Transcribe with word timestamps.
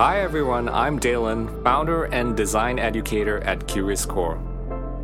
Hi 0.00 0.20
everyone, 0.20 0.68
I'm 0.68 1.00
Dalen, 1.00 1.64
founder 1.64 2.04
and 2.04 2.36
design 2.36 2.78
educator 2.78 3.40
at 3.42 3.66
Curious 3.66 4.06
Core. 4.06 4.38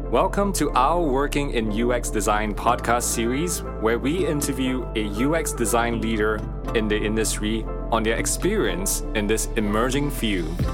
Welcome 0.09 0.53
to 0.53 0.71
our 0.71 1.03
Working 1.03 1.51
in 1.51 1.73
UX 1.73 2.11
Design 2.11 2.55
podcast 2.55 3.03
series, 3.03 3.65
where 3.81 3.99
we 3.99 4.25
interview 4.25 4.87
a 4.95 5.09
UX 5.09 5.51
design 5.51 6.01
leader 6.01 6.41
in 6.77 6.87
the 6.87 6.97
industry 6.97 7.67
on 7.91 8.05
their 8.05 8.15
experience 8.15 9.01
in 9.17 9.27
this 9.27 9.49
emerging 9.57 10.13
field. 10.13 10.65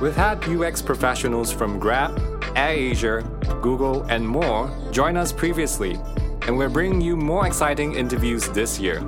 We've 0.00 0.16
had 0.16 0.42
UX 0.48 0.80
professionals 0.80 1.52
from 1.52 1.78
Grab, 1.78 2.16
AirAsia, 2.56 3.60
Google, 3.60 4.04
and 4.04 4.26
more 4.26 4.72
join 4.90 5.18
us 5.18 5.32
previously, 5.32 6.00
and 6.46 6.56
we're 6.56 6.70
bringing 6.70 7.02
you 7.02 7.14
more 7.14 7.46
exciting 7.46 7.92
interviews 7.92 8.48
this 8.48 8.80
year. 8.80 9.02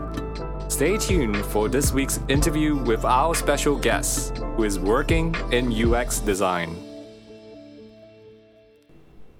Stay 0.79 0.97
tuned 0.97 1.37
for 1.47 1.69
this 1.69 1.93
week's 1.93 2.21
interview 2.29 2.77
with 2.77 3.05
our 3.05 3.35
special 3.35 3.75
guest, 3.75 4.37
who 4.37 4.63
is 4.63 4.79
working 4.79 5.35
in 5.51 5.73
UX 5.73 6.21
design. 6.21 6.77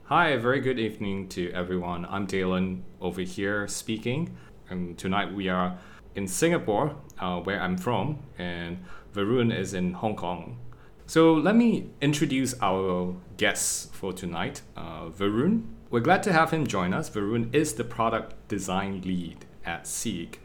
Hi, 0.07 0.37
very 0.37 0.61
good 0.61 0.81
evening 0.81 1.29
to 1.29 1.53
everyone. 1.53 2.09
I'm 2.11 2.27
Dalen 2.27 2.83
over 3.01 3.21
here 3.21 3.69
speaking. 3.69 4.37
And 4.69 4.99
tonight 4.99 5.33
we 5.33 5.49
are 5.49 5.79
in 6.17 6.27
Singapore, 6.27 6.97
uh, 7.21 7.39
where 7.39 7.61
I'm 7.61 7.77
from, 7.79 8.19
and 8.37 8.85
Varun 9.15 9.57
is 9.57 9.75
in 9.75 9.93
Hong 9.93 10.17
Kong. 10.17 10.59
So 11.07 11.35
let 11.35 11.55
me 11.55 11.91
introduce 12.01 12.57
our 12.61 13.15
guest 13.37 13.95
for 13.95 14.13
tonight, 14.13 14.63
uh, 14.77 15.11
Varun. 15.11 15.67
We're 15.89 16.01
glad 16.01 16.25
to 16.25 16.33
have 16.33 16.51
him 16.51 16.67
join 16.67 16.93
us. 16.93 17.09
Varun 17.09 17.55
is 17.55 17.75
the 17.75 17.85
product 17.85 18.49
design 18.49 19.03
lead 19.03 19.45
at 19.65 19.87
Seek. 19.87 20.41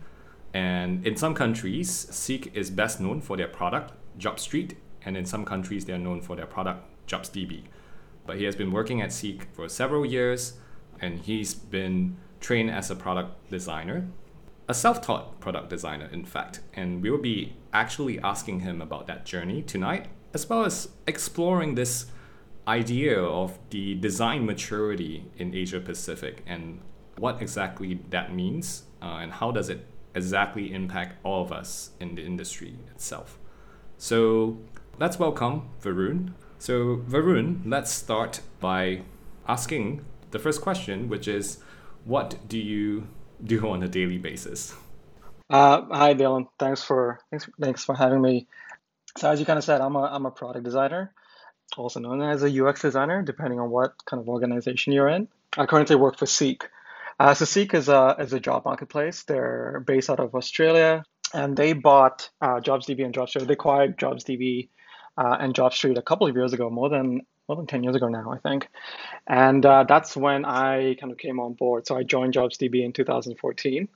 And 0.53 1.05
in 1.05 1.17
some 1.17 1.33
countries, 1.33 1.89
Seek 1.89 2.55
is 2.55 2.69
best 2.69 2.99
known 2.99 3.21
for 3.21 3.35
their 3.35 3.47
product, 3.47 3.93
JobStreet, 4.19 4.75
and 5.05 5.17
in 5.17 5.25
some 5.25 5.45
countries, 5.45 5.85
they 5.85 5.93
are 5.93 5.99
known 5.99 6.21
for 6.21 6.35
their 6.35 6.45
product, 6.45 6.85
JobsDB. 7.07 7.63
But 8.25 8.37
he 8.37 8.45
has 8.45 8.55
been 8.55 8.71
working 8.71 9.01
at 9.01 9.11
Seek 9.11 9.47
for 9.53 9.67
several 9.67 10.05
years, 10.05 10.53
and 11.01 11.19
he's 11.19 11.53
been 11.53 12.17
trained 12.39 12.69
as 12.69 12.91
a 12.91 12.95
product 12.95 13.49
designer, 13.49 14.07
a 14.67 14.73
self 14.73 15.01
taught 15.01 15.39
product 15.39 15.69
designer, 15.69 16.07
in 16.11 16.23
fact. 16.23 16.61
And 16.73 17.01
we 17.01 17.09
will 17.09 17.21
be 17.21 17.55
actually 17.73 18.19
asking 18.19 18.61
him 18.61 18.81
about 18.81 19.07
that 19.07 19.25
journey 19.25 19.61
tonight, 19.61 20.07
as 20.33 20.47
well 20.47 20.65
as 20.65 20.89
exploring 21.07 21.75
this 21.75 22.05
idea 22.67 23.19
of 23.19 23.59
the 23.71 23.95
design 23.95 24.45
maturity 24.45 25.25
in 25.37 25.53
Asia 25.53 25.79
Pacific 25.79 26.43
and 26.45 26.79
what 27.17 27.41
exactly 27.41 27.99
that 28.09 28.33
means 28.33 28.83
uh, 29.01 29.19
and 29.21 29.33
how 29.33 29.51
does 29.51 29.69
it 29.69 29.85
exactly 30.15 30.73
impact 30.73 31.17
all 31.23 31.43
of 31.43 31.51
us 31.51 31.91
in 31.99 32.15
the 32.15 32.23
industry 32.23 32.75
itself. 32.91 33.37
So 33.97 34.57
let's 34.99 35.19
welcome 35.19 35.69
Varun. 35.81 36.33
So, 36.59 36.97
Varun, 37.09 37.61
let's 37.65 37.91
start 37.91 38.41
by 38.59 39.01
asking 39.47 40.05
the 40.31 40.39
first 40.39 40.61
question, 40.61 41.09
which 41.09 41.27
is 41.27 41.59
what 42.05 42.47
do 42.47 42.57
you 42.57 43.07
do 43.43 43.67
on 43.69 43.83
a 43.83 43.87
daily 43.87 44.17
basis? 44.17 44.73
Uh, 45.49 45.81
hi, 45.91 46.13
Dylan. 46.13 46.47
Thanks 46.57 46.83
for 46.83 47.19
thanks, 47.29 47.49
thanks 47.59 47.83
for 47.83 47.95
having 47.95 48.21
me. 48.21 48.47
So, 49.17 49.29
as 49.29 49.39
you 49.39 49.45
kind 49.45 49.59
of 49.59 49.65
said, 49.65 49.81
I'm 49.81 49.95
a 49.95 50.03
I'm 50.03 50.25
a 50.25 50.31
product 50.31 50.63
designer, 50.63 51.13
also 51.77 51.99
known 51.99 52.21
as 52.21 52.43
a 52.43 52.65
UX 52.65 52.81
designer, 52.81 53.21
depending 53.21 53.59
on 53.59 53.69
what 53.69 53.93
kind 54.05 54.21
of 54.21 54.29
organization 54.29 54.93
you're 54.93 55.09
in. 55.09 55.27
I 55.57 55.65
currently 55.65 55.95
work 55.95 56.17
for 56.17 56.25
Seek, 56.25 56.69
uh, 57.19 57.33
so 57.33 57.45
Seek 57.45 57.73
is 57.73 57.89
a, 57.89 58.15
is 58.19 58.33
a 58.33 58.39
job 58.39 58.65
marketplace. 58.65 59.23
They're 59.23 59.83
based 59.85 60.09
out 60.09 60.19
of 60.19 60.35
Australia, 60.35 61.03
and 61.33 61.55
they 61.55 61.73
bought 61.73 62.29
uh, 62.41 62.59
JobsDB 62.59 63.05
and 63.05 63.13
JobStreet. 63.13 63.47
They 63.47 63.53
acquired 63.53 63.97
JobsDB 63.97 64.69
uh, 65.17 65.37
and 65.39 65.53
JobStreet 65.53 65.97
a 65.97 66.01
couple 66.01 66.27
of 66.27 66.35
years 66.35 66.53
ago, 66.53 66.69
more 66.69 66.89
than 66.89 67.21
more 67.47 67.57
than 67.57 67.67
10 67.67 67.83
years 67.83 67.95
ago 67.95 68.07
now, 68.07 68.31
I 68.31 68.37
think. 68.37 68.69
And 69.27 69.65
uh, 69.65 69.83
that's 69.83 70.15
when 70.15 70.45
I 70.45 70.95
kind 70.95 71.11
of 71.11 71.17
came 71.17 71.39
on 71.41 71.53
board. 71.53 71.85
So 71.85 71.97
I 71.97 72.03
joined 72.03 72.33
JobsDB 72.33 72.85
in 72.85 72.93
2014. 72.93 73.89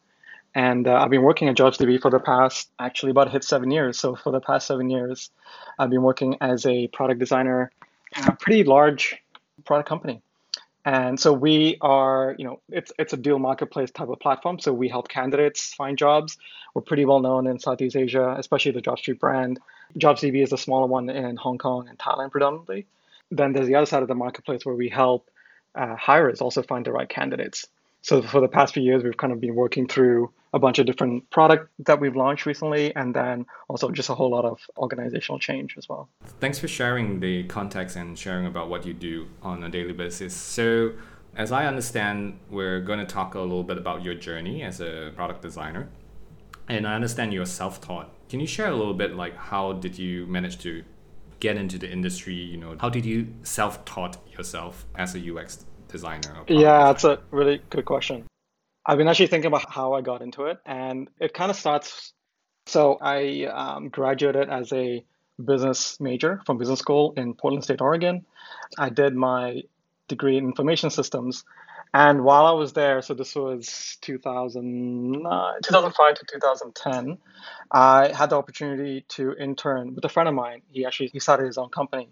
And 0.53 0.87
uh, 0.87 0.95
I've 0.95 1.09
been 1.09 1.21
working 1.21 1.49
at 1.49 1.55
JobsDB 1.55 2.01
for 2.01 2.09
the 2.09 2.19
past, 2.19 2.69
actually 2.79 3.11
about 3.11 3.31
hit 3.31 3.43
seven 3.43 3.71
years. 3.71 3.99
So 3.99 4.15
for 4.15 4.31
the 4.31 4.41
past 4.41 4.67
seven 4.67 4.89
years, 4.89 5.29
I've 5.77 5.89
been 5.89 6.01
working 6.01 6.37
as 6.41 6.65
a 6.65 6.87
product 6.87 7.19
designer 7.19 7.71
in 8.17 8.25
a 8.25 8.35
pretty 8.35 8.63
large 8.63 9.17
product 9.65 9.87
company. 9.87 10.21
And 10.87 11.19
so 11.19 11.33
we 11.33 11.77
are, 11.81 12.33
you 12.37 12.45
know, 12.45 12.61
it's 12.69 12.93
it's 12.97 13.11
a 13.11 13.17
deal 13.17 13.39
marketplace 13.39 13.91
type 13.91 14.07
of 14.07 14.21
platform. 14.21 14.57
So 14.57 14.71
we 14.71 14.87
help 14.87 15.09
candidates 15.09 15.73
find 15.73 15.97
jobs. 15.97 16.37
We're 16.73 16.81
pretty 16.81 17.03
well 17.03 17.19
known 17.19 17.45
in 17.45 17.59
Southeast 17.59 17.97
Asia, 17.97 18.37
especially 18.39 18.71
the 18.71 18.81
JobStreet 18.81 19.19
brand. 19.19 19.59
JobsDB 19.99 20.41
is 20.41 20.53
a 20.53 20.57
smaller 20.57 20.87
one 20.87 21.09
in 21.09 21.35
Hong 21.35 21.57
Kong 21.57 21.89
and 21.89 21.99
Thailand 21.99 22.31
predominantly. 22.31 22.85
Then 23.29 23.51
there's 23.51 23.67
the 23.67 23.75
other 23.75 23.85
side 23.85 24.01
of 24.01 24.07
the 24.07 24.15
marketplace 24.15 24.65
where 24.65 24.75
we 24.75 24.87
help 24.87 25.29
uh, 25.75 25.97
hirers 25.97 26.39
also 26.39 26.61
find 26.63 26.85
the 26.85 26.93
right 26.93 27.09
candidates. 27.09 27.67
So 28.07 28.21
for 28.21 28.39
the 28.39 28.47
past 28.47 28.73
few 28.73 28.83
years, 28.83 29.03
we've 29.03 29.17
kind 29.17 29.33
of 29.33 29.41
been 29.41 29.53
working 29.53 29.85
through 29.85 30.31
a 30.53 30.59
bunch 30.59 30.79
of 30.79 30.85
different 30.85 31.29
product 31.29 31.69
that 31.79 31.99
we've 31.99 32.15
launched 32.15 32.45
recently, 32.45 32.95
and 32.95 33.13
then 33.13 33.45
also 33.67 33.91
just 33.91 34.07
a 34.07 34.15
whole 34.15 34.31
lot 34.31 34.45
of 34.45 34.61
organizational 34.77 35.39
change 35.39 35.75
as 35.77 35.89
well. 35.89 36.07
Thanks 36.39 36.57
for 36.57 36.69
sharing 36.69 37.19
the 37.19 37.43
context 37.47 37.97
and 37.97 38.17
sharing 38.17 38.45
about 38.45 38.69
what 38.69 38.85
you 38.85 38.93
do 38.93 39.27
on 39.41 39.61
a 39.61 39.67
daily 39.67 39.91
basis. 39.91 40.33
So, 40.33 40.93
as 41.35 41.51
I 41.51 41.65
understand, 41.65 42.39
we're 42.49 42.79
going 42.79 42.99
to 42.99 43.05
talk 43.05 43.35
a 43.35 43.41
little 43.41 43.65
bit 43.65 43.77
about 43.77 44.03
your 44.03 44.13
journey 44.13 44.63
as 44.63 44.79
a 44.79 45.11
product 45.13 45.41
designer. 45.41 45.89
And 46.69 46.87
I 46.87 46.95
understand 46.95 47.33
you're 47.33 47.45
self-taught. 47.45 48.09
Can 48.29 48.39
you 48.39 48.47
share 48.47 48.67
a 48.67 48.75
little 48.75 48.93
bit 48.93 49.17
like 49.17 49.35
how 49.35 49.73
did 49.73 49.99
you 49.99 50.25
manage 50.27 50.59
to 50.59 50.85
get 51.41 51.57
into 51.57 51.77
the 51.77 51.91
industry? 51.91 52.35
You 52.35 52.55
know, 52.55 52.77
how 52.79 52.87
did 52.87 53.05
you 53.05 53.33
self-taught 53.43 54.17
yourself 54.31 54.85
as 54.95 55.13
a 55.13 55.19
UX 55.19 55.65
designer? 55.87 56.43
Yeah, 56.47 56.85
that's 56.85 57.03
a 57.03 57.19
really 57.31 57.61
good 57.69 57.85
question. 57.85 58.25
I've 58.85 58.97
been 58.97 59.07
actually 59.07 59.27
thinking 59.27 59.47
about 59.47 59.69
how 59.69 59.93
I 59.93 60.01
got 60.01 60.21
into 60.21 60.45
it, 60.45 60.59
and 60.65 61.09
it 61.19 61.33
kind 61.33 61.51
of 61.51 61.57
starts. 61.57 62.13
So 62.67 62.97
I 63.01 63.45
um, 63.45 63.89
graduated 63.89 64.49
as 64.49 64.71
a 64.73 65.03
business 65.43 65.99
major 65.99 66.41
from 66.45 66.57
business 66.57 66.79
school 66.79 67.13
in 67.17 67.33
Portland 67.33 67.63
State, 67.63 67.81
Oregon. 67.81 68.25
I 68.77 68.89
did 68.89 69.15
my 69.15 69.63
degree 70.07 70.37
in 70.37 70.45
information 70.45 70.89
systems, 70.89 71.43
and 71.93 72.23
while 72.23 72.45
I 72.45 72.51
was 72.51 72.73
there, 72.73 73.01
so 73.01 73.13
this 73.13 73.35
was 73.35 73.97
2009, 74.01 75.53
2005 75.63 76.15
to 76.15 76.25
2010, 76.31 77.17
I 77.71 78.09
had 78.13 78.29
the 78.29 78.37
opportunity 78.37 79.05
to 79.09 79.33
intern 79.33 79.95
with 79.95 80.03
a 80.05 80.09
friend 80.09 80.27
of 80.27 80.35
mine. 80.35 80.61
He 80.69 80.85
actually 80.85 81.07
he 81.07 81.19
started 81.19 81.45
his 81.45 81.57
own 81.57 81.69
company. 81.69 82.09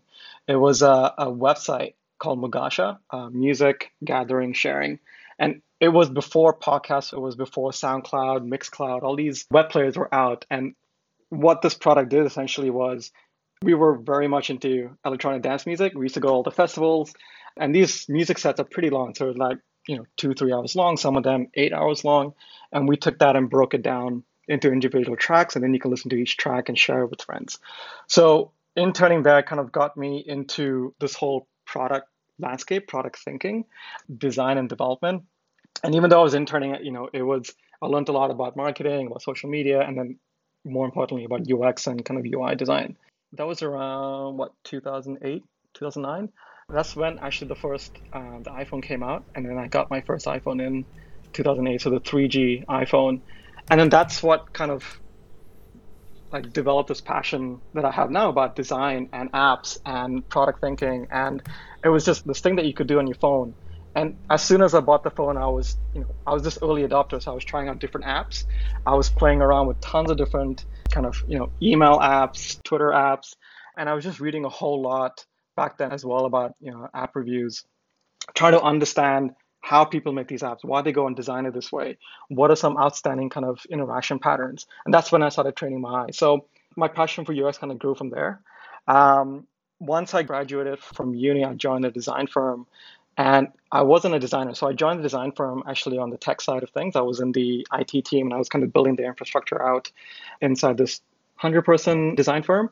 It 0.48 0.56
was 0.56 0.82
a, 0.82 1.14
a 1.18 1.26
website 1.28 1.94
called 2.18 2.40
Mugasha, 2.40 3.00
uh, 3.10 3.30
music 3.30 3.92
gathering 4.04 4.54
sharing, 4.54 5.00
and 5.40 5.62
it 5.80 5.90
was 5.90 6.10
before 6.10 6.58
podcasts, 6.58 7.14
it 7.14 7.20
was 7.20 7.36
before 7.36 7.72
SoundCloud, 7.72 8.48
Mixcloud, 8.48 9.04
all 9.04 9.16
these 9.16 9.46
web 9.52 9.70
players 9.70 9.98
were 9.98 10.14
out. 10.14 10.46
And 10.50 10.76
what 11.30 11.62
this 11.62 11.74
product 11.74 12.10
did 12.10 12.26
essentially 12.26 12.70
was 12.70 13.12
we 13.62 13.74
were 13.74 13.98
very 13.98 14.28
much 14.28 14.50
into 14.50 14.98
electronic 15.06 15.42
dance 15.42 15.66
music. 15.66 15.94
We 15.94 16.06
used 16.06 16.16
to 16.16 16.22
go 16.22 16.30
to 16.30 16.34
all 16.36 16.44
the 16.44 16.52
festivals, 16.52 17.14
and 17.58 17.76
these 17.76 18.08
music 18.08 18.38
sets 18.38 18.60
are 18.60 18.66
pretty 18.66 18.90
long. 18.90 19.16
So 19.16 19.28
like, 19.32 19.58
you 19.88 19.98
know, 19.98 20.06
two, 20.18 20.34
three 20.34 20.54
hours 20.54 20.76
long, 20.76 20.98
some 20.98 21.18
of 21.18 21.24
them 21.24 21.48
eight 21.54 21.74
hours 21.74 22.04
long. 22.04 22.34
And 22.72 22.88
we 22.88 22.98
took 22.98 23.20
that 23.20 23.36
and 23.36 23.50
broke 23.50 23.74
it 23.74 23.84
down 23.84 24.24
into 24.48 24.72
individual 24.72 25.18
tracks, 25.18 25.56
and 25.56 25.64
then 25.64 25.74
you 25.74 25.80
can 25.80 25.92
listen 25.92 26.10
to 26.12 26.16
each 26.16 26.38
track 26.38 26.70
and 26.70 26.78
share 26.78 27.02
it 27.02 27.10
with 27.10 27.22
friends. 27.22 27.60
So 28.08 28.52
interning 28.76 29.24
there 29.24 29.42
kind 29.44 29.60
of 29.60 29.72
got 29.72 29.98
me 29.98 30.24
into 30.26 30.94
this 31.00 31.16
whole 31.16 31.48
product 31.66 32.08
landscape, 32.40 32.88
product 32.88 33.18
thinking, 33.20 33.66
design 34.18 34.58
and 34.58 34.70
development 34.70 35.24
and 35.84 35.96
even 35.96 36.10
though 36.10 36.20
I 36.20 36.24
was 36.24 36.34
interning, 36.34 36.76
you 36.84 36.92
know, 36.92 37.10
it 37.12 37.22
was 37.22 37.54
I 37.82 37.88
learned 37.88 38.10
a 38.10 38.12
lot 38.12 38.32
about 38.32 38.56
marketing, 38.56 39.08
about 39.08 39.22
social 39.22 39.50
media, 39.50 39.82
and 39.82 39.98
then 39.98 40.20
more 40.64 40.86
importantly 40.86 41.26
about 41.26 41.42
UX 41.52 41.88
and 41.88 42.04
kind 42.04 42.20
of 42.20 42.26
UI 42.26 42.56
design. 42.56 42.98
That 43.34 43.46
was 43.46 43.62
around 43.62 44.38
what 44.38 44.54
2008, 44.64 45.44
2009. 45.74 46.30
That's 46.70 46.96
when 46.96 47.20
actually 47.20 47.50
the 47.50 47.56
first 47.56 47.92
uh, 48.14 48.40
the 48.40 48.52
iPhone 48.52 48.82
came 48.82 49.04
out, 49.04 49.26
and 49.36 49.46
then 49.46 49.58
I 49.58 49.68
got 49.68 49.92
my 49.92 50.02
first 50.02 50.26
iPhone 50.26 50.66
in 50.66 50.86
2008, 51.34 51.82
so 51.82 51.90
the 51.90 52.00
3G 52.00 52.66
iPhone, 52.66 53.22
and 53.70 53.80
then 53.80 53.90
that's 53.90 54.24
what 54.24 54.54
kind 54.54 54.72
of 54.72 54.84
like 56.36 56.52
developed 56.52 56.90
this 56.90 57.00
passion 57.00 57.62
that 57.74 57.86
I 57.86 57.92
have 57.92 58.12
now 58.12 58.28
about 58.28 58.58
design 58.58 59.08
and 59.14 59.32
apps 59.32 59.80
and 59.86 60.28
product 60.28 60.60
thinking, 60.60 61.08
and 61.10 61.42
it 61.82 61.88
was 61.88 62.04
just 62.04 62.28
this 62.28 62.42
thing 62.42 62.58
that 62.58 62.66
you 62.66 62.74
could 62.74 62.88
do 62.88 63.00
on 63.00 63.08
your 63.08 63.16
phone. 63.16 63.56
And 63.96 64.18
as 64.30 64.44
soon 64.44 64.62
as 64.62 64.74
I 64.76 64.82
bought 64.82 65.04
the 65.04 65.12
phone, 65.12 65.38
I 65.38 65.48
was, 65.48 65.78
you 65.94 66.02
know, 66.02 66.08
I 66.28 66.34
was 66.34 66.44
this 66.44 66.60
early 66.62 66.86
adopter, 66.86 67.24
so 67.24 67.32
I 67.32 67.34
was 67.34 67.46
trying 67.46 67.70
out 67.70 67.80
different 67.80 68.06
apps. 68.06 68.44
I 68.86 68.96
was 68.96 69.10
playing 69.10 69.42
around 69.42 69.68
with 69.68 69.80
tons 69.80 70.12
of 70.12 70.18
different 70.18 70.66
kind 70.92 71.06
of, 71.06 71.24
you 71.26 71.40
know, 71.40 71.52
email 71.62 72.00
apps, 72.00 72.62
Twitter 72.64 72.90
apps, 72.90 73.36
and 73.78 73.88
I 73.88 73.94
was 73.94 74.04
just 74.04 74.20
reading 74.20 74.44
a 74.44 74.50
whole 74.50 74.82
lot 74.82 75.26
back 75.56 75.78
then 75.78 75.94
as 75.94 76.04
well 76.04 76.26
about, 76.26 76.56
you 76.60 76.72
know, 76.72 76.90
app 76.94 77.16
reviews, 77.16 77.64
trying 78.34 78.52
to 78.52 78.62
understand 78.62 79.32
how 79.66 79.84
people 79.84 80.14
make 80.14 80.28
these 80.28 80.44
apps, 80.44 80.64
why 80.64 80.80
they 80.84 80.92
go 80.92 81.08
and 81.08 81.16
design 81.16 81.48
it 81.48 81.54
this 81.56 81.72
way, 81.72 81.98
what 82.28 82.52
are 82.52 82.56
some 82.56 82.78
outstanding 82.78 83.32
kind 83.32 83.48
of 83.48 83.66
interaction 83.68 84.20
patterns, 84.20 84.68
and 84.86 84.94
that's 84.94 85.12
when 85.12 85.24
I 85.24 85.30
started 85.30 85.56
training 85.56 85.82
my 85.82 86.04
eye. 86.04 86.12
So 86.12 86.46
my 86.76 86.88
passion 86.88 87.26
for 87.26 87.34
UX 87.34 87.58
kind 87.58 87.72
of 87.72 87.80
grew 87.80 87.96
from 87.96 88.12
there. 88.12 88.42
Um, 88.88 89.48
once 89.80 90.14
I 90.14 90.22
graduated 90.22 90.78
from 90.78 91.16
uni, 91.16 91.44
I 91.44 91.56
joined 91.56 91.84
a 91.84 91.90
design 91.90 92.28
firm 92.28 92.68
and 93.18 93.48
I 93.72 93.82
wasn't 93.82 94.14
a 94.14 94.20
designer. 94.20 94.54
So 94.54 94.68
I 94.68 94.74
joined 94.74 95.00
the 95.00 95.04
design 95.04 95.32
firm 95.32 95.64
actually 95.68 95.98
on 95.98 96.12
the 96.12 96.18
tech 96.18 96.42
side 96.42 96.62
of 96.62 96.70
things. 96.70 96.96
I 96.96 97.02
was 97.02 97.20
in 97.20 97.32
the 97.32 97.66
IT 97.74 98.06
team 98.06 98.28
and 98.28 98.36
I 98.36 98.38
was 98.38 98.50
kind 98.50 98.64
of 98.64 98.72
building 98.72 98.96
the 98.96 99.06
infrastructure 99.06 99.66
out 99.68 99.92
inside 100.42 100.78
this 100.78 101.02
100 101.42 101.64
person 101.64 102.14
design 102.14 102.44
firm. 102.44 102.70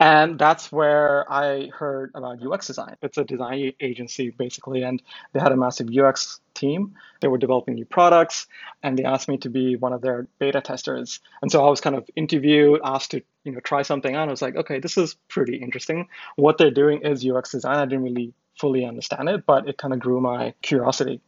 And 0.00 0.38
that's 0.38 0.72
where 0.72 1.30
I 1.30 1.66
heard 1.66 2.12
about 2.14 2.42
UX 2.42 2.68
design. 2.68 2.96
It's 3.02 3.18
a 3.18 3.24
design 3.24 3.74
agency 3.80 4.30
basically, 4.30 4.82
and 4.82 5.02
they 5.34 5.40
had 5.40 5.52
a 5.52 5.56
massive 5.56 5.88
UX 5.94 6.40
team. 6.54 6.94
They 7.20 7.28
were 7.28 7.36
developing 7.36 7.74
new 7.74 7.84
products, 7.84 8.46
and 8.82 8.98
they 8.98 9.04
asked 9.04 9.28
me 9.28 9.36
to 9.38 9.50
be 9.50 9.76
one 9.76 9.92
of 9.92 10.00
their 10.00 10.26
beta 10.38 10.62
testers. 10.62 11.20
And 11.42 11.52
so 11.52 11.62
I 11.66 11.68
was 11.68 11.82
kind 11.82 11.94
of 11.94 12.08
interviewed, 12.16 12.80
asked 12.82 13.10
to 13.10 13.20
you 13.44 13.52
know 13.52 13.60
try 13.60 13.82
something 13.82 14.14
out. 14.16 14.28
I 14.28 14.30
was 14.30 14.40
like, 14.40 14.56
okay, 14.56 14.80
this 14.80 14.96
is 14.96 15.16
pretty 15.28 15.56
interesting. 15.56 16.08
What 16.36 16.56
they're 16.56 16.70
doing 16.70 17.02
is 17.02 17.26
UX 17.26 17.52
design. 17.52 17.76
I 17.76 17.84
didn't 17.84 18.04
really 18.04 18.32
fully 18.58 18.86
understand 18.86 19.28
it, 19.28 19.44
but 19.44 19.68
it 19.68 19.76
kind 19.76 19.92
of 19.92 20.00
grew 20.00 20.22
my 20.22 20.54
curiosity. 20.62 21.20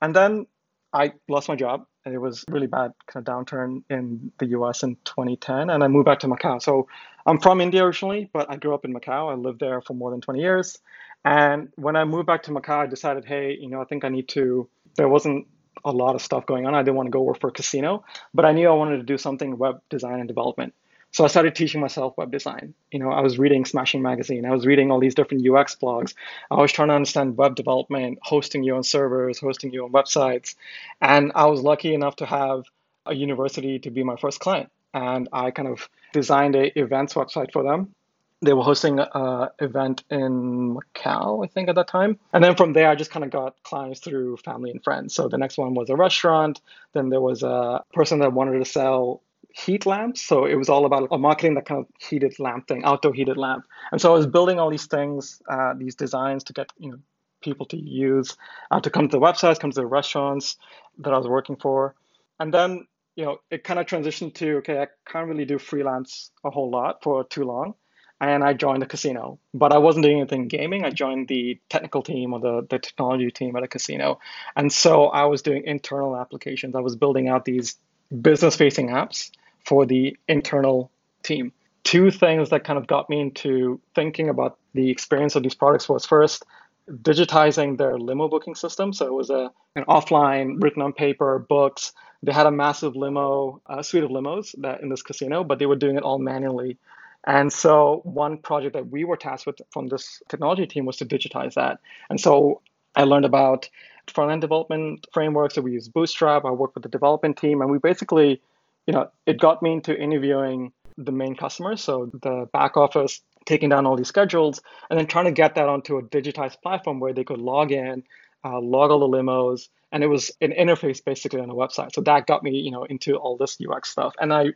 And 0.00 0.16
then 0.16 0.46
I 0.94 1.12
lost 1.28 1.48
my 1.48 1.56
job 1.56 1.86
it 2.12 2.18
was 2.18 2.44
really 2.48 2.66
bad 2.66 2.92
kind 3.06 3.26
of 3.26 3.34
downturn 3.34 3.82
in 3.88 4.32
the 4.38 4.46
US 4.48 4.82
in 4.82 4.96
2010 5.04 5.70
and 5.70 5.82
I 5.82 5.88
moved 5.88 6.06
back 6.06 6.20
to 6.20 6.26
Macau. 6.26 6.60
So 6.60 6.88
I'm 7.24 7.40
from 7.40 7.60
India 7.60 7.82
originally, 7.84 8.28
but 8.32 8.50
I 8.50 8.56
grew 8.56 8.74
up 8.74 8.84
in 8.84 8.92
Macau. 8.92 9.32
I 9.32 9.34
lived 9.34 9.60
there 9.60 9.80
for 9.80 9.94
more 9.94 10.10
than 10.10 10.20
20 10.20 10.40
years. 10.40 10.78
And 11.24 11.70
when 11.76 11.96
I 11.96 12.04
moved 12.04 12.26
back 12.26 12.42
to 12.44 12.50
Macau, 12.50 12.80
I 12.80 12.86
decided, 12.86 13.24
hey, 13.24 13.56
you 13.58 13.70
know, 13.70 13.80
I 13.80 13.84
think 13.84 14.04
I 14.04 14.10
need 14.10 14.28
to 14.30 14.68
there 14.96 15.08
wasn't 15.08 15.46
a 15.84 15.90
lot 15.90 16.14
of 16.14 16.22
stuff 16.22 16.46
going 16.46 16.66
on. 16.66 16.74
I 16.74 16.82
didn't 16.82 16.96
want 16.96 17.08
to 17.08 17.10
go 17.10 17.22
work 17.22 17.40
for 17.40 17.48
a 17.48 17.52
casino, 17.52 18.04
but 18.32 18.44
I 18.44 18.52
knew 18.52 18.68
I 18.68 18.72
wanted 18.72 18.98
to 18.98 19.02
do 19.02 19.18
something 19.18 19.56
web 19.58 19.80
design 19.88 20.20
and 20.20 20.28
development. 20.28 20.74
So 21.14 21.22
I 21.22 21.28
started 21.28 21.54
teaching 21.54 21.80
myself 21.80 22.16
web 22.16 22.32
design. 22.32 22.74
You 22.90 22.98
know, 22.98 23.12
I 23.12 23.20
was 23.20 23.38
reading 23.38 23.64
Smashing 23.64 24.02
Magazine. 24.02 24.44
I 24.44 24.50
was 24.50 24.66
reading 24.66 24.90
all 24.90 24.98
these 24.98 25.14
different 25.14 25.48
UX 25.48 25.76
blogs. 25.76 26.12
I 26.50 26.56
was 26.56 26.72
trying 26.72 26.88
to 26.88 26.94
understand 26.94 27.36
web 27.36 27.54
development, 27.54 28.18
hosting 28.20 28.64
your 28.64 28.74
own 28.74 28.82
servers, 28.82 29.38
hosting 29.38 29.72
your 29.72 29.84
own 29.84 29.92
websites. 29.92 30.56
And 31.00 31.30
I 31.36 31.46
was 31.46 31.62
lucky 31.62 31.94
enough 31.94 32.16
to 32.16 32.26
have 32.26 32.64
a 33.06 33.14
university 33.14 33.78
to 33.78 33.90
be 33.92 34.02
my 34.02 34.16
first 34.16 34.40
client. 34.40 34.72
And 34.92 35.28
I 35.32 35.52
kind 35.52 35.68
of 35.68 35.88
designed 36.12 36.56
a 36.56 36.76
events 36.76 37.14
website 37.14 37.52
for 37.52 37.62
them. 37.62 37.94
They 38.42 38.52
were 38.52 38.64
hosting 38.64 38.98
an 38.98 39.48
event 39.60 40.02
in 40.10 40.76
Macau, 40.76 41.44
I 41.44 41.46
think, 41.46 41.68
at 41.68 41.76
that 41.76 41.86
time. 41.86 42.18
And 42.32 42.42
then 42.42 42.56
from 42.56 42.72
there, 42.72 42.88
I 42.88 42.96
just 42.96 43.12
kind 43.12 43.24
of 43.24 43.30
got 43.30 43.54
clients 43.62 44.00
through 44.00 44.38
family 44.38 44.72
and 44.72 44.82
friends. 44.82 45.14
So 45.14 45.28
the 45.28 45.38
next 45.38 45.58
one 45.58 45.74
was 45.74 45.90
a 45.90 45.96
restaurant. 45.96 46.60
Then 46.92 47.08
there 47.08 47.20
was 47.20 47.44
a 47.44 47.84
person 47.92 48.18
that 48.18 48.32
wanted 48.32 48.58
to 48.58 48.64
sell 48.64 49.22
heat 49.54 49.86
lamps. 49.86 50.20
So 50.20 50.46
it 50.46 50.56
was 50.56 50.68
all 50.68 50.84
about 50.84 51.08
marketing 51.20 51.54
that 51.54 51.64
kind 51.64 51.80
of 51.80 51.86
heated 52.00 52.38
lamp 52.40 52.66
thing, 52.66 52.84
outdoor 52.84 53.14
heated 53.14 53.36
lamp. 53.36 53.64
And 53.92 54.00
so 54.00 54.12
I 54.12 54.16
was 54.16 54.26
building 54.26 54.58
all 54.58 54.68
these 54.68 54.86
things, 54.86 55.40
uh, 55.48 55.74
these 55.76 55.94
designs 55.94 56.42
to 56.44 56.52
get 56.52 56.72
you 56.78 56.90
know 56.90 56.98
people 57.40 57.66
to 57.66 57.76
use, 57.76 58.36
uh, 58.72 58.80
to 58.80 58.90
come 58.90 59.08
to 59.08 59.16
the 59.16 59.20
websites, 59.20 59.60
come 59.60 59.70
to 59.70 59.80
the 59.80 59.86
restaurants 59.86 60.56
that 60.98 61.14
I 61.14 61.18
was 61.18 61.28
working 61.28 61.56
for, 61.56 61.94
and 62.40 62.52
then 62.52 62.86
you 63.14 63.24
know 63.24 63.38
it 63.48 63.62
kind 63.62 63.78
of 63.78 63.86
transitioned 63.86 64.34
to 64.34 64.56
okay, 64.56 64.80
I 64.82 64.88
can't 65.06 65.28
really 65.28 65.44
do 65.44 65.58
freelance 65.58 66.32
a 66.42 66.50
whole 66.50 66.70
lot 66.70 67.02
for 67.02 67.22
too 67.24 67.44
long. 67.44 67.74
And 68.20 68.42
I 68.42 68.54
joined 68.54 68.80
the 68.80 68.86
casino, 68.86 69.38
but 69.52 69.72
I 69.72 69.78
wasn't 69.78 70.04
doing 70.04 70.18
anything 70.18 70.48
gaming. 70.48 70.84
I 70.84 70.90
joined 70.90 71.28
the 71.28 71.60
technical 71.68 72.02
team 72.02 72.32
or 72.32 72.40
the, 72.40 72.66
the 72.70 72.78
technology 72.78 73.30
team 73.30 73.54
at 73.56 73.64
a 73.64 73.68
casino. 73.68 74.20
And 74.56 74.72
so 74.72 75.06
I 75.06 75.24
was 75.24 75.42
doing 75.42 75.64
internal 75.66 76.16
applications. 76.16 76.76
I 76.76 76.80
was 76.80 76.94
building 76.94 77.28
out 77.28 77.44
these 77.44 77.76
business 78.22 78.54
facing 78.54 78.90
apps 78.90 79.30
for 79.64 79.86
the 79.86 80.16
internal 80.28 80.90
team. 81.22 81.52
Two 81.84 82.10
things 82.10 82.50
that 82.50 82.64
kind 82.64 82.78
of 82.78 82.86
got 82.86 83.10
me 83.10 83.20
into 83.20 83.80
thinking 83.94 84.28
about 84.28 84.58
the 84.72 84.90
experience 84.90 85.36
of 85.36 85.42
these 85.42 85.54
products 85.54 85.88
was 85.88 86.06
first, 86.06 86.44
digitizing 86.90 87.78
their 87.78 87.98
limo 87.98 88.28
booking 88.28 88.54
system. 88.54 88.92
So 88.92 89.06
it 89.06 89.12
was 89.12 89.30
a 89.30 89.50
an 89.76 89.84
offline, 89.84 90.62
written 90.62 90.82
on 90.82 90.92
paper, 90.92 91.38
books. 91.38 91.92
They 92.22 92.32
had 92.32 92.46
a 92.46 92.50
massive 92.50 92.96
limo, 92.96 93.60
a 93.66 93.82
suite 93.82 94.04
of 94.04 94.10
limos 94.10 94.54
that 94.62 94.82
in 94.82 94.88
this 94.88 95.02
casino, 95.02 95.44
but 95.44 95.58
they 95.58 95.66
were 95.66 95.76
doing 95.76 95.96
it 95.96 96.02
all 96.02 96.18
manually. 96.18 96.78
And 97.26 97.52
so 97.52 98.00
one 98.04 98.38
project 98.38 98.74
that 98.74 98.88
we 98.88 99.04
were 99.04 99.16
tasked 99.16 99.46
with 99.46 99.60
from 99.70 99.88
this 99.88 100.22
technology 100.28 100.66
team 100.66 100.84
was 100.84 100.96
to 100.98 101.06
digitize 101.06 101.54
that. 101.54 101.80
And 102.08 102.20
so 102.20 102.60
I 102.94 103.04
learned 103.04 103.24
about 103.24 103.68
front 104.06 104.30
end 104.30 104.40
development 104.42 105.06
frameworks. 105.12 105.54
So 105.54 105.62
we 105.62 105.72
use 105.72 105.88
Bootstrap. 105.88 106.44
I 106.44 106.50
worked 106.50 106.74
with 106.74 106.82
the 106.82 106.88
development 106.88 107.36
team, 107.36 107.60
and 107.60 107.70
we 107.70 107.78
basically 107.78 108.40
you 108.86 108.92
know, 108.92 109.10
it 109.26 109.38
got 109.38 109.62
me 109.62 109.72
into 109.72 109.96
interviewing 109.96 110.72
the 110.96 111.12
main 111.12 111.34
customers, 111.34 111.82
so 111.82 112.10
the 112.22 112.48
back 112.52 112.76
office, 112.76 113.20
taking 113.46 113.68
down 113.68 113.86
all 113.86 113.96
these 113.96 114.08
schedules, 114.08 114.60
and 114.88 114.98
then 114.98 115.06
trying 115.06 115.24
to 115.24 115.32
get 115.32 115.56
that 115.56 115.68
onto 115.68 115.98
a 115.98 116.02
digitized 116.02 116.60
platform 116.62 117.00
where 117.00 117.12
they 117.12 117.24
could 117.24 117.40
log 117.40 117.72
in, 117.72 118.04
uh, 118.44 118.60
log 118.60 118.90
all 118.90 119.00
the 119.00 119.08
limos, 119.08 119.68
and 119.90 120.02
it 120.02 120.06
was 120.06 120.30
an 120.40 120.52
interface 120.52 121.04
basically 121.04 121.40
on 121.40 121.50
a 121.50 121.54
website. 121.54 121.92
So 121.92 122.00
that 122.02 122.26
got 122.26 122.42
me, 122.42 122.58
you 122.58 122.70
know, 122.70 122.84
into 122.84 123.16
all 123.16 123.36
this 123.36 123.58
UX 123.60 123.90
stuff, 123.90 124.14
and 124.20 124.32
I 124.32 124.48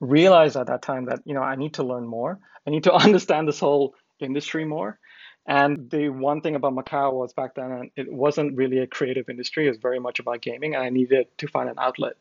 realized 0.00 0.56
at 0.56 0.66
that 0.66 0.82
time 0.82 1.06
that 1.06 1.20
you 1.24 1.34
know 1.34 1.42
I 1.42 1.56
need 1.56 1.74
to 1.74 1.82
learn 1.82 2.06
more. 2.06 2.38
I 2.66 2.70
need 2.70 2.84
to 2.84 2.92
understand 3.06 3.48
this 3.48 3.60
whole 3.60 3.94
industry 4.20 4.64
more. 4.64 4.98
And 5.46 5.90
the 5.90 6.08
one 6.08 6.40
thing 6.40 6.54
about 6.54 6.74
Macau 6.74 7.12
was 7.12 7.34
back 7.34 7.54
then, 7.54 7.90
it 7.96 8.10
wasn't 8.10 8.56
really 8.56 8.78
a 8.78 8.86
creative 8.86 9.28
industry. 9.28 9.66
It 9.66 9.70
was 9.70 9.78
very 9.78 10.00
much 10.00 10.18
about 10.18 10.40
gaming, 10.40 10.74
and 10.74 10.82
I 10.82 10.88
needed 10.88 11.26
to 11.38 11.48
find 11.48 11.68
an 11.68 11.76
outlet. 11.78 12.14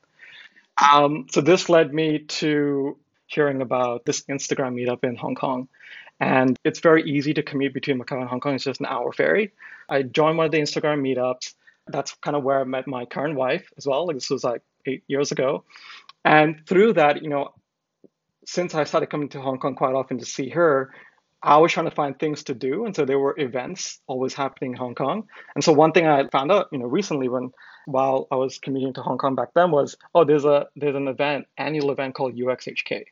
Um, 0.81 1.28
so 1.31 1.42
this 1.42 1.70
led 1.70 1.94
me 1.94 2.20
to 2.20 2.98
hearing 3.28 3.62
about 3.62 4.06
this 4.06 4.22
Instagram 4.24 4.75
meetup 4.75 5.04
in 5.04 5.16
Hong 5.16 5.36
Kong. 5.36 5.68
And 6.20 6.58
it's 6.64 6.80
very 6.80 7.04
easy 7.04 7.34
to 7.34 7.44
commute 7.44 7.74
between 7.74 8.00
Macau 8.00 8.20
and 8.20 8.30
Hong 8.30 8.40
Kong. 8.40 8.56
It's 8.56 8.64
just 8.64 8.80
an 8.80 8.86
hour 8.86 9.12
ferry. 9.12 9.52
I 9.90 10.04
joined 10.04 10.38
one 10.38 10.46
of 10.46 10.52
the 10.52 10.60
Instagram 10.60 11.02
meetups. 11.02 11.54
That's 11.88 12.14
kind 12.16 12.38
of 12.38 12.44
where 12.44 12.62
I 12.62 12.64
met 12.64 12.88
my 12.88 13.06
current 13.06 13.36
wife 13.36 13.70
as 13.78 13.86
well. 13.86 14.08
Like 14.08 14.16
this 14.16 14.30
was 14.30 14.44
like 14.44 14.62
eight 14.86 15.04
years 15.08 15.31
ago. 15.31 15.64
And 16.24 16.66
through 16.66 16.94
that, 16.94 17.22
you 17.24 17.30
know, 17.30 17.54
since 18.46 18.75
I 18.75 18.84
started 18.84 19.08
coming 19.08 19.30
to 19.30 19.42
Hong 19.42 19.60
Kong 19.60 19.75
quite 19.75 19.94
often 19.94 20.20
to 20.20 20.25
see 20.25 20.50
her, 20.50 20.94
I 21.42 21.58
was 21.58 21.74
trying 21.74 21.90
to 21.90 21.96
find 21.96 22.18
things 22.18 22.44
to 22.46 22.54
do. 22.54 22.86
And 22.86 22.96
so 22.96 23.04
there 23.04 23.20
were 23.20 23.36
events 23.38 24.00
always 24.08 24.34
happening 24.34 24.72
in 24.72 24.78
Hong 24.78 24.96
Kong. 24.96 25.28
And 25.56 25.64
so 25.64 25.74
one 25.74 25.92
thing 25.92 26.08
I 26.08 26.28
found 26.30 26.52
out, 26.52 26.70
you 26.72 26.78
know, 26.78 26.86
recently 26.86 27.28
when 27.28 27.52
while 27.85 28.27
I 28.31 28.35
was 28.35 28.59
commuting 28.59 28.94
to 28.94 29.01
Hong 29.01 29.18
Kong 29.18 29.35
back 29.35 29.53
then 29.53 29.71
was, 29.71 29.97
oh, 30.15 30.24
there's 30.24 30.45
a 30.45 30.68
there's 30.75 30.95
an 30.95 31.07
event, 31.07 31.47
annual 31.57 31.91
event 31.91 32.15
called 32.15 32.35
UXHK. 32.35 33.06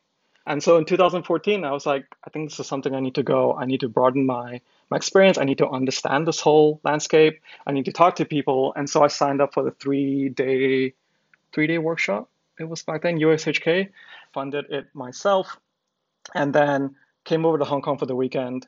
And 0.48 0.62
so 0.64 0.78
in 0.78 0.86
2014, 0.86 1.64
I 1.64 1.72
was 1.72 1.86
like, 1.86 2.06
I 2.26 2.30
think 2.32 2.50
this 2.50 2.60
is 2.60 2.68
something 2.68 2.96
I 2.96 3.00
need 3.00 3.16
to 3.16 3.24
go. 3.24 3.54
I 3.54 3.66
need 3.66 3.82
to 3.82 3.90
broaden 3.90 4.26
my 4.26 4.62
my 4.90 4.98
experience. 4.98 5.38
I 5.38 5.44
need 5.44 5.60
to 5.60 5.70
understand 5.70 6.28
this 6.28 6.40
whole 6.40 6.80
landscape. 6.84 7.42
I 7.66 7.72
need 7.72 7.86
to 7.86 7.92
talk 7.92 8.16
to 8.16 8.26
people. 8.26 8.74
And 8.76 8.90
so 8.90 9.04
I 9.04 9.08
signed 9.08 9.42
up 9.42 9.54
for 9.54 9.64
the 9.64 9.72
three 9.72 10.30
day 10.30 10.94
three 11.54 11.68
day 11.68 11.78
workshop. 11.78 12.30
It 12.60 12.68
was 12.68 12.84
back 12.84 13.04
then 13.04 13.20
UXHK. 13.20 13.90
Funded 14.34 14.66
it 14.70 14.88
myself, 14.94 15.58
and 16.34 16.54
then 16.54 16.96
came 17.26 17.46
over 17.46 17.58
to 17.58 17.66
Hong 17.66 17.82
Kong 17.82 17.98
for 17.98 18.06
the 18.06 18.16
weekend 18.16 18.68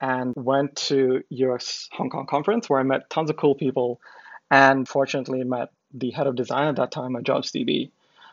and 0.00 0.34
went 0.36 0.74
to 0.74 1.22
UX 1.32 1.88
Hong 1.92 2.10
Kong 2.10 2.26
conference 2.26 2.68
where 2.68 2.80
I 2.80 2.82
met 2.82 3.08
tons 3.08 3.30
of 3.30 3.36
cool 3.36 3.54
people 3.54 4.00
and 4.52 4.86
fortunately 4.86 5.42
met 5.44 5.70
the 5.94 6.10
head 6.10 6.26
of 6.26 6.36
design 6.36 6.68
at 6.68 6.76
that 6.76 6.92
time 6.92 7.16
at 7.16 7.24
JobsDB. 7.24 7.90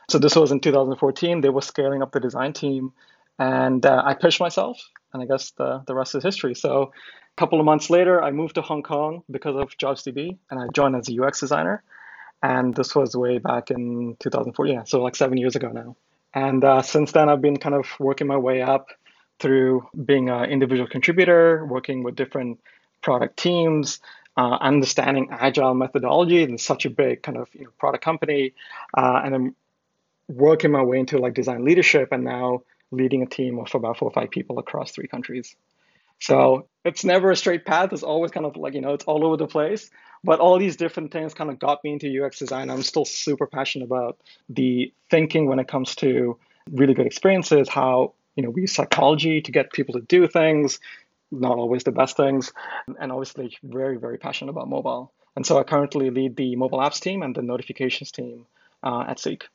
So 0.10 0.20
this 0.20 0.36
was 0.36 0.52
in 0.52 0.60
2014. 0.60 1.40
They 1.40 1.50
were 1.50 1.62
scaling 1.62 2.04
up 2.04 2.12
the 2.12 2.20
design 2.20 2.52
team, 2.52 2.92
and 3.40 3.86
uh, 3.86 4.02
I 4.06 4.16
pitched 4.16 4.42
myself, 4.42 4.78
and 5.14 5.24
I 5.24 5.26
guess 5.26 5.52
the, 5.52 5.82
the 5.88 5.96
rest 5.96 6.16
is 6.16 6.24
history. 6.24 6.56
So 6.56 6.92
a 6.92 7.40
couple 7.40 7.60
of 7.60 7.66
months 7.66 7.90
later, 7.90 8.22
I 8.22 8.32
moved 8.32 8.56
to 8.56 8.62
Hong 8.62 8.84
Kong 8.84 9.24
because 9.32 9.56
of 9.56 9.78
JobsDB, 9.78 10.38
and 10.52 10.60
I 10.60 10.68
joined 10.74 10.98
as 10.98 11.08
a 11.10 11.24
UX 11.24 11.40
designer. 11.40 11.84
And 12.44 12.76
this 12.76 12.94
was 12.94 13.16
way 13.16 13.38
back 13.38 13.72
in 13.72 14.18
2014, 14.20 14.74
yeah, 14.74 14.84
so 14.84 15.02
like 15.02 15.16
seven 15.16 15.38
years 15.38 15.56
ago 15.56 15.70
now. 15.70 15.96
And 16.34 16.64
uh, 16.66 16.82
since 16.82 17.14
then, 17.14 17.30
I've 17.30 17.42
been 17.42 17.58
kind 17.58 17.76
of 17.76 17.88
working 17.98 18.28
my 18.28 18.38
way 18.38 18.62
up 18.62 18.88
through 19.40 19.88
being 20.06 20.30
an 20.30 20.50
individual 20.50 20.88
contributor, 20.88 21.66
working 21.66 22.04
with 22.04 22.16
different 22.18 22.60
product 23.02 23.38
teams, 23.38 24.00
uh, 24.40 24.58
understanding 24.62 25.28
agile 25.32 25.74
methodology 25.74 26.42
in 26.44 26.58
such 26.58 26.86
a 26.86 26.90
big 26.90 27.22
kind 27.22 27.38
of 27.38 27.50
you 27.54 27.66
know, 27.66 27.72
product 27.78 28.06
company, 28.06 28.54
uh, 28.98 29.20
and 29.22 29.34
then 29.34 29.56
working 30.30 30.72
my 30.72 30.82
way 30.82 30.98
into 30.98 31.18
like 31.18 31.34
design 31.34 31.66
leadership, 31.66 32.14
and 32.14 32.24
now 32.24 32.62
leading 32.90 33.22
a 33.22 33.26
team 33.26 33.60
of 33.60 33.76
about 33.76 33.98
four 33.98 34.08
or 34.08 34.14
five 34.14 34.30
people 34.30 34.58
across 34.58 34.92
three 34.92 35.08
countries. 35.08 35.58
So 36.22 36.68
it's 36.86 37.04
never 37.04 37.32
a 37.32 37.36
straight 37.36 37.66
path. 37.66 37.92
It's 37.92 38.02
always 38.04 38.32
kind 38.32 38.46
of 38.46 38.56
like 38.56 38.76
you 38.76 38.82
know 38.82 38.94
it's 38.94 39.04
all 39.04 39.26
over 39.26 39.36
the 39.36 39.48
place. 39.48 39.90
But 40.24 40.40
all 40.40 40.58
these 40.58 40.78
different 40.78 41.12
things 41.12 41.34
kind 41.34 41.50
of 41.50 41.60
got 41.60 41.84
me 41.84 41.92
into 41.92 42.24
UX 42.24 42.40
design. 42.40 42.70
I'm 42.70 42.84
still 42.84 43.06
super 43.06 43.46
passionate 43.46 43.86
about 43.86 44.20
the 44.48 44.94
thinking 45.10 45.48
when 45.48 45.60
it 45.60 45.68
comes 45.68 45.96
to 45.96 46.38
really 46.72 46.94
good 46.94 47.08
experiences, 47.08 47.68
how 47.68 48.14
you 48.38 48.44
know 48.44 48.52
we 48.52 48.62
use 48.62 48.74
psychology 48.74 49.42
to 49.42 49.52
get 49.52 49.74
people 49.74 49.96
to 49.96 50.02
do 50.02 50.28
things, 50.30 50.80
not 51.32 51.58
always 51.58 51.84
the 51.84 51.92
best 51.92 52.18
things, 52.18 52.52
and 53.00 53.12
obviously 53.12 53.58
very, 53.64 53.98
very 53.98 54.18
passionate 54.18 54.52
about 54.52 54.70
mobile. 54.70 55.14
And 55.36 55.46
so 55.46 55.58
I 55.58 55.64
currently 55.64 56.10
lead 56.10 56.36
the 56.36 56.56
mobile 56.56 56.80
apps 56.80 57.00
team 57.00 57.24
and 57.24 57.36
the 57.36 57.42
notifications 57.42 58.12
team 58.12 58.46
uh, 58.84 59.06
at 59.08 59.20
Seek. 59.20 59.48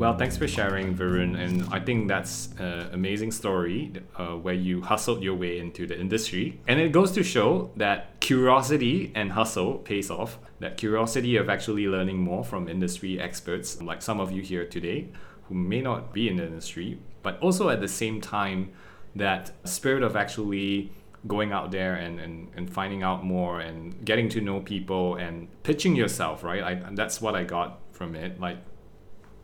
Well, 0.00 0.16
thanks 0.16 0.38
for 0.38 0.48
sharing, 0.48 0.96
Varun. 0.96 1.38
And 1.38 1.68
I 1.70 1.78
think 1.78 2.08
that's 2.08 2.48
an 2.58 2.88
amazing 2.94 3.32
story 3.32 3.92
uh, 4.16 4.28
where 4.28 4.54
you 4.54 4.80
hustled 4.80 5.22
your 5.22 5.34
way 5.34 5.58
into 5.58 5.86
the 5.86 6.00
industry. 6.00 6.58
And 6.66 6.80
it 6.80 6.90
goes 6.90 7.12
to 7.12 7.22
show 7.22 7.70
that 7.76 8.18
curiosity 8.18 9.12
and 9.14 9.32
hustle 9.32 9.74
pays 9.74 10.10
off. 10.10 10.38
That 10.58 10.78
curiosity 10.78 11.36
of 11.36 11.50
actually 11.50 11.86
learning 11.86 12.16
more 12.16 12.42
from 12.42 12.66
industry 12.66 13.20
experts, 13.20 13.82
like 13.82 14.00
some 14.00 14.20
of 14.20 14.32
you 14.32 14.40
here 14.40 14.64
today, 14.64 15.08
who 15.48 15.54
may 15.54 15.82
not 15.82 16.14
be 16.14 16.30
in 16.30 16.36
the 16.36 16.46
industry, 16.46 16.98
but 17.22 17.38
also 17.40 17.68
at 17.68 17.82
the 17.82 17.88
same 17.88 18.22
time, 18.22 18.72
that 19.14 19.52
spirit 19.68 20.02
of 20.02 20.16
actually 20.16 20.92
going 21.26 21.52
out 21.52 21.72
there 21.72 21.96
and, 21.96 22.18
and, 22.18 22.48
and 22.56 22.72
finding 22.72 23.02
out 23.02 23.22
more 23.22 23.60
and 23.60 24.02
getting 24.06 24.30
to 24.30 24.40
know 24.40 24.60
people 24.60 25.16
and 25.16 25.48
pitching 25.62 25.94
yourself, 25.94 26.42
right? 26.42 26.62
I, 26.62 26.90
that's 26.92 27.20
what 27.20 27.34
I 27.34 27.44
got 27.44 27.80
from 27.92 28.14
it. 28.14 28.40
Like 28.40 28.56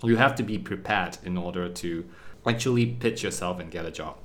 you 0.02 0.16
have 0.16 0.34
to 0.36 0.42
be 0.42 0.58
prepared 0.58 1.18
in 1.24 1.36
order 1.36 1.68
to 1.68 2.04
actually 2.46 2.86
pitch 2.86 3.22
yourself 3.22 3.60
and 3.60 3.70
get 3.70 3.84
a 3.84 3.90
job. 3.90 4.16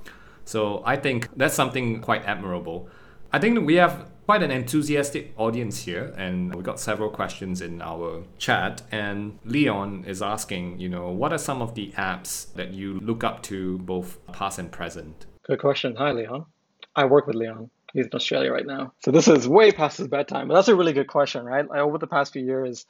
So 0.44 0.82
I 0.84 0.96
think 0.96 1.28
that's 1.36 1.54
something 1.54 2.00
quite 2.00 2.24
admirable. 2.24 2.88
I 3.32 3.38
think 3.38 3.66
we 3.66 3.76
have 3.76 4.10
quite 4.26 4.42
an 4.42 4.50
enthusiastic 4.50 5.32
audience 5.36 5.80
here, 5.80 6.12
and 6.16 6.54
we 6.54 6.62
got 6.62 6.78
several 6.78 7.10
questions 7.10 7.60
in 7.60 7.82
our 7.82 8.22
chat. 8.38 8.82
And 8.92 9.38
Leon 9.44 10.04
is 10.06 10.22
asking, 10.22 10.78
you 10.78 10.88
know, 10.88 11.10
what 11.10 11.32
are 11.32 11.38
some 11.38 11.62
of 11.62 11.74
the 11.74 11.92
apps 11.92 12.52
that 12.54 12.72
you 12.72 13.00
look 13.00 13.24
up 13.24 13.42
to, 13.44 13.78
both 13.78 14.18
past 14.32 14.58
and 14.58 14.70
present? 14.70 15.26
Good 15.44 15.60
question. 15.60 15.96
Hi, 15.96 16.12
Leon. 16.12 16.46
I 16.94 17.06
work 17.06 17.26
with 17.26 17.36
Leon. 17.36 17.70
He's 17.92 18.06
in 18.06 18.14
Australia 18.14 18.52
right 18.52 18.66
now. 18.66 18.92
So 19.00 19.10
this 19.10 19.28
is 19.28 19.48
way 19.48 19.72
past 19.72 19.98
his 19.98 20.08
bedtime, 20.08 20.48
but 20.48 20.54
that's 20.54 20.68
a 20.68 20.76
really 20.76 20.92
good 20.92 21.08
question, 21.08 21.44
right? 21.44 21.66
Over 21.68 21.98
the 21.98 22.06
past 22.06 22.32
few 22.32 22.44
years, 22.44 22.86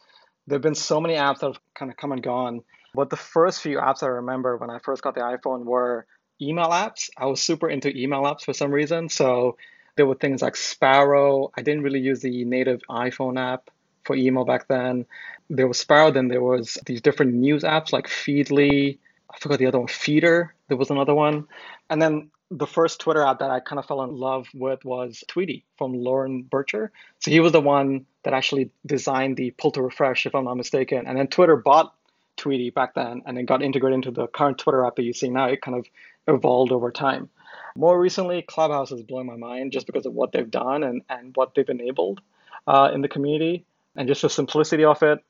there 0.47 0.57
have 0.57 0.63
been 0.63 0.75
so 0.75 1.01
many 1.01 1.15
apps 1.15 1.41
that 1.41 1.47
have 1.47 1.61
kind 1.75 1.91
of 1.91 1.97
come 1.97 2.13
and 2.13 2.23
gone. 2.23 2.61
But 2.95 3.11
the 3.11 3.17
first 3.17 3.61
few 3.61 3.79
apps 3.79 4.03
I 4.03 4.09
remember 4.09 4.57
when 4.57 4.71
I 4.71 4.79
first 4.79 5.03
got 5.03 5.15
the 5.15 5.23
iPhone 5.23 5.65
were 5.65 6.07
email 6.41 6.69
apps. 6.69 7.09
I 7.17 7.27
was 7.27 7.41
super 7.43 7.69
into 7.69 7.97
email 7.97 8.23
apps 8.23 8.45
for 8.45 8.53
some 8.53 8.71
reason. 8.71 9.09
So 9.09 9.57
there 9.97 10.07
were 10.07 10.15
things 10.15 10.43
like 10.43 10.57
Sparrow. 10.57 11.53
I 11.57 11.63
didn't 11.63 11.83
really 11.83 12.01
use 12.01 12.21
the 12.21 12.45
native 12.45 12.81
iPhone 12.91 13.39
app 13.39 13.71
for 14.05 14.17
email 14.17 14.45
back 14.45 14.69
then. 14.69 15.07
There 15.49 15.69
was 15.69 15.79
Sparrow, 15.79 16.11
then 16.11 16.29
there 16.29 16.43
was 16.43 16.79
these 16.87 17.01
different 17.01 17.35
news 17.35 17.63
apps 17.63 17.93
like 17.93 18.09
Feedly. 18.09 18.99
I 19.31 19.39
forgot 19.39 19.59
the 19.59 19.67
other 19.67 19.79
one, 19.79 19.89
Feeder. 19.89 20.55
There 20.69 20.77
was 20.77 20.91
another 20.91 21.15
one. 21.15 21.47
And 21.89 22.01
then 22.01 22.31
the 22.51 22.67
first 22.67 23.01
Twitter 23.01 23.23
app 23.25 23.39
that 23.39 23.51
I 23.51 23.61
kind 23.61 23.79
of 23.79 23.87
fell 23.87 24.03
in 24.03 24.15
love 24.15 24.49
with 24.53 24.85
was 24.85 25.25
Tweetie 25.29 25.63
from 25.79 25.95
Loren 25.95 26.45
Brichter. 26.45 26.91
So 27.21 27.31
he 27.31 27.41
was 27.41 27.53
the 27.53 27.61
one 27.61 28.05
that 28.25 28.35
actually 28.35 28.71
designed 28.85 29.37
the 29.37 29.53
pull 29.53 29.71
to 29.73 29.83
refresh, 29.83 30.27
if 30.27 30.35
I'm 30.35 30.45
not 30.45 30.57
mistaken. 30.57 31.07
And 31.07 31.19
then 31.19 31.29
Twitter 31.29 31.57
bought 31.57 31.95
Tweetie 32.43 32.75
back 32.75 32.95
then 32.95 33.23
and 33.27 33.37
then 33.37 33.45
got 33.45 33.63
integrated 33.63 33.97
into 33.97 34.11
the 34.11 34.27
current 34.27 34.59
Twitter 34.59 34.85
app 34.85 34.97
that 34.97 35.03
you 35.05 35.13
see 35.13 35.29
now. 35.31 35.47
It 35.47 35.63
kind 35.63 35.77
of 35.77 35.87
evolved 36.27 36.73
over 36.73 36.91
time. 36.91 37.31
More 37.77 37.99
recently, 37.99 38.43
Clubhouse 38.43 38.91
has 38.91 39.03
blown 39.03 39.27
my 39.27 39.37
mind 39.37 39.73
just 39.73 39.87
because 39.87 40.07
of 40.07 40.13
what 40.13 40.33
they've 40.33 40.51
done 40.51 40.83
and, 40.83 41.03
and 41.09 41.35
what 41.37 41.55
they've 41.55 41.69
enabled 41.69 42.21
uh, 42.67 42.91
in 42.93 43.01
the 43.01 43.09
community 43.09 43.65
and 43.97 44.09
just 44.09 44.23
the 44.23 44.31
simplicity 44.31 44.85
of 44.85 45.03
it. 45.03 45.25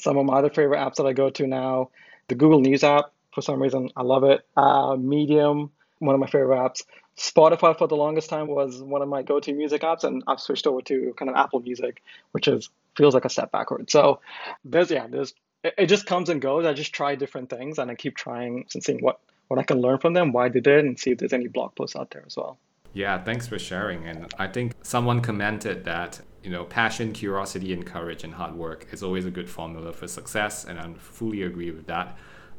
Some 0.00 0.18
of 0.18 0.26
my 0.26 0.34
other 0.38 0.50
favorite 0.50 0.78
apps 0.78 0.96
that 0.96 1.06
I 1.06 1.12
go 1.12 1.30
to 1.30 1.46
now, 1.46 1.90
the 2.28 2.34
Google 2.34 2.60
News 2.60 2.82
app, 2.82 3.12
for 3.32 3.42
some 3.42 3.62
reason, 3.62 3.90
I 3.96 4.02
love 4.02 4.24
it. 4.24 4.46
Uh, 4.56 4.96
Medium, 4.96 5.70
one 5.98 6.14
of 6.14 6.20
my 6.20 6.26
favorite 6.26 6.56
apps. 6.56 6.84
Spotify 7.16 7.76
for 7.76 7.86
the 7.86 7.96
longest 7.96 8.28
time 8.28 8.48
was 8.48 8.82
one 8.82 9.02
of 9.02 9.08
my 9.08 9.22
go-to 9.22 9.52
music 9.52 9.82
apps, 9.82 10.04
and 10.04 10.24
I've 10.26 10.40
switched 10.40 10.66
over 10.66 10.82
to 10.82 11.14
kind 11.16 11.30
of 11.30 11.36
Apple 11.36 11.60
Music, 11.60 12.02
which 12.32 12.48
is 12.48 12.70
feels 12.96 13.14
like 13.14 13.24
a 13.24 13.28
step 13.28 13.52
backward. 13.52 13.90
So 13.90 14.20
there's 14.64 14.90
yeah, 14.90 15.06
there's 15.06 15.34
it, 15.64 15.86
just 15.86 16.06
comes 16.06 16.28
and 16.28 16.40
goes. 16.40 16.66
I 16.66 16.72
just 16.72 16.92
try 16.92 17.14
different 17.14 17.50
things, 17.50 17.78
and 17.78 17.90
I 17.90 17.94
keep 17.94 18.16
trying 18.16 18.66
and 18.74 18.82
seeing 18.82 19.00
what 19.00 19.20
what 19.48 19.58
I 19.58 19.62
can 19.62 19.80
learn 19.80 19.98
from 19.98 20.14
them, 20.14 20.32
why 20.32 20.48
they 20.48 20.60
did, 20.60 20.84
and 20.84 20.98
see 20.98 21.10
if 21.10 21.18
there's 21.18 21.32
any 21.32 21.48
blog 21.48 21.74
posts 21.74 21.96
out 21.96 22.10
there 22.10 22.24
as 22.26 22.36
well. 22.36 22.58
Yeah, 22.94 23.22
thanks 23.22 23.46
for 23.46 23.58
sharing. 23.58 24.06
And 24.06 24.32
I 24.38 24.46
think 24.46 24.72
someone 24.82 25.20
commented 25.20 25.84
that 25.84 26.20
you 26.42 26.50
know 26.50 26.64
passion, 26.64 27.12
curiosity, 27.12 27.72
and 27.72 27.84
courage 27.84 28.24
and 28.24 28.34
hard 28.34 28.54
work 28.54 28.86
is 28.92 29.02
always 29.02 29.26
a 29.26 29.30
good 29.30 29.50
formula 29.50 29.92
for 29.92 30.08
success, 30.08 30.64
and 30.64 30.78
I 30.78 30.92
fully 30.94 31.42
agree 31.42 31.70
with 31.70 31.86
that. 31.86 32.16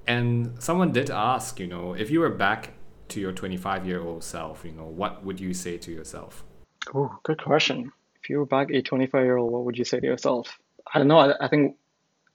And 0.07 0.61
someone 0.61 0.91
did 0.91 1.09
ask, 1.09 1.59
you 1.59 1.67
know, 1.67 1.93
if 1.93 2.11
you 2.11 2.19
were 2.19 2.29
back 2.29 2.73
to 3.09 3.19
your 3.19 3.31
25 3.31 3.85
year 3.85 4.01
old 4.01 4.23
self, 4.23 4.63
you 4.65 4.71
know, 4.71 4.85
what 4.85 5.23
would 5.23 5.39
you 5.39 5.53
say 5.53 5.77
to 5.77 5.91
yourself? 5.91 6.43
Oh, 6.93 7.17
good 7.23 7.41
question. 7.41 7.91
If 8.21 8.29
you 8.29 8.37
were 8.37 8.45
back 8.45 8.69
a 8.71 8.81
25 8.81 9.23
year 9.23 9.37
old, 9.37 9.51
what 9.51 9.63
would 9.65 9.77
you 9.77 9.85
say 9.85 9.99
to 9.99 10.05
yourself? 10.05 10.59
I 10.93 10.99
don't 10.99 11.07
know. 11.07 11.17
I, 11.17 11.33
I, 11.45 11.47
think 11.47 11.75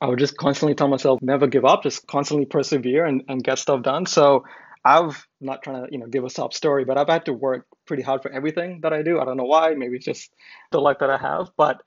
I 0.01 0.07
would 0.07 0.19
just 0.19 0.37
constantly 0.37 0.75
tell 0.75 0.89
myself, 0.89 1.21
never 1.23 1.47
give 1.47 1.65
up, 1.65 1.83
just 1.83 2.07
constantly 2.07 2.47
persevere 2.47 3.05
and, 3.05 3.23
and 3.29 3.45
get 3.45 3.59
stuff 3.59 3.83
done. 3.83 4.07
So 4.07 4.45
I've 4.85 5.27
not 5.41 5.63
trying 5.63 5.85
to, 5.85 5.93
you 5.93 5.99
know, 5.99 6.07
give 6.07 6.25
a 6.25 6.31
sob 6.31 6.55
story, 6.55 6.85
but 6.85 6.97
I've 6.97 7.09
had 7.09 7.27
to 7.27 7.35
work 7.35 7.67
pretty 7.87 8.03
hard 8.03 8.23
for 8.23 8.31
everything 8.31 8.81
that 8.81 8.93
I 8.93 9.03
do. 9.03 9.21
I 9.21 9.25
don't 9.25 9.37
know 9.37 9.45
why. 9.45 9.75
Maybe 9.75 9.97
it's 9.97 10.07
just 10.07 10.33
the 10.71 10.81
life 10.81 10.99
that 11.01 11.11
I 11.11 11.19
have, 11.19 11.51
but 11.57 11.83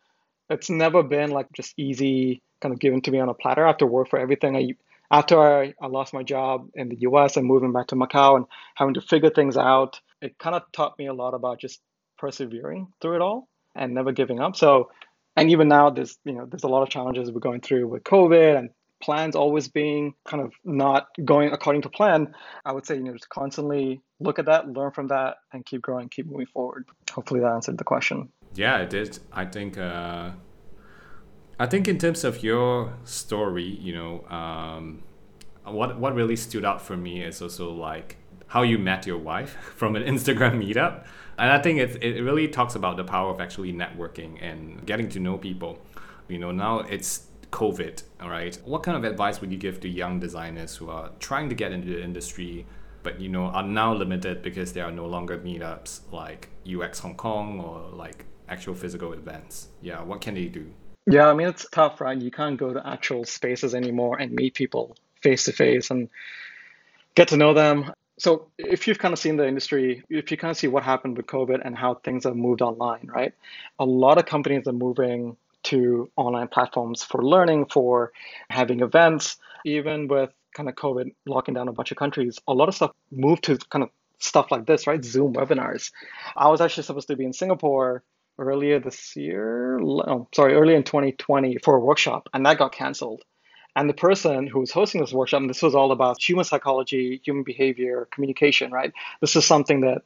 it's 0.50 0.70
never 0.70 1.02
been 1.02 1.32
like 1.32 1.48
just 1.54 1.74
easy 1.78 2.42
kind 2.62 2.74
of 2.74 2.80
given 2.80 3.02
to 3.02 3.12
me 3.12 3.20
on 3.20 3.30
a 3.30 3.34
platter. 3.34 3.64
I 3.64 3.68
have 3.68 3.78
to 3.78 3.88
work 3.88 4.10
for 4.10 4.20
everything. 4.20 4.56
I 4.56 4.76
after 5.12 5.40
I, 5.40 5.74
I 5.82 5.88
lost 5.88 6.14
my 6.14 6.24
job 6.24 6.70
in 6.74 6.90
the 6.90 6.98
US 7.02 7.38
and 7.38 7.46
moving 7.46 7.72
back 7.72 7.88
to 7.88 7.96
Macau 7.96 8.36
and 8.36 8.46
having 8.76 8.96
to 8.96 9.02
figure 9.02 9.30
things 9.30 9.58
out, 9.58 10.00
it 10.22 10.40
kind 10.40 10.56
of 10.56 10.64
taught 10.72 10.98
me 10.98 11.08
a 11.08 11.14
lot 11.14 11.34
about 11.34 11.60
just 11.60 11.82
persevering 12.18 12.88
through 13.00 13.16
it 13.16 13.22
all 13.22 13.48
and 13.76 13.94
never 13.94 14.12
giving 14.12 14.40
up. 14.40 14.56
So, 14.56 14.90
and 15.36 15.50
even 15.52 15.68
now, 15.68 15.90
there's 15.90 16.18
you 16.26 16.34
know 16.34 16.46
there's 16.46 16.64
a 16.64 16.68
lot 16.68 16.84
of 16.84 16.90
challenges 16.90 17.32
we're 17.32 17.40
going 17.40 17.62
through 17.62 17.88
with 17.88 18.04
COVID 18.04 18.58
and 18.58 18.70
plans 19.02 19.36
always 19.36 19.68
being 19.68 20.14
kind 20.26 20.42
of 20.42 20.54
not 20.64 21.08
going 21.26 21.52
according 21.52 21.82
to 21.84 21.90
plan. 21.90 22.34
I 22.66 22.72
would 22.72 22.86
say 22.86 22.96
you 22.96 23.04
know 23.04 23.14
just 23.14 23.30
constantly 23.30 24.02
look 24.20 24.40
at 24.40 24.46
that, 24.46 24.70
learn 24.70 24.92
from 24.92 25.08
that, 25.08 25.38
and 25.52 25.66
keep 25.66 25.82
growing, 25.82 26.10
keep 26.10 26.28
moving 26.28 26.48
forward. 26.48 26.86
Hopefully 27.12 27.40
that 27.42 27.52
answered 27.52 27.78
the 27.78 27.84
question. 27.84 28.30
Yeah, 28.56 28.78
it 28.80 28.90
did. 28.90 29.20
I 29.32 29.46
think. 29.46 29.78
Uh 29.78 30.32
I 31.60 31.68
think 31.68 31.88
in 31.88 31.98
terms 31.98 32.24
of 32.24 32.44
your 32.44 32.94
story, 33.04 33.64
you 33.64 33.94
know, 33.94 34.26
um, 34.28 35.04
what 35.64 36.00
what 36.00 36.16
really 36.16 36.36
stood 36.36 36.66
out 36.66 36.82
for 36.82 36.98
me 36.98 37.22
is 37.22 37.42
also 37.42 37.72
like 37.72 38.18
how 38.48 38.64
you 38.64 38.78
met 38.78 39.06
your 39.06 39.18
wife 39.18 39.52
from 39.76 39.96
an 39.96 40.04
Instagram 40.04 40.62
meetup, 40.64 41.06
and 41.38 41.52
I 41.52 41.62
think 41.62 41.80
it 41.80 42.04
it 42.04 42.22
really 42.22 42.48
talks 42.48 42.76
about 42.76 42.98
the 42.98 43.04
power 43.04 43.30
of 43.30 43.40
actually 43.40 43.74
networking 43.74 44.42
and 44.42 44.86
getting 44.86 45.10
to 45.10 45.20
know 45.20 45.38
people. 45.38 45.80
You 46.28 46.40
know, 46.40 46.52
now 46.52 46.80
it's 46.80 47.28
COVID, 47.52 48.04
all 48.22 48.30
right. 48.30 48.58
What 48.66 48.84
kind 48.84 48.98
of 48.98 49.04
advice 49.04 49.42
would 49.42 49.52
you 49.52 49.58
give 49.58 49.80
to 49.82 49.90
young 49.90 50.20
designers 50.20 50.76
who 50.76 50.90
are 50.90 51.12
trying 51.20 51.50
to 51.50 51.56
get 51.56 51.72
into 51.72 51.88
the 51.88 52.04
industry? 52.04 52.66
But 53.04 53.20
you 53.20 53.28
know 53.28 53.46
are 53.48 53.64
now 53.64 53.94
limited 53.94 54.42
because 54.42 54.72
there 54.72 54.86
are 54.86 54.92
no 54.92 55.06
longer 55.06 55.38
meetups 55.38 56.12
like 56.14 56.50
UX 56.66 57.00
Hong 57.00 57.16
Kong 57.16 57.60
or 57.60 57.96
like 57.96 58.26
actual 58.48 58.76
physical 58.76 59.12
events. 59.14 59.68
Yeah, 59.82 60.02
what 60.04 60.22
can 60.22 60.36
they 60.36 60.46
do? 60.46 60.72
Yeah, 61.06 61.28
I 61.28 61.34
mean, 61.34 61.48
it's 61.48 61.68
tough, 61.70 62.00
right? 62.00 62.18
You 62.18 62.32
can't 62.32 62.58
go 62.58 62.74
to 62.74 62.88
actual 62.88 63.26
spaces 63.26 63.76
anymore 63.76 64.20
and 64.20 64.32
meet 64.32 64.54
people 64.54 64.96
face 65.22 65.46
to 65.46 65.52
face 65.52 65.92
and 65.92 66.10
get 67.16 67.30
to 67.30 67.38
know 67.38 67.54
them. 67.54 67.92
So, 68.24 68.48
if 68.58 68.88
you've 68.88 69.00
kind 69.00 69.12
of 69.12 69.20
seen 69.20 69.36
the 69.36 69.46
industry, 69.46 70.02
if 70.10 70.32
you 70.32 70.38
kind 70.38 70.50
of 70.50 70.56
see 70.56 70.70
what 70.70 70.82
happened 70.84 71.18
with 71.18 71.26
COVID 71.26 71.60
and 71.62 71.78
how 71.78 71.96
things 71.96 72.24
have 72.24 72.38
moved 72.38 72.62
online, 72.62 73.10
right? 73.14 73.34
A 73.80 73.84
lot 73.84 74.18
of 74.18 74.26
companies 74.26 74.66
are 74.66 74.72
moving 74.72 75.36
to 75.64 76.10
online 76.16 76.48
platforms 76.48 77.04
for 77.04 77.22
learning, 77.22 77.66
for 77.66 78.14
having 78.50 78.80
events, 78.80 79.36
even 79.66 80.08
with 80.08 80.30
kind 80.56 80.70
of 80.70 80.76
COVID 80.76 81.14
locking 81.26 81.54
down 81.54 81.68
a 81.68 81.74
bunch 81.74 81.92
of 81.92 81.98
countries, 81.98 82.40
a 82.48 82.54
lot 82.54 82.70
of 82.70 82.76
stuff 82.76 82.92
moved 83.12 83.44
to 83.44 83.58
kind 83.70 83.84
of 83.84 83.90
stuff 84.20 84.52
like 84.52 84.66
this, 84.66 84.88
right? 84.88 85.04
Zoom 85.04 85.34
webinars. 85.34 85.92
I 86.38 86.48
was 86.48 86.62
actually 86.62 86.84
supposed 86.84 87.10
to 87.10 87.18
be 87.18 87.26
in 87.26 87.34
Singapore 87.34 88.06
earlier 88.40 88.80
this 88.80 89.18
year, 89.18 89.82
oh, 89.82 90.30
sorry, 90.34 90.54
earlier 90.54 90.78
in 90.78 90.84
2020 90.84 91.58
for 91.58 91.76
a 91.76 91.80
workshop, 91.82 92.30
and 92.34 92.46
that 92.46 92.58
got 92.58 92.72
canceled. 92.72 93.22
And 93.76 93.90
the 93.90 93.94
person 93.94 94.46
who 94.48 94.60
was 94.60 94.72
hosting 94.72 95.02
this 95.02 95.14
workshop, 95.14 95.42
and 95.42 95.50
this 95.50 95.64
was 95.64 95.74
all 95.74 95.92
about 95.92 96.22
human 96.22 96.46
psychology, 96.46 97.20
human 97.24 97.44
behavior, 97.44 98.08
communication, 98.12 98.72
right? 98.72 98.94
This 99.20 99.36
is 99.36 99.46
something 99.46 99.82
that 99.82 100.04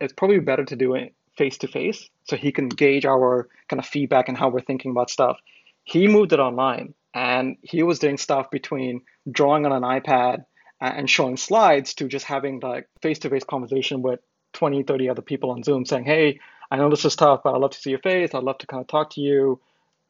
it's 0.00 0.12
probably 0.12 0.38
better 0.38 0.64
to 0.64 0.76
do 0.76 0.94
it 0.94 1.14
face 1.36 1.58
to 1.58 1.68
face 1.68 2.08
so 2.24 2.36
he 2.36 2.52
can 2.52 2.68
gauge 2.68 3.04
our 3.04 3.48
kind 3.68 3.80
of 3.80 3.86
feedback 3.86 4.28
and 4.28 4.36
how 4.36 4.48
we're 4.48 4.60
thinking 4.60 4.90
about 4.90 5.10
stuff. 5.10 5.38
He 5.84 6.06
moved 6.06 6.32
it 6.32 6.40
online 6.40 6.94
and 7.14 7.56
he 7.62 7.82
was 7.82 7.98
doing 7.98 8.18
stuff 8.18 8.50
between 8.50 9.02
drawing 9.30 9.66
on 9.66 9.72
an 9.72 9.82
iPad 9.82 10.44
and 10.80 11.10
showing 11.10 11.36
slides 11.36 11.94
to 11.94 12.06
just 12.06 12.24
having 12.24 12.60
like 12.60 12.88
face 13.02 13.18
to 13.20 13.30
face 13.30 13.44
conversation 13.44 14.02
with 14.02 14.20
20, 14.52 14.84
30 14.84 15.08
other 15.08 15.22
people 15.22 15.50
on 15.50 15.62
Zoom 15.62 15.84
saying, 15.84 16.04
hey, 16.04 16.38
I 16.70 16.76
know 16.76 16.90
this 16.90 17.04
is 17.04 17.16
tough, 17.16 17.40
but 17.42 17.54
I'd 17.54 17.60
love 17.60 17.72
to 17.72 17.78
see 17.78 17.90
your 17.90 17.98
face. 17.98 18.34
I'd 18.34 18.42
love 18.42 18.58
to 18.58 18.66
kind 18.66 18.80
of 18.80 18.86
talk 18.86 19.10
to 19.10 19.20
you, 19.20 19.60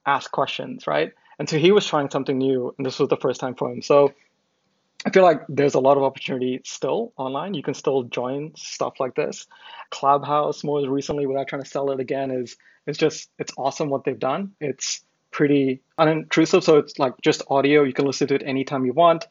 ask 0.05 0.31
questions, 0.31 0.87
right? 0.87 1.13
And 1.39 1.49
so 1.49 1.59
he 1.59 1.73
was 1.73 1.87
trying 1.87 2.11
something 2.11 2.37
new, 2.37 2.75
and 2.77 2.87
this 2.87 2.99
was 2.99 3.09
the 3.09 3.17
first 3.17 3.41
time 3.41 3.55
for 3.55 3.71
him. 3.71 3.83
So 3.83 4.13
I 5.07 5.11
feel 5.11 5.23
like 5.23 5.43
there's 5.49 5.75
a 5.75 5.81
lot 5.81 5.97
of 5.97 6.03
opportunity 6.03 6.61
still 6.65 7.13
online. 7.17 7.55
You 7.55 7.63
can 7.63 7.75
still 7.75 8.03
join 8.05 8.53
stuff 8.57 8.95
like 8.99 9.15
this. 9.15 9.47
Clubhouse, 9.91 10.65
more 10.65 10.89
recently, 10.89 11.27
without 11.27 11.47
trying 11.49 11.63
to 11.63 11.69
sell 11.69 11.91
it 11.93 12.01
again, 12.01 12.31
is 12.31 12.57
it's 12.87 12.99
just 12.99 13.31
it's 13.39 13.53
awesome 13.57 13.89
what 13.89 14.05
they've 14.05 14.19
done. 14.19 14.53
It's 14.61 15.03
pretty 15.31 15.81
unintrusive, 15.99 16.65
so 16.65 16.79
it's 16.79 16.99
like 16.99 17.15
just 17.23 17.43
audio. 17.49 17.85
You 17.85 17.93
can 17.93 18.07
listen 18.07 18.27
to 18.29 18.35
it 18.35 18.43
anytime 18.45 18.85
you 18.85 18.93
want. 18.93 19.27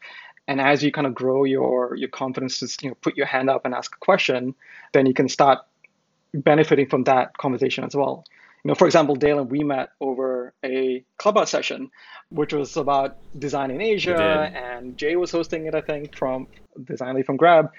And 0.48 0.62
as 0.62 0.82
you 0.82 0.94
kind 0.94 1.06
of 1.06 1.14
grow 1.14 1.44
your 1.44 1.96
your 1.96 2.10
confidence 2.10 2.60
to 2.60 2.68
you 2.82 2.90
know 2.90 2.96
put 3.02 3.18
your 3.18 3.26
hand 3.26 3.50
up 3.50 3.66
and 3.66 3.74
ask 3.74 3.94
a 3.94 4.00
question, 4.00 4.56
then 4.94 5.06
you 5.06 5.14
can 5.14 5.28
start 5.28 5.60
benefiting 6.34 6.88
from 6.88 7.04
that 7.04 7.38
conversation 7.38 7.84
as 7.84 7.96
well. 7.96 8.24
You 8.68 8.72
know, 8.72 8.76
for 8.76 8.86
example, 8.86 9.16
Dale 9.16 9.40
and 9.40 9.50
we 9.50 9.64
met 9.64 9.92
over 10.02 10.54
a 10.62 11.02
clubhouse 11.16 11.50
session, 11.50 11.90
which 12.28 12.52
was 12.52 12.76
about 12.76 13.16
design 13.40 13.72
in 13.72 13.80
Asia, 13.80 14.52
and 14.54 14.98
Jay 14.98 15.16
was 15.16 15.32
hosting 15.32 15.68
it, 15.68 15.74
I 15.74 15.80
think, 15.80 16.18
from 16.18 16.50
Designly 16.84 17.24
from 17.24 17.38
Grab. 17.38 17.72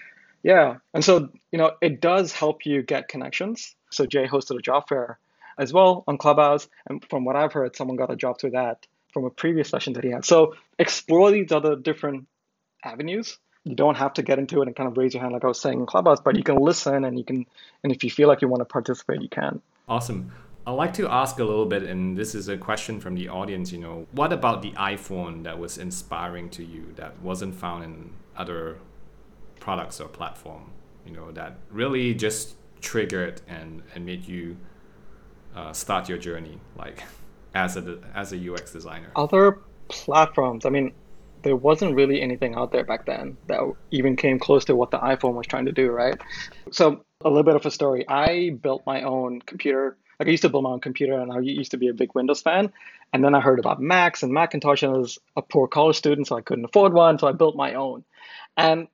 Yeah, 0.42 0.76
and 0.95 1.04
so 1.04 1.28
you 1.52 1.59
know, 1.59 1.73
it 1.83 2.00
does 2.00 2.33
help 2.33 2.64
you 2.64 2.83
get 2.83 3.07
connections. 3.09 3.75
So 3.90 4.07
Jay 4.07 4.26
hosted 4.26 4.59
a 4.59 4.62
job 4.62 4.88
fair 4.88 5.18
as 5.59 5.75
well 5.75 6.04
on 6.09 6.16
Clubhouse, 6.16 6.66
and 6.88 7.04
from 7.11 7.26
what 7.26 7.37
I've 7.37 7.52
heard, 7.52 7.76
someone 7.76 7.99
got 7.99 8.11
a 8.11 8.16
job 8.16 8.40
through 8.40 8.52
that 8.52 8.87
from 9.12 9.26
a 9.26 9.30
previous 9.30 9.68
session 9.68 9.92
that 9.92 10.04
he 10.04 10.11
had. 10.11 10.25
So 10.25 10.54
explore 10.78 11.30
these 11.30 11.52
other 11.52 11.76
different 11.76 12.28
avenues 12.83 13.37
you 13.64 13.75
don't 13.75 13.97
have 13.97 14.14
to 14.14 14.23
get 14.23 14.38
into 14.38 14.62
it 14.62 14.68
and 14.68 14.75
kind 14.75 14.88
of 14.88 14.97
raise 14.97 15.12
your 15.12 15.21
hand 15.21 15.35
like 15.35 15.45
I 15.45 15.49
was 15.49 15.61
saying 15.61 15.78
in 15.78 15.85
Clubhouse, 15.85 16.21
but 16.21 16.37
you 16.37 16.42
can 16.42 16.57
listen 16.57 17.04
and 17.04 17.18
you 17.18 17.25
can, 17.25 17.45
and 17.85 17.92
if 17.92 18.02
you 18.04 18.11
feel 18.11 18.26
like 18.26 18.40
you 18.40 18.49
want 18.49 18.62
to 18.62 18.64
participate, 18.64 19.21
you 19.21 19.28
can. 19.28 19.61
Awesome. 19.87 20.33
I'd 20.68 20.72
like 20.72 20.92
to 20.94 21.08
ask 21.08 21.38
a 21.38 21.44
little 21.44 21.64
bit, 21.64 21.82
and 21.82 22.14
this 22.14 22.34
is 22.34 22.50
a 22.50 22.58
question 22.58 23.00
from 23.00 23.14
the 23.14 23.26
audience. 23.30 23.72
You 23.72 23.78
know, 23.78 24.06
what 24.12 24.34
about 24.34 24.60
the 24.60 24.72
iPhone 24.72 25.42
that 25.44 25.58
was 25.58 25.78
inspiring 25.78 26.50
to 26.50 26.62
you 26.62 26.92
that 26.96 27.18
wasn't 27.22 27.54
found 27.54 27.84
in 27.84 28.10
other 28.37 28.76
products 29.60 29.98
or 29.98 30.08
platform? 30.08 30.70
You 31.06 31.12
know, 31.14 31.32
that 31.32 31.56
really 31.70 32.12
just 32.12 32.56
triggered 32.82 33.40
and 33.48 33.82
and 33.94 34.04
made 34.04 34.28
you 34.28 34.58
uh, 35.56 35.72
start 35.72 36.06
your 36.06 36.18
journey, 36.18 36.60
like 36.76 37.02
as 37.54 37.78
a 37.78 37.98
as 38.14 38.34
a 38.34 38.52
UX 38.52 38.70
designer. 38.70 39.10
Other 39.16 39.60
platforms. 39.88 40.66
I 40.66 40.68
mean, 40.68 40.92
there 41.44 41.56
wasn't 41.56 41.94
really 41.94 42.20
anything 42.20 42.56
out 42.56 42.72
there 42.72 42.84
back 42.84 43.06
then 43.06 43.38
that 43.46 43.60
even 43.90 44.16
came 44.16 44.38
close 44.38 44.66
to 44.66 44.76
what 44.76 44.90
the 44.90 44.98
iPhone 44.98 45.32
was 45.32 45.46
trying 45.46 45.64
to 45.64 45.72
do, 45.72 45.88
right? 45.88 46.20
So 46.72 47.06
a 47.25 47.30
little 47.30 47.42
bit 47.42 47.56
of 47.56 47.64
a 47.64 47.70
story. 47.70 48.06
I 48.06 48.50
built 48.62 48.82
my 48.84 49.00
own 49.00 49.40
computer. 49.40 49.96
Like 50.18 50.28
I 50.28 50.30
used 50.30 50.42
to 50.42 50.48
build 50.48 50.64
my 50.64 50.70
own 50.70 50.80
computer, 50.80 51.18
and 51.18 51.32
I 51.32 51.38
used 51.40 51.70
to 51.72 51.76
be 51.76 51.88
a 51.88 51.94
big 51.94 52.14
Windows 52.14 52.42
fan. 52.42 52.72
And 53.12 53.25
then 53.25 53.34
I 53.34 53.40
heard 53.40 53.58
about 53.58 53.80
Macs 53.80 54.22
and 54.22 54.32
Macintosh, 54.32 54.82
and 54.82 54.94
I 54.94 54.98
was 54.98 55.18
a 55.37 55.42
poor 55.42 55.68
college 55.68 55.96
student, 55.96 56.26
so 56.26 56.37
I 56.37 56.40
couldn't 56.40 56.64
afford 56.64 56.92
one, 56.92 57.18
so 57.18 57.28
I 57.28 57.32
built 57.32 57.56
my 57.56 57.75
own. 57.75 58.04
And 58.56 58.88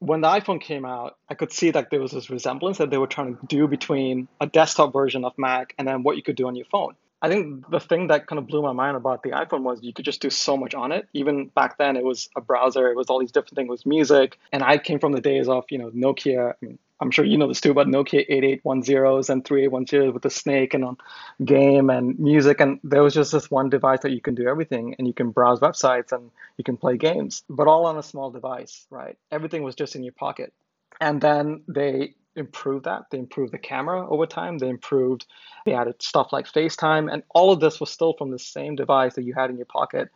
when 0.00 0.22
the 0.22 0.28
iPhone 0.28 0.60
came 0.60 0.84
out, 0.84 1.18
I 1.28 1.34
could 1.34 1.52
see 1.52 1.70
that 1.70 1.90
there 1.90 2.00
was 2.00 2.12
this 2.12 2.30
resemblance 2.30 2.78
that 2.78 2.90
they 2.90 2.96
were 2.96 3.06
trying 3.06 3.36
to 3.36 3.46
do 3.46 3.68
between 3.68 4.28
a 4.40 4.46
desktop 4.46 4.92
version 4.92 5.24
of 5.24 5.34
Mac 5.36 5.74
and 5.78 5.86
then 5.86 6.02
what 6.02 6.16
you 6.16 6.22
could 6.22 6.36
do 6.36 6.48
on 6.48 6.56
your 6.56 6.64
phone. 6.66 6.94
I 7.22 7.28
think 7.28 7.70
the 7.70 7.80
thing 7.80 8.06
that 8.06 8.26
kind 8.26 8.38
of 8.38 8.46
blew 8.46 8.62
my 8.62 8.72
mind 8.72 8.96
about 8.96 9.22
the 9.22 9.30
iPhone 9.30 9.60
was 9.60 9.82
you 9.82 9.92
could 9.92 10.06
just 10.06 10.22
do 10.22 10.30
so 10.30 10.56
much 10.56 10.74
on 10.74 10.90
it. 10.90 11.06
Even 11.12 11.48
back 11.48 11.76
then, 11.76 11.96
it 11.96 12.04
was 12.04 12.30
a 12.34 12.40
browser, 12.40 12.88
it 12.88 12.96
was 12.96 13.08
all 13.10 13.20
these 13.20 13.30
different 13.30 13.56
things, 13.56 13.66
it 13.66 13.70
was 13.70 13.84
music. 13.84 14.38
And 14.52 14.62
I 14.62 14.78
came 14.78 14.98
from 15.00 15.12
the 15.12 15.20
days 15.20 15.46
of, 15.46 15.64
you 15.68 15.76
know, 15.76 15.90
Nokia. 15.90 16.52
I 16.52 16.54
mean, 16.62 16.78
I'm 17.00 17.10
sure 17.10 17.24
you 17.24 17.38
know 17.38 17.48
this 17.48 17.60
too, 17.60 17.72
but 17.72 17.86
Nokia 17.86 18.28
8810s 18.28 19.30
and 19.30 19.42
3810s 19.42 20.12
with 20.12 20.22
the 20.22 20.30
snake 20.30 20.74
and 20.74 20.84
on 20.84 20.98
game 21.42 21.88
and 21.88 22.18
music. 22.18 22.60
And 22.60 22.78
there 22.84 23.02
was 23.02 23.14
just 23.14 23.32
this 23.32 23.50
one 23.50 23.70
device 23.70 24.00
that 24.02 24.12
you 24.12 24.20
can 24.20 24.34
do 24.34 24.46
everything 24.46 24.96
and 24.98 25.06
you 25.06 25.14
can 25.14 25.30
browse 25.30 25.60
websites 25.60 26.12
and 26.12 26.30
you 26.58 26.64
can 26.64 26.76
play 26.76 26.98
games, 26.98 27.42
but 27.48 27.66
all 27.66 27.86
on 27.86 27.96
a 27.96 28.02
small 28.02 28.30
device, 28.30 28.86
right? 28.90 29.16
Everything 29.32 29.62
was 29.62 29.74
just 29.74 29.96
in 29.96 30.02
your 30.02 30.12
pocket. 30.12 30.52
And 31.00 31.20
then 31.20 31.62
they 31.66 32.14
improved 32.36 32.84
that. 32.84 33.04
They 33.10 33.18
improved 33.18 33.52
the 33.52 33.58
camera 33.58 34.08
over 34.08 34.26
time. 34.26 34.58
They 34.58 34.68
improved, 34.68 35.26
they 35.64 35.72
added 35.72 36.02
stuff 36.02 36.32
like 36.32 36.46
FaceTime. 36.46 37.10
And 37.10 37.22
all 37.30 37.50
of 37.50 37.60
this 37.60 37.80
was 37.80 37.90
still 37.90 38.12
from 38.12 38.30
the 38.30 38.38
same 38.38 38.76
device 38.76 39.14
that 39.14 39.24
you 39.24 39.32
had 39.32 39.48
in 39.48 39.56
your 39.56 39.66
pocket. 39.66 40.10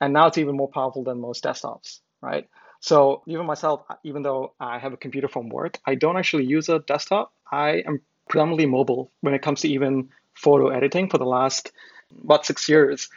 And 0.00 0.14
now 0.14 0.28
it's 0.28 0.38
even 0.38 0.56
more 0.56 0.70
powerful 0.70 1.04
than 1.04 1.20
most 1.20 1.44
desktops, 1.44 2.00
right? 2.22 2.48
So 2.80 3.22
even 3.26 3.46
myself, 3.46 3.84
uh, 3.88 3.96
even 4.04 4.22
though 4.22 4.54
I 4.58 4.78
have 4.78 4.92
a 4.92 4.96
computer 4.96 5.28
from 5.28 5.48
work, 5.48 5.78
I 5.86 5.94
don't 5.94 6.16
actually 6.16 6.46
use 6.46 6.68
a 6.68 6.80
desktop. 6.80 7.32
I 7.50 7.82
am 7.86 8.00
predominantly 8.28 8.66
mobile 8.66 9.10
when 9.20 9.34
it 9.34 9.42
comes 9.42 9.60
to 9.62 9.68
even 9.68 10.10
photo 10.34 10.68
editing 10.68 11.08
for 11.10 11.18
the 11.18 11.26
last 11.26 11.72
about 12.24 12.46
six 12.46 12.68
years. 12.68 13.08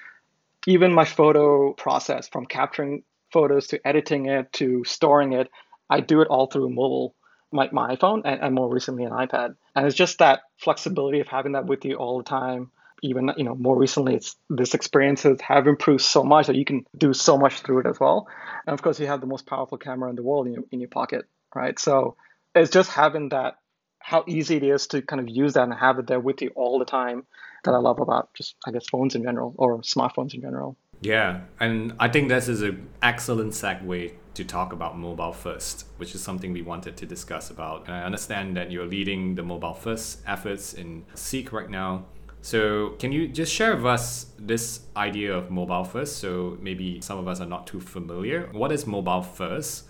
Even 0.68 0.94
my 0.94 1.06
photo 1.06 1.74
process 1.74 2.28
from 2.28 2.46
capturing 2.46 3.04
photos 3.32 3.68
to 3.68 3.88
editing 3.88 4.28
it 4.28 4.52
to 4.54 4.84
storing 4.84 5.34
it, 5.34 5.50
I 5.90 6.00
do 6.02 6.22
it 6.22 6.28
all 6.28 6.48
through 6.48 6.70
mobile 6.70 7.16
my, 7.54 7.70
my 7.72 7.96
iPhone 7.96 8.22
and, 8.26 8.42
and 8.42 8.56
more 8.56 8.70
recently 8.70 9.04
an 9.04 9.12
iPad. 9.12 9.56
And 9.76 9.86
it's 9.86 9.96
just 9.96 10.20
that 10.20 10.42
flexibility 10.58 11.20
of 11.20 11.28
having 11.28 11.54
that 11.54 11.66
with 11.66 11.86
you 11.86 11.96
all 11.96 12.18
the 12.18 12.24
time. 12.24 12.72
Even 13.04 13.32
you 13.38 13.44
know 13.44 13.54
more 13.54 13.78
recently, 13.78 14.16
it's 14.16 14.36
this 14.50 14.74
experiences 14.74 15.40
have 15.42 15.68
improved 15.68 16.02
so 16.02 16.24
much 16.24 16.48
that 16.48 16.56
you 16.56 16.66
can 16.66 16.86
do 16.98 17.14
so 17.14 17.38
much 17.38 17.60
through 17.60 17.82
it 17.82 17.86
as 17.86 18.00
well. 18.00 18.28
And 18.66 18.74
of 18.74 18.82
course, 18.82 19.00
you 19.00 19.08
have 19.08 19.22
the 19.22 19.28
most 19.28 19.46
powerful 19.46 19.78
camera 19.78 20.10
in 20.10 20.16
the 20.16 20.24
world 20.24 20.48
in 20.48 20.54
your 20.54 20.64
in 20.72 20.80
your 20.80 20.90
pocket, 20.90 21.26
right? 21.54 21.78
So 21.78 22.16
it's 22.56 22.72
just 22.72 22.90
having 22.90 23.30
that 23.30 23.58
how 24.00 24.24
easy 24.28 24.58
it 24.58 24.64
is 24.64 24.88
to 24.88 25.02
kind 25.02 25.20
of 25.20 25.30
use 25.30 25.54
that 25.54 25.64
and 25.64 25.74
have 25.74 26.00
it 26.00 26.08
there 26.08 26.20
with 26.20 26.42
you 26.42 26.52
all 26.56 26.80
the 26.80 26.86
time 26.86 27.26
that 27.64 27.74
I 27.74 27.78
love 27.78 28.00
about 28.00 28.34
just 28.34 28.56
I 28.66 28.72
guess 28.72 28.88
phones 28.90 29.16
in 29.16 29.24
general 29.24 29.54
or 29.58 29.80
smartphones 29.82 30.34
in 30.34 30.42
general. 30.42 30.78
Yeah, 31.02 31.42
and 31.60 31.94
I 32.00 32.08
think 32.08 32.30
this 32.30 32.48
is 32.48 32.62
an 32.62 32.88
excellent 33.02 33.52
segue 33.52 34.14
to 34.36 34.44
talk 34.44 34.74
about 34.74 34.98
mobile 34.98 35.34
first, 35.34 35.86
which 35.98 36.16
is 36.16 36.22
something 36.22 36.54
we 36.54 36.62
wanted 36.62 36.98
to 36.98 37.06
discuss 37.06 37.50
about. 37.50 37.86
And 37.88 37.96
I 37.96 38.04
understand 38.04 38.58
that 38.58 38.72
you're 38.72 38.86
leading 38.86 39.36
the 39.36 39.44
mobile 39.44 39.74
first 39.74 40.20
efforts 40.26 40.74
in 40.74 41.06
Seek 41.14 41.52
right 41.52 41.70
now. 41.70 42.06
So, 42.44 42.90
can 43.00 43.14
you 43.14 43.30
just 43.30 43.54
share 43.54 43.74
with 43.74 43.86
us 43.86 44.26
this 44.38 44.82
idea 44.98 45.34
of 45.34 45.50
mobile 45.50 45.86
first? 45.86 46.18
So, 46.18 46.58
maybe 46.60 47.00
some 47.00 47.18
of 47.18 47.26
us 47.26 47.40
are 47.40 47.46
not 47.46 47.66
too 47.66 47.80
familiar. 47.80 48.50
What 48.52 48.74
is 48.74 48.86
mobile 48.86 49.22
first, 49.22 49.86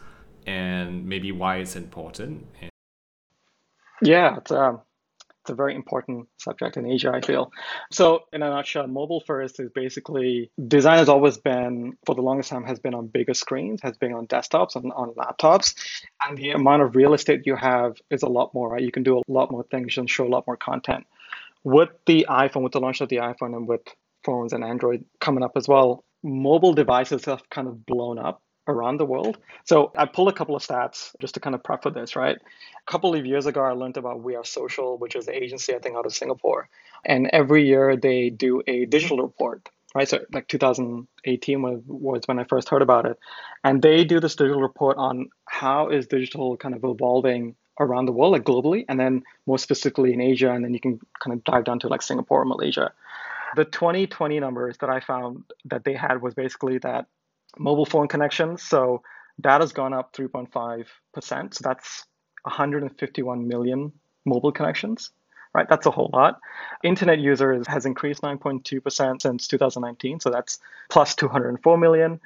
and 0.46 1.04
maybe 1.04 1.32
why 1.32 1.58
it's 1.58 1.76
important? 1.76 2.46
Yeah, 4.04 4.38
it's 4.38 4.52
um, 4.52 4.82
it's 5.42 5.50
a 5.50 5.56
very 5.56 5.74
important 5.74 6.28
subject 6.38 6.78
in 6.78 6.86
Asia, 6.86 7.12
I 7.12 7.22
feel. 7.22 7.52
So, 7.92 8.26
in 8.32 8.44
a 8.44 8.50
nutshell, 8.52 8.86
mobile 8.86 9.24
first 9.26 9.60
is 9.60 9.72
basically 9.74 10.52
design 10.68 11.00
has 11.00 11.10
always 11.10 11.38
been, 11.38 11.98
for 12.06 12.14
the 12.14 12.22
longest 12.22 12.52
time, 12.52 12.66
has 12.66 12.78
been 12.78 12.94
on 12.94 13.08
bigger 13.08 13.34
screens, 13.34 13.82
has 13.82 13.98
been 13.98 14.14
on 14.14 14.28
desktops, 14.28 14.76
and 14.76 14.94
on 14.94 15.16
laptops. 15.16 15.74
And 16.24 16.38
the 16.38 16.52
amount 16.52 16.84
of 16.84 16.96
real 16.96 17.16
estate 17.16 17.48
you 17.48 17.56
have 17.56 17.98
is 18.12 18.22
a 18.22 18.30
lot 18.30 18.54
more, 18.54 18.70
right? 18.70 18.84
You 18.84 18.92
can 18.92 19.02
do 19.02 19.18
a 19.18 19.22
lot 19.28 19.50
more 19.50 19.64
things 19.64 19.98
and 19.98 20.08
show 20.08 20.28
a 20.28 20.30
lot 20.30 20.46
more 20.46 20.56
content. 20.56 21.08
With 21.64 21.90
the 22.06 22.26
iPhone, 22.30 22.64
with 22.64 22.74
the 22.74 22.80
launch 22.80 23.02
of 23.02 23.10
the 23.10 23.18
iPhone, 23.18 23.56
and 23.56 23.68
with 23.68 23.82
phones 24.24 24.54
and 24.54 24.64
Android 24.64 25.06
coming 25.20 25.44
up 25.44 25.54
as 25.56 25.68
well, 25.68 26.04
mobile 26.24 26.74
devices 26.74 27.26
have 27.26 27.50
kind 27.50 27.68
of 27.68 27.86
blown 27.86 28.18
up 28.18 28.42
around 28.68 28.98
the 28.98 29.06
world. 29.06 29.38
So 29.66 29.92
I 29.98 30.06
pulled 30.06 30.30
a 30.30 30.34
couple 30.34 30.56
of 30.56 30.62
stats 30.66 31.14
just 31.20 31.34
to 31.34 31.40
kind 31.40 31.54
of 31.54 31.64
prep 31.64 31.84
for 31.84 31.90
this, 31.90 32.16
right? 32.16 32.38
A 32.38 32.92
couple 32.92 33.14
of 33.14 33.26
years 33.26 33.46
ago, 33.46 33.62
I 33.62 33.72
learned 33.72 33.98
about 33.98 34.22
We 34.22 34.36
Are 34.36 34.46
Social, 34.46 34.98
which 34.98 35.16
is 35.16 35.26
the 35.26 35.36
agency, 35.36 35.76
I 35.76 35.80
think, 35.80 35.98
out 35.98 36.06
of 36.06 36.14
Singapore. 36.14 36.70
And 37.06 37.30
every 37.34 37.68
year 37.68 37.98
they 37.98 38.30
do 38.30 38.62
a 38.68 38.86
digital 38.86 39.18
report, 39.18 39.68
right? 39.94 40.08
So 40.08 40.20
like 40.32 40.48
2018 40.48 41.62
was, 41.62 41.82
was 41.86 42.22
when 42.26 42.40
I 42.40 42.46
first 42.46 42.70
heard 42.70 42.82
about 42.82 43.06
it. 43.06 43.18
And 43.64 43.82
they 43.82 44.06
do 44.06 44.20
this 44.20 44.36
digital 44.36 44.62
report 44.62 44.98
on 44.98 45.30
how 45.46 45.90
is 45.90 46.08
digital 46.08 46.56
kind 46.56 46.76
of 46.76 46.84
evolving 46.86 47.56
around 47.80 48.06
the 48.06 48.12
world, 48.12 48.34
like 48.34 48.44
globally, 48.44 48.86
and 48.88 49.00
then 49.00 49.24
more 49.46 49.58
specifically 49.58 50.14
in 50.14 50.22
Asia. 50.22 50.52
And 50.52 50.64
then 50.64 50.74
you 50.74 50.80
can 50.80 51.00
kind 51.20 51.34
of 51.34 51.44
dive 51.44 51.64
down 51.66 51.80
to 51.80 51.88
like 51.88 52.02
Singapore 52.02 52.46
Malaysia. 52.46 52.94
The 53.56 53.66
2020 53.66 54.40
numbers 54.40 54.78
that 54.80 54.90
I 54.90 55.00
found 55.00 55.44
that 55.66 55.84
they 55.84 55.94
had 55.94 56.22
was 56.22 56.34
basically 56.34 56.80
that 56.80 57.06
mobile 57.58 57.86
phone 57.86 58.08
connections. 58.08 58.64
So 58.64 59.04
that 59.40 59.62
has 59.62 59.74
gone 59.74 59.94
up 59.94 60.14
3.5%. 60.14 60.86
So 61.54 61.62
that's 61.64 62.06
151 62.44 63.48
million 63.48 63.92
mobile 64.26 64.52
connections, 64.52 65.12
right? 65.54 65.68
That's 65.68 65.86
a 65.86 65.92
whole 65.92 66.10
lot. 66.14 66.40
Internet 66.84 67.20
users 67.20 67.68
has 67.68 67.86
increased 67.86 68.22
9.2% 68.22 69.22
since 69.22 69.48
2019. 69.48 70.20
So 70.20 70.30
that's 70.30 70.60
plus 70.90 71.16
204 71.16 71.78
million. 71.78 72.20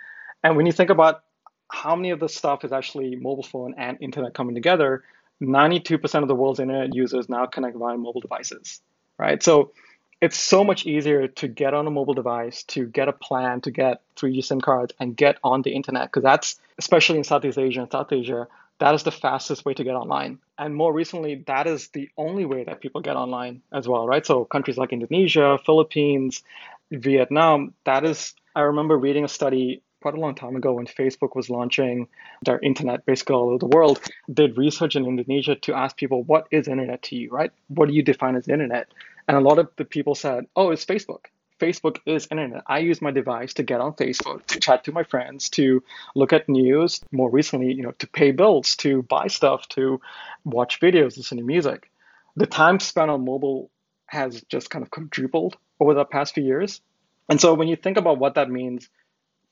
And 0.43 0.55
when 0.55 0.65
you 0.65 0.71
think 0.71 0.89
about 0.89 1.23
how 1.69 1.95
many 1.95 2.11
of 2.11 2.19
this 2.19 2.35
stuff 2.35 2.63
is 2.63 2.71
actually 2.71 3.15
mobile 3.15 3.43
phone 3.43 3.75
and 3.77 3.97
internet 3.99 4.33
coming 4.33 4.55
together, 4.55 5.03
92% 5.41 6.21
of 6.23 6.27
the 6.27 6.35
world's 6.35 6.59
internet 6.59 6.93
users 6.93 7.29
now 7.29 7.45
connect 7.45 7.77
via 7.77 7.97
mobile 7.97 8.21
devices, 8.21 8.81
right? 9.17 9.41
So 9.41 9.71
it's 10.19 10.37
so 10.37 10.63
much 10.63 10.85
easier 10.85 11.27
to 11.27 11.47
get 11.47 11.73
on 11.73 11.85
a 11.85 11.91
mobile 11.91 12.15
device, 12.15 12.63
to 12.63 12.87
get 12.87 13.07
a 13.07 13.13
plan, 13.13 13.61
to 13.61 13.71
get 13.71 14.01
3G 14.15 14.43
SIM 14.43 14.61
cards, 14.61 14.93
and 14.99 15.15
get 15.15 15.37
on 15.43 15.61
the 15.61 15.71
internet 15.71 16.07
because 16.07 16.23
that's 16.23 16.59
especially 16.79 17.17
in 17.17 17.23
Southeast 17.23 17.57
Asia 17.57 17.81
and 17.81 17.91
South 17.91 18.11
Asia, 18.11 18.47
that 18.79 18.93
is 18.93 19.03
the 19.03 19.11
fastest 19.11 19.65
way 19.65 19.73
to 19.73 19.83
get 19.83 19.95
online. 19.95 20.39
And 20.57 20.75
more 20.75 20.93
recently, 20.93 21.43
that 21.47 21.67
is 21.67 21.89
the 21.89 22.09
only 22.17 22.45
way 22.45 22.63
that 22.63 22.81
people 22.81 23.01
get 23.01 23.15
online 23.15 23.61
as 23.71 23.87
well, 23.87 24.07
right? 24.07 24.25
So 24.25 24.45
countries 24.45 24.77
like 24.77 24.93
Indonesia, 24.93 25.59
Philippines, 25.65 26.43
Vietnam, 26.91 27.73
that 27.85 28.05
is. 28.05 28.33
I 28.55 28.61
remember 28.61 28.97
reading 28.97 29.23
a 29.23 29.27
study 29.27 29.83
quite 30.01 30.13
a 30.13 30.19
long 30.19 30.35
time 30.35 30.55
ago 30.55 30.73
when 30.73 30.85
Facebook 30.85 31.35
was 31.35 31.49
launching 31.49 32.07
their 32.43 32.59
internet 32.59 33.05
basically 33.05 33.35
all 33.35 33.49
over 33.49 33.57
the 33.57 33.67
world, 33.67 33.99
did 34.31 34.57
research 34.57 34.95
in 34.95 35.05
Indonesia 35.05 35.55
to 35.55 35.73
ask 35.73 35.97
people, 35.97 36.23
what 36.23 36.47
is 36.51 36.67
internet 36.67 37.01
to 37.03 37.15
you, 37.15 37.29
right? 37.29 37.51
What 37.67 37.87
do 37.87 37.93
you 37.93 38.03
define 38.03 38.35
as 38.35 38.47
internet? 38.47 38.87
And 39.27 39.35
a 39.35 39.41
lot 39.41 39.59
of 39.59 39.69
the 39.75 39.85
people 39.85 40.15
said, 40.15 40.45
oh, 40.55 40.71
it's 40.71 40.85
Facebook. 40.85 41.25
Facebook 41.59 41.97
is 42.05 42.27
internet. 42.29 42.63
I 42.67 42.79
use 42.79 43.01
my 43.01 43.11
device 43.11 43.55
to 43.55 43.63
get 43.63 43.81
on 43.81 43.93
Facebook, 43.93 44.45
to 44.47 44.59
chat 44.59 44.83
to 44.83 44.91
my 44.91 45.03
friends, 45.03 45.49
to 45.51 45.83
look 46.15 46.31
at 46.31 46.47
news, 46.47 47.01
more 47.11 47.31
recently, 47.31 47.73
you 47.73 47.81
know, 47.81 47.93
to 47.93 48.07
pay 48.07 48.31
bills, 48.31 48.75
to 48.77 49.01
buy 49.01 49.27
stuff, 49.27 49.67
to 49.69 49.99
watch 50.45 50.79
videos, 50.79 51.17
listen 51.17 51.37
to 51.39 51.43
music. 51.43 51.89
The 52.35 52.45
time 52.45 52.79
spent 52.79 53.09
on 53.09 53.25
mobile 53.25 53.71
has 54.05 54.41
just 54.49 54.69
kind 54.69 54.83
of 54.83 54.91
quadrupled 54.91 55.57
over 55.79 55.95
the 55.95 56.05
past 56.05 56.35
few 56.35 56.43
years. 56.43 56.81
And 57.27 57.41
so 57.41 57.55
when 57.55 57.67
you 57.67 57.75
think 57.75 57.97
about 57.97 58.19
what 58.19 58.35
that 58.35 58.49
means 58.49 58.87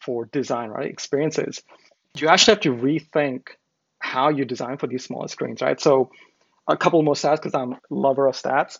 for 0.06 0.26
design, 0.26 0.70
right, 0.70 0.90
experiences, 0.90 1.64
you 2.16 2.28
actually 2.28 2.54
have 2.54 2.62
to 2.62 2.74
rethink 2.74 3.48
how 4.00 4.30
you 4.30 4.46
design 4.46 4.78
for 4.78 4.88
these 4.88 5.04
smaller 5.04 5.28
screens, 5.28 5.62
right? 5.62 5.80
So 5.82 6.12
a 6.68 6.78
couple 6.78 7.02
more 7.04 7.16
stats 7.16 7.38
because 7.38 7.56
I'm 7.56 7.74
a 7.74 7.80
lover 7.90 8.28
of 8.28 8.36
stats 8.36 8.80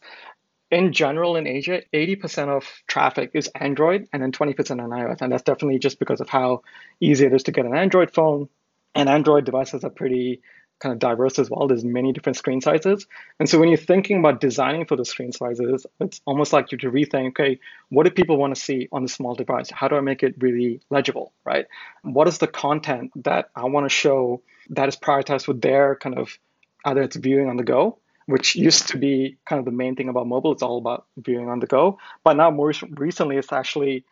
in 0.72 0.94
general 0.94 1.36
in 1.36 1.48
Asia, 1.48 1.82
80% 1.94 2.50
of 2.50 2.66
traffic 2.88 3.32
is 3.34 3.48
Android 3.56 4.08
and 4.12 4.22
then 4.22 4.32
20% 4.32 4.84
on 4.84 4.90
iOS. 4.90 5.22
And 5.22 5.32
that's 5.32 5.44
definitely 5.44 5.80
just 5.80 6.00
because 6.00 6.22
of 6.22 6.30
how 6.30 6.64
easy 7.00 7.26
it 7.26 7.34
is 7.34 7.44
to 7.44 7.52
get 7.52 7.66
an 7.66 7.76
Android 7.76 8.12
phone. 8.12 8.50
And 8.94 9.10
Android 9.10 9.46
devices 9.46 9.84
are 9.84 9.90
pretty 9.90 10.42
kind 10.86 10.94
of 10.94 11.00
diverse 11.00 11.40
as 11.40 11.50
well. 11.50 11.68
There's 11.68 11.84
many 11.84 12.14
different 12.14 12.38
screen 12.38 12.62
sizes. 12.62 13.08
And 13.40 13.50
so 13.50 13.60
when 13.60 13.70
you're 13.70 13.78
thinking 13.78 14.20
about 14.20 14.40
designing 14.40 14.86
for 14.86 14.96
the 14.96 15.04
screen 15.04 15.32
sizes, 15.32 15.88
it's 16.00 16.22
almost 16.26 16.54
like 16.54 16.72
you 16.72 16.78
have 16.80 16.82
to 16.82 16.96
rethink, 16.96 17.30
okay, 17.30 17.60
what 17.90 18.04
do 18.04 18.12
people 18.12 18.38
want 18.38 18.54
to 18.54 18.62
see 18.62 18.88
on 18.92 19.02
the 19.02 19.10
small 19.10 19.34
device? 19.34 19.72
How 19.72 19.88
do 19.88 19.96
I 19.96 20.02
make 20.02 20.22
it 20.22 20.36
really 20.38 20.82
legible, 20.92 21.34
right? 21.44 21.66
What 22.04 22.28
is 22.28 22.38
the 22.38 22.46
content 22.48 23.12
that 23.24 23.50
I 23.56 23.66
want 23.66 23.86
to 23.86 23.90
show 23.90 24.44
that 24.70 24.88
is 24.88 24.96
prioritized 24.96 25.48
with 25.48 25.60
their 25.60 25.96
kind 25.96 26.20
of 26.20 26.38
either 26.86 27.02
it's 27.02 27.16
viewing 27.16 27.50
on 27.50 27.58
the 27.58 27.64
go 27.64 27.98
which 28.28 28.56
used 28.56 28.90
to 28.90 28.98
be 28.98 29.38
kind 29.46 29.60
of 29.60 29.66
the 29.66 29.72
main 29.72 29.96
thing 29.96 30.10
about 30.10 30.28
mobile. 30.28 30.52
It's 30.52 30.64
all 30.64 30.80
about 30.80 31.06
viewing 31.16 31.48
on 31.48 31.60
the 31.60 31.68
go. 31.68 32.00
But 32.24 32.38
now, 32.38 32.50
more 32.50 32.74
recently, 32.90 33.38
it's 33.38 33.54
actually 33.54 34.04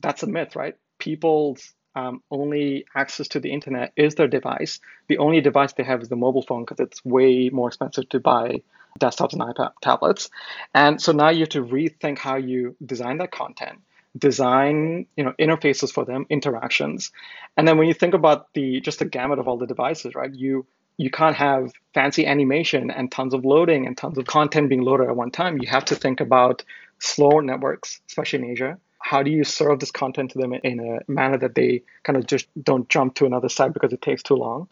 that's 0.00 0.22
a 0.22 0.28
myth, 0.28 0.54
right? 0.54 0.76
People's 0.98 1.74
um, 1.94 2.22
only 2.30 2.84
access 2.94 3.28
to 3.28 3.40
the 3.40 3.52
internet 3.52 3.92
is 3.96 4.14
their 4.14 4.28
device. 4.28 4.80
The 5.08 5.18
only 5.18 5.40
device 5.40 5.72
they 5.72 5.84
have 5.84 6.02
is 6.02 6.08
the 6.08 6.16
mobile 6.16 6.42
phone 6.42 6.64
because 6.64 6.80
it's 6.80 7.04
way 7.04 7.50
more 7.50 7.68
expensive 7.68 8.08
to 8.10 8.20
buy 8.20 8.62
desktops 9.00 9.32
and 9.32 9.42
iPad 9.42 9.72
tablets. 9.82 10.30
And 10.74 11.00
so 11.00 11.12
now 11.12 11.30
you 11.30 11.40
have 11.40 11.50
to 11.50 11.64
rethink 11.64 12.18
how 12.18 12.36
you 12.36 12.76
design 12.84 13.18
that 13.18 13.32
content 13.32 13.80
design 14.16 15.06
you 15.16 15.22
know 15.22 15.34
interfaces 15.38 15.92
for 15.92 16.04
them 16.04 16.24
interactions 16.30 17.12
and 17.58 17.68
then 17.68 17.76
when 17.76 17.86
you 17.86 17.92
think 17.92 18.14
about 18.14 18.52
the 18.54 18.80
just 18.80 18.98
the 19.00 19.04
gamut 19.04 19.38
of 19.38 19.46
all 19.46 19.58
the 19.58 19.66
devices 19.66 20.14
right 20.14 20.34
you 20.34 20.66
you 20.98 21.10
can't 21.10 21.36
have 21.36 21.72
fancy 21.94 22.26
animation 22.26 22.90
and 22.90 23.10
tons 23.10 23.32
of 23.32 23.44
loading 23.44 23.86
and 23.86 23.96
tons 23.96 24.18
of 24.18 24.26
content 24.26 24.68
being 24.68 24.82
loaded 24.82 25.08
at 25.08 25.16
one 25.16 25.30
time. 25.30 25.58
You 25.58 25.68
have 25.68 25.86
to 25.86 25.94
think 25.94 26.20
about 26.20 26.64
slower 26.98 27.40
networks, 27.40 28.00
especially 28.08 28.40
in 28.40 28.50
Asia. 28.50 28.78
How 28.98 29.22
do 29.22 29.30
you 29.30 29.44
serve 29.44 29.80
this 29.80 29.90
content 29.90 30.32
to 30.32 30.38
them 30.38 30.52
in 30.52 30.80
a 30.80 31.10
manner 31.10 31.38
that 31.38 31.54
they 31.54 31.82
kind 32.02 32.16
of 32.16 32.26
just 32.26 32.46
don't 32.62 32.88
jump 32.88 33.14
to 33.16 33.26
another 33.26 33.48
site 33.48 33.72
because 33.72 33.92
it 33.92 34.02
takes 34.02 34.22
too 34.22 34.34
long? 34.34 34.68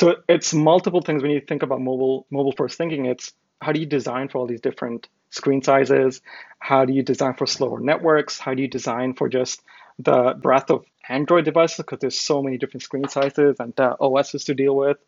So 0.00 0.16
it's 0.28 0.52
multiple 0.52 1.00
things 1.00 1.22
when 1.22 1.30
you 1.30 1.40
think 1.40 1.62
about 1.62 1.80
mobile 1.80 2.26
mobile 2.30 2.52
first 2.52 2.76
thinking. 2.76 3.06
It's 3.06 3.32
how 3.60 3.72
do 3.72 3.80
you 3.80 3.86
design 3.86 4.28
for 4.28 4.38
all 4.38 4.46
these 4.46 4.60
different 4.60 5.08
screen 5.30 5.62
sizes? 5.62 6.20
How 6.58 6.84
do 6.84 6.92
you 6.92 7.02
design 7.02 7.34
for 7.34 7.46
slower 7.46 7.80
networks? 7.80 8.38
How 8.38 8.54
do 8.54 8.62
you 8.62 8.68
design 8.68 9.14
for 9.14 9.28
just 9.28 9.62
the 9.98 10.34
breadth 10.40 10.70
of 10.70 10.84
Android 11.08 11.44
devices 11.44 11.78
because 11.78 12.00
there's 12.00 12.18
so 12.18 12.42
many 12.42 12.58
different 12.58 12.82
screen 12.82 13.08
sizes 13.08 13.56
and 13.58 13.78
uh, 13.80 13.96
OSs 14.00 14.44
to 14.44 14.54
deal 14.54 14.76
with? 14.76 14.98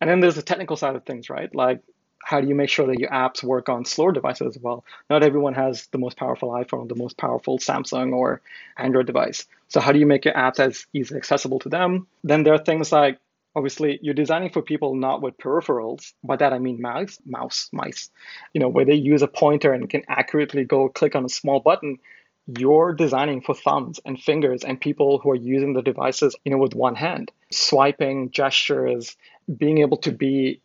And 0.00 0.10
then 0.10 0.20
there's 0.20 0.34
the 0.34 0.42
technical 0.42 0.76
side 0.76 0.96
of 0.96 1.04
things, 1.04 1.30
right? 1.30 1.54
Like 1.54 1.82
how 2.22 2.40
do 2.40 2.48
you 2.48 2.54
make 2.54 2.68
sure 2.68 2.86
that 2.88 2.98
your 2.98 3.10
apps 3.10 3.42
work 3.42 3.68
on 3.68 3.84
slower 3.84 4.10
devices 4.10 4.56
as 4.56 4.62
well? 4.62 4.84
Not 5.08 5.22
everyone 5.22 5.54
has 5.54 5.86
the 5.92 5.98
most 5.98 6.16
powerful 6.16 6.50
iPhone, 6.50 6.88
the 6.88 6.96
most 6.96 7.16
powerful 7.16 7.58
Samsung 7.58 8.12
or 8.12 8.40
Android 8.76 9.06
device. 9.06 9.46
So 9.68 9.80
how 9.80 9.92
do 9.92 10.00
you 10.00 10.06
make 10.06 10.24
your 10.24 10.34
apps 10.34 10.58
as 10.58 10.86
easily 10.92 11.18
accessible 11.18 11.60
to 11.60 11.68
them? 11.68 12.08
Then 12.24 12.42
there 12.42 12.54
are 12.54 12.58
things 12.58 12.90
like 12.90 13.18
obviously 13.54 13.98
you're 14.02 14.14
designing 14.14 14.50
for 14.50 14.60
people 14.60 14.94
not 14.94 15.22
with 15.22 15.38
peripherals. 15.38 16.12
By 16.24 16.36
that 16.36 16.52
I 16.52 16.58
mean 16.58 16.80
mouse, 16.80 17.18
mouse, 17.24 17.68
mice. 17.72 18.10
You 18.52 18.60
know, 18.60 18.68
where 18.68 18.84
they 18.84 18.94
use 18.94 19.22
a 19.22 19.28
pointer 19.28 19.72
and 19.72 19.88
can 19.88 20.02
accurately 20.08 20.64
go 20.64 20.88
click 20.88 21.14
on 21.14 21.24
a 21.24 21.28
small 21.28 21.60
button. 21.60 21.98
You're 22.46 22.92
designing 22.92 23.40
for 23.40 23.54
thumbs 23.54 24.00
and 24.04 24.20
fingers 24.20 24.64
and 24.64 24.80
people 24.80 25.18
who 25.18 25.30
are 25.30 25.36
using 25.36 25.74
the 25.74 25.82
devices, 25.82 26.36
you 26.44 26.52
know, 26.52 26.58
with 26.58 26.74
one 26.74 26.94
hand. 26.94 27.32
Swiping, 27.50 28.30
gestures, 28.30 29.16
being 29.56 29.78
able 29.78 29.96
to 29.98 30.12
be 30.12 30.60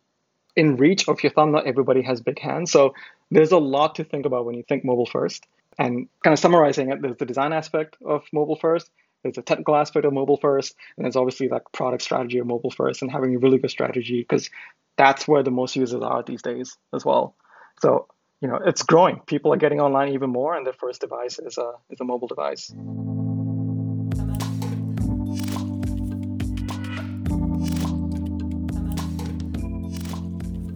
in 0.56 0.76
reach 0.76 1.08
of 1.08 1.22
your 1.22 1.32
thumb. 1.32 1.52
Not 1.52 1.66
everybody 1.66 2.02
has 2.02 2.20
big 2.20 2.38
hands. 2.38 2.70
So 2.70 2.94
there's 3.30 3.52
a 3.52 3.58
lot 3.58 3.96
to 3.96 4.04
think 4.04 4.26
about 4.26 4.44
when 4.44 4.54
you 4.54 4.64
think 4.68 4.84
mobile 4.84 5.06
first. 5.06 5.46
And 5.78 6.08
kind 6.22 6.32
of 6.32 6.38
summarizing 6.38 6.90
it, 6.92 7.00
there's 7.00 7.16
the 7.16 7.24
design 7.24 7.52
aspect 7.52 7.96
of 8.04 8.24
mobile 8.32 8.56
first, 8.56 8.90
there's 9.22 9.38
a 9.38 9.42
technical 9.42 9.76
aspect 9.76 10.04
of 10.04 10.12
mobile 10.12 10.36
first, 10.36 10.74
and 10.96 11.04
there's 11.04 11.16
obviously 11.16 11.48
like 11.48 11.62
product 11.72 12.02
strategy 12.02 12.38
of 12.38 12.46
mobile 12.46 12.70
first 12.70 13.02
and 13.02 13.10
having 13.10 13.34
a 13.34 13.38
really 13.38 13.58
good 13.58 13.70
strategy 13.70 14.20
because 14.20 14.50
that's 14.96 15.26
where 15.26 15.42
the 15.42 15.50
most 15.50 15.76
users 15.76 16.02
are 16.02 16.22
these 16.22 16.42
days 16.42 16.76
as 16.92 17.04
well. 17.04 17.34
So, 17.80 18.08
you 18.40 18.48
know, 18.48 18.58
it's 18.66 18.82
growing. 18.82 19.20
People 19.26 19.52
are 19.52 19.56
getting 19.56 19.80
online 19.80 20.12
even 20.12 20.30
more, 20.30 20.54
and 20.54 20.66
their 20.66 20.72
first 20.72 21.00
device 21.00 21.38
is 21.38 21.56
a, 21.58 21.72
is 21.90 22.00
a 22.00 22.04
mobile 22.04 22.28
device. 22.28 22.72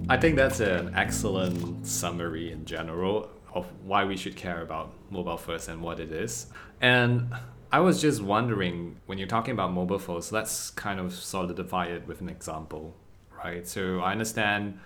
I 0.09 0.17
think 0.17 0.37
that's 0.37 0.61
an 0.61 0.95
excellent 0.95 1.85
summary 1.85 2.53
in 2.53 2.65
general 2.65 3.29
of 3.53 3.67
why 3.83 4.05
we 4.05 4.17
should 4.17 4.37
care 4.37 4.63
about 4.63 4.93
mobile 5.11 5.37
first 5.37 5.69
and 5.69 5.83
what 5.83 5.99
it 5.99 6.13
is. 6.13 6.47
And 6.81 7.35
I 7.73 7.81
was 7.81 8.01
just 8.01 8.23
wondering 8.23 9.01
when 9.07 9.19
you're 9.19 9.27
talking 9.27 9.51
about 9.53 9.73
mobile 9.73 9.99
first, 9.99 10.31
let's 10.31 10.71
kind 10.71 11.01
of 11.01 11.13
solidify 11.13 11.87
it 11.87 12.07
with 12.07 12.21
an 12.21 12.29
example, 12.29 12.95
right? 13.37 13.67
So 13.67 13.99
I 13.99 14.13
understand 14.13 14.79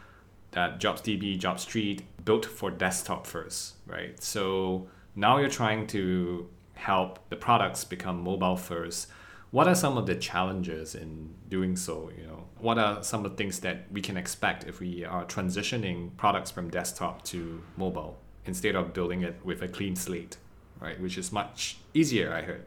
that 0.52 0.80
JobsDB, 0.80 1.38
JobStreet 1.38 2.00
built 2.24 2.46
for 2.46 2.70
desktop 2.70 3.26
first, 3.26 3.74
right? 3.86 4.20
So 4.22 4.88
now 5.14 5.36
you're 5.36 5.50
trying 5.50 5.86
to 5.88 6.48
help 6.74 7.18
the 7.28 7.36
products 7.36 7.84
become 7.84 8.22
mobile 8.22 8.56
first. 8.56 9.08
What 9.50 9.66
are 9.66 9.74
some 9.74 9.98
of 9.98 10.06
the 10.06 10.14
challenges 10.14 10.94
in 10.94 11.34
doing 11.48 11.76
so? 11.76 12.10
You 12.16 12.26
know, 12.26 12.44
what 12.58 12.78
are 12.78 13.02
some 13.02 13.24
of 13.24 13.32
the 13.32 13.36
things 13.36 13.60
that 13.60 13.90
we 13.90 14.00
can 14.00 14.16
expect 14.16 14.64
if 14.64 14.78
we 14.78 15.04
are 15.04 15.24
transitioning 15.24 16.16
products 16.16 16.52
from 16.52 16.70
desktop 16.70 17.24
to 17.24 17.62
mobile 17.76 18.18
instead 18.44 18.76
of 18.76 18.94
building 18.94 19.22
it 19.22 19.40
with 19.44 19.60
a 19.62 19.68
clean 19.68 19.96
slate, 19.96 20.36
right? 20.78 21.00
Which 21.00 21.18
is 21.18 21.32
much 21.32 21.78
easier, 21.94 22.32
I 22.32 22.42
heard. 22.42 22.66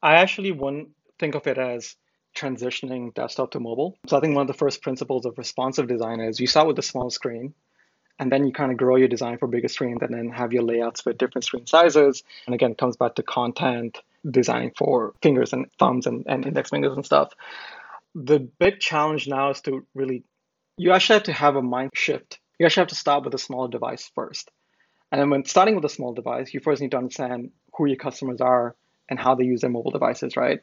I 0.00 0.14
actually 0.14 0.52
wouldn't 0.52 0.90
think 1.18 1.34
of 1.34 1.46
it 1.48 1.58
as 1.58 1.96
transitioning 2.36 3.12
desktop 3.14 3.50
to 3.52 3.60
mobile. 3.60 3.98
So 4.06 4.16
I 4.16 4.20
think 4.20 4.36
one 4.36 4.42
of 4.42 4.48
the 4.48 4.54
first 4.54 4.82
principles 4.82 5.26
of 5.26 5.36
responsive 5.36 5.88
design 5.88 6.20
is 6.20 6.38
you 6.38 6.46
start 6.46 6.68
with 6.68 6.78
a 6.78 6.82
small 6.82 7.10
screen 7.10 7.54
and 8.20 8.30
then 8.30 8.46
you 8.46 8.52
kind 8.52 8.70
of 8.70 8.78
grow 8.78 8.94
your 8.96 9.08
design 9.08 9.38
for 9.38 9.48
bigger 9.48 9.68
screens 9.68 9.98
and 10.02 10.14
then 10.14 10.30
have 10.30 10.52
your 10.52 10.62
layouts 10.62 11.00
for 11.00 11.12
different 11.12 11.44
screen 11.44 11.66
sizes. 11.66 12.22
And 12.46 12.54
again, 12.54 12.72
it 12.72 12.78
comes 12.78 12.96
back 12.96 13.16
to 13.16 13.24
content, 13.24 13.98
designing 14.30 14.72
for 14.76 15.14
fingers 15.22 15.52
and 15.52 15.66
thumbs 15.78 16.06
and, 16.06 16.24
and 16.28 16.46
index 16.46 16.70
fingers 16.70 16.94
and 16.94 17.04
stuff 17.04 17.32
the 18.14 18.38
big 18.58 18.80
challenge 18.80 19.28
now 19.28 19.50
is 19.50 19.60
to 19.62 19.86
really, 19.94 20.24
you 20.76 20.92
actually 20.92 21.14
have 21.14 21.24
to 21.24 21.32
have 21.32 21.56
a 21.56 21.62
mind 21.62 21.90
shift. 21.94 22.38
You 22.58 22.66
actually 22.66 22.82
have 22.82 22.88
to 22.88 22.94
start 22.94 23.24
with 23.24 23.34
a 23.34 23.38
small 23.38 23.68
device 23.68 24.10
first. 24.14 24.50
And 25.10 25.20
then 25.20 25.30
when 25.30 25.44
starting 25.44 25.74
with 25.74 25.84
a 25.84 25.88
small 25.88 26.12
device, 26.12 26.52
you 26.52 26.60
first 26.60 26.82
need 26.82 26.90
to 26.90 26.98
understand 26.98 27.50
who 27.76 27.86
your 27.86 27.96
customers 27.96 28.40
are 28.40 28.74
and 29.08 29.18
how 29.18 29.34
they 29.34 29.44
use 29.44 29.62
their 29.62 29.70
mobile 29.70 29.90
devices, 29.90 30.36
right? 30.36 30.60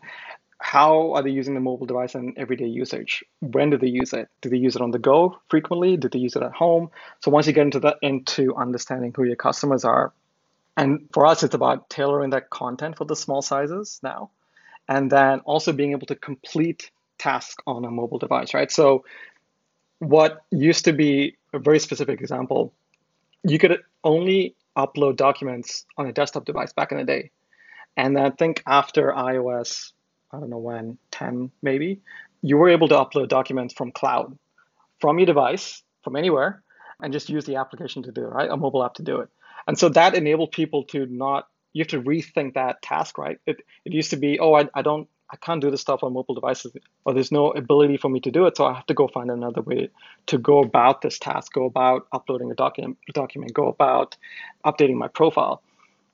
How 0.59 1.13
are 1.13 1.23
they 1.23 1.31
using 1.31 1.53
the 1.53 1.59
mobile 1.59 1.85
device 1.85 2.15
in 2.15 2.33
everyday 2.37 2.67
usage? 2.67 3.23
When 3.39 3.69
do 3.69 3.77
they 3.77 3.87
use 3.87 4.13
it? 4.13 4.29
Do 4.41 4.49
they 4.49 4.57
use 4.57 4.75
it 4.75 4.81
on 4.81 4.91
the 4.91 4.99
go 4.99 5.39
frequently? 5.49 5.97
Do 5.97 6.09
they 6.09 6.19
use 6.19 6.35
it 6.35 6.43
at 6.43 6.53
home? 6.53 6.91
So 7.21 7.31
once 7.31 7.47
you 7.47 7.53
get 7.53 7.65
into 7.65 7.79
that, 7.81 7.97
into 8.01 8.55
understanding 8.55 9.13
who 9.15 9.23
your 9.23 9.35
customers 9.35 9.83
are, 9.83 10.13
and 10.77 11.07
for 11.13 11.25
us, 11.25 11.43
it's 11.43 11.55
about 11.55 11.89
tailoring 11.89 12.31
that 12.31 12.49
content 12.49 12.97
for 12.97 13.05
the 13.05 13.15
small 13.15 13.41
sizes 13.41 13.99
now, 14.03 14.31
and 14.87 15.11
then 15.11 15.39
also 15.41 15.71
being 15.71 15.91
able 15.91 16.07
to 16.07 16.15
complete 16.15 16.91
tasks 17.17 17.63
on 17.65 17.85
a 17.85 17.91
mobile 17.91 18.19
device, 18.19 18.53
right? 18.53 18.71
So 18.71 19.05
what 19.99 20.43
used 20.51 20.85
to 20.85 20.93
be 20.93 21.37
a 21.53 21.59
very 21.59 21.79
specific 21.79 22.19
example, 22.19 22.73
you 23.43 23.57
could 23.57 23.79
only 24.03 24.55
upload 24.77 25.15
documents 25.15 25.85
on 25.97 26.07
a 26.07 26.11
desktop 26.11 26.45
device 26.45 26.73
back 26.73 26.91
in 26.91 26.97
the 26.97 27.05
day. 27.05 27.31
And 27.95 28.19
I 28.19 28.29
think 28.29 28.61
after 28.67 29.13
iOS, 29.13 29.93
I 30.31 30.39
don't 30.39 30.49
know 30.49 30.57
when, 30.57 30.97
10 31.11 31.51
maybe, 31.61 32.01
you 32.41 32.57
were 32.57 32.69
able 32.69 32.89
to 32.89 32.95
upload 32.95 33.29
documents 33.29 33.73
from 33.73 33.91
cloud, 33.91 34.37
from 34.99 35.17
your 35.17 35.25
device, 35.25 35.81
from 36.03 36.15
anywhere, 36.17 36.61
and 37.01 37.13
just 37.13 37.29
use 37.29 37.45
the 37.45 37.55
application 37.55 38.03
to 38.03 38.11
do 38.11 38.21
it, 38.23 38.29
right? 38.29 38.49
A 38.49 38.57
mobile 38.57 38.83
app 38.83 38.95
to 38.95 39.03
do 39.03 39.21
it. 39.21 39.29
And 39.67 39.77
so 39.77 39.89
that 39.89 40.15
enabled 40.15 40.51
people 40.51 40.83
to 40.85 41.05
not, 41.07 41.47
you 41.73 41.81
have 41.81 41.89
to 41.89 42.01
rethink 42.01 42.53
that 42.55 42.81
task, 42.81 43.17
right? 43.17 43.39
It, 43.45 43.57
it 43.85 43.93
used 43.93 44.11
to 44.11 44.17
be, 44.17 44.39
oh, 44.39 44.53
I, 44.55 44.69
I 44.73 44.81
don't 44.81 45.07
I 45.31 45.37
can't 45.37 45.59
do 45.59 45.71
this 45.71 45.81
stuff 45.81 46.03
on 46.03 46.13
mobile 46.13 46.35
devices, 46.35 46.73
or 47.03 47.13
there's 47.13 47.31
no 47.31 47.51
ability 47.51 47.97
for 47.97 48.09
me 48.09 48.19
to 48.21 48.31
do 48.31 48.45
it. 48.45 48.55
So 48.55 48.65
I 48.65 48.73
have 48.73 48.85
to 48.87 48.93
go 48.93 49.07
find 49.07 49.31
another 49.31 49.61
way 49.61 49.89
to 50.27 50.37
go 50.37 50.59
about 50.61 51.01
this 51.01 51.17
task, 51.17 51.51
go 51.51 51.65
about 51.65 52.07
uploading 52.13 52.51
a 52.51 52.55
document, 52.55 52.99
document, 53.13 53.51
go 53.53 53.67
about 53.67 54.15
updating 54.63 54.95
my 54.95 55.07
profile. 55.07 55.63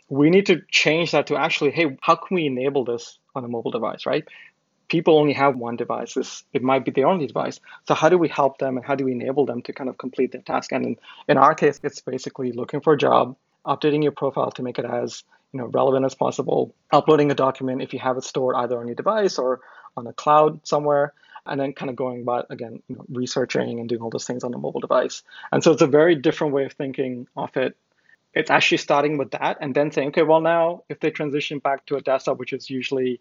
we 0.10 0.30
need 0.30 0.46
to 0.48 0.62
change 0.70 1.12
that 1.12 1.28
to 1.28 1.38
actually, 1.38 1.72
hey, 1.72 1.98
how 2.02 2.16
can 2.16 2.36
we 2.36 2.46
enable 2.46 2.84
this 2.84 3.18
on 3.34 3.46
a 3.46 3.48
mobile 3.48 3.72
device, 3.72 4.06
right? 4.06 4.26
People 4.92 5.18
only 5.18 5.32
have 5.32 5.56
one 5.56 5.78
device. 5.78 6.44
It 6.52 6.62
might 6.62 6.84
be 6.84 6.92
their 6.92 7.08
only 7.08 7.26
device. 7.26 7.62
So 7.88 7.94
how 7.94 8.10
do 8.10 8.18
we 8.18 8.28
help 8.28 8.58
them 8.58 8.76
and 8.76 8.86
how 8.86 8.96
do 8.96 9.06
we 9.06 9.14
enable 9.14 9.46
them 9.46 9.62
to 9.62 9.72
kind 9.72 9.90
of 9.90 9.98
complete 9.98 10.34
their 10.34 10.42
task? 10.42 10.74
And 10.74 10.86
in, 10.86 10.98
in 11.30 11.38
our 11.38 11.56
case, 11.56 11.80
it's 11.82 12.02
basically 12.02 12.52
looking 12.52 12.82
for 12.82 12.92
a 12.92 12.98
job, 12.98 13.38
updating 13.66 14.04
your 14.04 14.12
profile 14.12 14.52
to 14.52 14.62
make 14.62 14.78
it 14.80 14.84
as 14.84 15.24
you 15.54 15.60
know 15.60 15.68
relevant 15.68 16.06
as 16.06 16.14
possible, 16.14 16.76
uploading 16.92 17.32
a 17.32 17.36
document 17.36 17.82
if 17.82 17.94
you 17.94 18.00
have 18.00 18.18
it 18.18 18.26
stored 18.26 18.58
either 18.58 18.78
on 18.78 18.88
your 18.88 18.96
device 18.96 19.38
or 19.38 19.62
on 19.96 20.08
a 20.08 20.14
cloud 20.14 20.60
somewhere, 20.68 21.14
and 21.46 21.58
then 21.58 21.72
kind 21.72 21.90
of 21.90 21.96
going 21.96 22.22
about 22.22 22.48
again 22.50 22.84
you 22.90 22.98
know, 22.98 23.06
researching 23.08 23.80
and 23.80 23.88
doing 23.88 24.02
all 24.02 24.10
those 24.10 24.28
things 24.28 24.44
on 24.44 24.54
a 24.54 24.58
mobile 24.58 24.82
device. 24.82 25.24
And 25.54 25.64
so 25.64 25.72
it's 25.72 25.82
a 25.82 25.88
very 25.88 26.16
different 26.16 26.54
way 26.54 26.66
of 26.66 26.74
thinking 26.74 27.28
of 27.38 27.56
it 27.56 27.78
it's 28.34 28.50
actually 28.50 28.78
starting 28.78 29.18
with 29.18 29.32
that 29.32 29.58
and 29.60 29.76
then 29.76 29.92
saying, 29.92 30.10
okay, 30.10 30.24
well, 30.24 30.42
now 30.42 30.84
if 30.90 31.00
they 31.00 31.12
transition 31.12 31.60
back 31.60 31.86
to 31.86 31.98
a 31.98 32.02
desktop, 32.02 32.38
which 32.38 32.54
is 32.54 32.70
usually, 32.70 33.20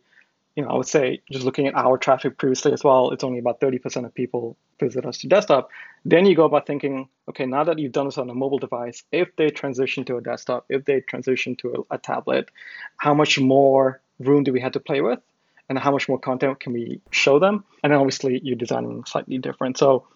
you 0.56 0.64
know, 0.64 0.70
I 0.70 0.76
would 0.76 0.86
say 0.88 1.22
just 1.30 1.44
looking 1.44 1.66
at 1.66 1.74
our 1.74 1.96
traffic 1.96 2.38
previously 2.38 2.72
as 2.72 2.82
well, 2.82 3.10
it's 3.10 3.24
only 3.24 3.38
about 3.38 3.60
30% 3.60 4.04
of 4.04 4.14
people 4.14 4.56
visit 4.78 5.06
us 5.06 5.18
to 5.18 5.28
desktop. 5.28 5.70
Then 6.04 6.26
you 6.26 6.34
go 6.34 6.44
about 6.44 6.66
thinking, 6.66 7.08
okay, 7.28 7.46
now 7.46 7.64
that 7.64 7.78
you've 7.78 7.92
done 7.92 8.06
this 8.06 8.18
on 8.18 8.28
a 8.30 8.34
mobile 8.34 8.58
device, 8.58 9.04
if 9.12 9.34
they 9.36 9.50
transition 9.50 10.04
to 10.06 10.16
a 10.16 10.20
desktop, 10.20 10.66
if 10.68 10.84
they 10.84 11.00
transition 11.00 11.56
to 11.56 11.86
a, 11.90 11.94
a 11.94 11.98
tablet, 11.98 12.50
how 12.96 13.14
much 13.14 13.38
more 13.38 14.00
room 14.18 14.44
do 14.44 14.52
we 14.52 14.60
have 14.60 14.72
to 14.72 14.80
play 14.80 15.00
with? 15.00 15.20
And 15.68 15.78
how 15.78 15.92
much 15.92 16.08
more 16.08 16.18
content 16.18 16.58
can 16.58 16.72
we 16.72 17.00
show 17.12 17.38
them? 17.38 17.64
And 17.84 17.92
then 17.92 18.00
obviously 18.00 18.40
you're 18.42 18.56
designing 18.56 19.04
slightly 19.04 19.38
different. 19.38 19.78
So 19.78 20.08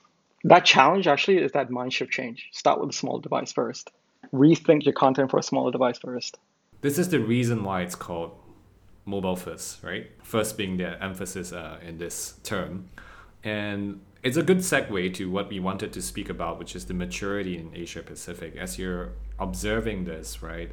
that 0.42 0.64
challenge 0.64 1.07
actually 1.07 1.38
is 1.38 1.53
that 1.53 1.70
mind 1.70 1.92
shift 1.92 2.11
change. 2.11 2.49
Start 2.53 2.81
with 2.81 2.90
a 2.90 2.92
small 2.92 3.20
device 3.20 3.53
first 3.53 3.92
rethink 4.33 4.85
your 4.85 4.92
content 4.92 5.31
for 5.31 5.38
a 5.38 5.42
smaller 5.42 5.70
device 5.70 5.99
first. 5.99 6.38
This 6.81 6.99
is 6.99 7.09
the 7.09 7.20
reason 7.20 7.64
why 7.64 7.83
it's 7.83 7.94
called 7.94 8.33
mobile 9.05 9.37
first, 9.37 9.83
right? 9.83 10.11
First 10.23 10.57
being 10.57 10.77
the 10.77 11.03
emphasis 11.03 11.53
uh, 11.53 11.79
in 11.87 11.99
this 11.99 12.35
term. 12.43 12.88
And 13.43 14.01
it's 14.23 14.38
a 14.38 14.43
good 14.43 14.59
segue 14.59 15.12
to 15.14 15.31
what 15.31 15.51
we 15.51 15.61
wanted 15.61 15.93
to 15.93 16.03
speak 16.03 16.31
about, 16.31 16.59
which 16.59 16.75
is 16.75 16.87
the 16.87 16.95
maturity 16.95 17.59
in 17.59 17.71
Asia 17.75 18.03
Pacific. 18.03 18.57
As 18.57 18.79
you're 18.79 19.12
observing 19.38 20.05
this, 20.05 20.43
right? 20.43 20.71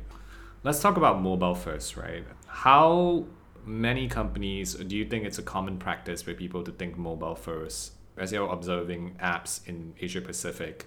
Let's 0.63 0.79
talk 0.79 0.95
about 0.95 1.21
mobile 1.21 1.55
first, 1.55 1.97
right? 1.97 2.23
How 2.47 3.25
many 3.65 4.07
companies 4.07 4.75
do 4.75 4.95
you 4.95 5.05
think 5.05 5.25
it's 5.25 5.37
a 5.37 5.43
common 5.43 5.77
practice 5.77 6.21
for 6.21 6.33
people 6.33 6.63
to 6.63 6.71
think 6.71 6.97
mobile 6.97 7.35
first 7.35 7.93
as 8.17 8.31
you're 8.31 8.49
observing 8.49 9.17
apps 9.21 9.67
in 9.67 9.93
Asia 9.99 10.21
Pacific? 10.21 10.85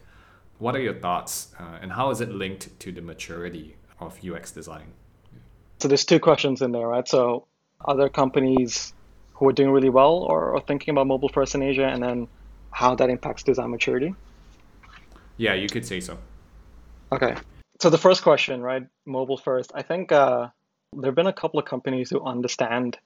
What 0.59 0.77
are 0.77 0.81
your 0.81 0.95
thoughts, 0.95 1.53
uh, 1.59 1.79
and 1.83 1.93
how 1.93 2.11
is 2.11 2.21
it 2.21 2.31
linked 2.31 2.79
to 2.81 2.93
the 2.93 3.03
maturity 3.03 3.77
of 3.99 4.21
UX 4.25 4.53
design? 4.53 4.93
So 5.79 5.89
there's 5.89 6.05
two 6.05 6.21
questions 6.21 6.63
in 6.63 6.73
there, 6.73 6.87
right? 6.87 7.07
So 7.07 7.47
other 7.85 8.09
companies 8.09 8.93
who 9.35 9.49
are 9.49 9.53
doing 9.53 9.71
really 9.71 9.91
well 9.91 10.15
or 10.15 10.55
are 10.55 10.61
thinking 10.61 10.93
about 10.93 11.07
mobile 11.07 11.29
first 11.29 11.55
in 11.55 11.63
Asia, 11.63 11.87
and 11.87 12.03
then 12.03 12.29
how 12.71 12.95
that 12.95 13.11
impacts 13.11 13.43
design 13.43 13.71
maturity? 13.71 14.15
Yeah, 15.37 15.55
you 15.55 15.69
could 15.69 15.87
say 15.87 16.01
so. 16.01 16.19
Okay. 17.13 17.35
So 17.81 17.91
the 17.91 17.99
first 17.99 18.23
question, 18.23 18.63
right? 18.63 18.87
Mobile 19.05 19.37
first. 19.37 19.73
I 19.75 19.83
think 19.83 20.13
uh, 20.13 20.49
there 20.93 21.09
have 21.09 21.15
been 21.15 21.27
a 21.27 21.33
couple 21.33 21.59
of 21.59 21.67
companies 21.67 22.11
who 22.11 22.25
understand 22.25 22.97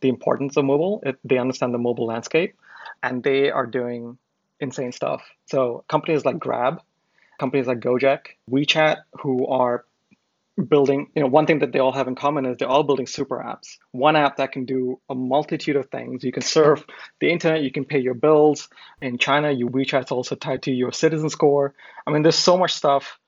the 0.00 0.08
importance 0.08 0.56
of 0.56 0.64
mobile. 0.64 1.02
It, 1.04 1.18
they 1.24 1.38
understand 1.38 1.74
the 1.74 1.78
mobile 1.78 2.06
landscape, 2.06 2.56
and 3.02 3.22
they 3.22 3.50
are 3.50 3.66
doing 3.66 4.18
insane 4.60 4.92
stuff. 4.92 5.22
So 5.46 5.84
companies 5.88 6.24
like 6.24 6.38
Grab, 6.38 6.80
companies 7.38 7.66
like 7.66 7.80
Gojek, 7.80 8.20
WeChat, 8.50 8.98
who 9.20 9.46
are 9.46 9.84
building, 10.58 11.10
you 11.14 11.22
know, 11.22 11.28
one 11.28 11.46
thing 11.46 11.60
that 11.60 11.72
they 11.72 11.78
all 11.78 11.92
have 11.92 12.08
in 12.08 12.14
common 12.14 12.46
is 12.46 12.56
they're 12.58 12.68
all 12.68 12.82
building 12.82 13.06
super 13.06 13.38
apps. 13.38 13.76
One 13.92 14.16
app 14.16 14.36
that 14.36 14.52
can 14.52 14.64
do 14.64 15.00
a 15.08 15.14
multitude 15.14 15.76
of 15.76 15.86
things. 15.90 16.24
You 16.24 16.32
can 16.32 16.42
surf 16.42 16.84
the 17.20 17.30
internet, 17.30 17.62
you 17.62 17.70
can 17.70 17.84
pay 17.84 18.00
your 18.00 18.14
bills. 18.14 18.68
In 19.00 19.18
China, 19.18 19.50
your 19.50 19.70
WeChat's 19.70 20.12
also 20.12 20.34
tied 20.34 20.62
to 20.64 20.72
your 20.72 20.92
citizen 20.92 21.28
score. 21.28 21.74
I 22.06 22.10
mean, 22.10 22.22
there's 22.22 22.38
so 22.38 22.56
much 22.56 22.72
stuff 22.72 23.18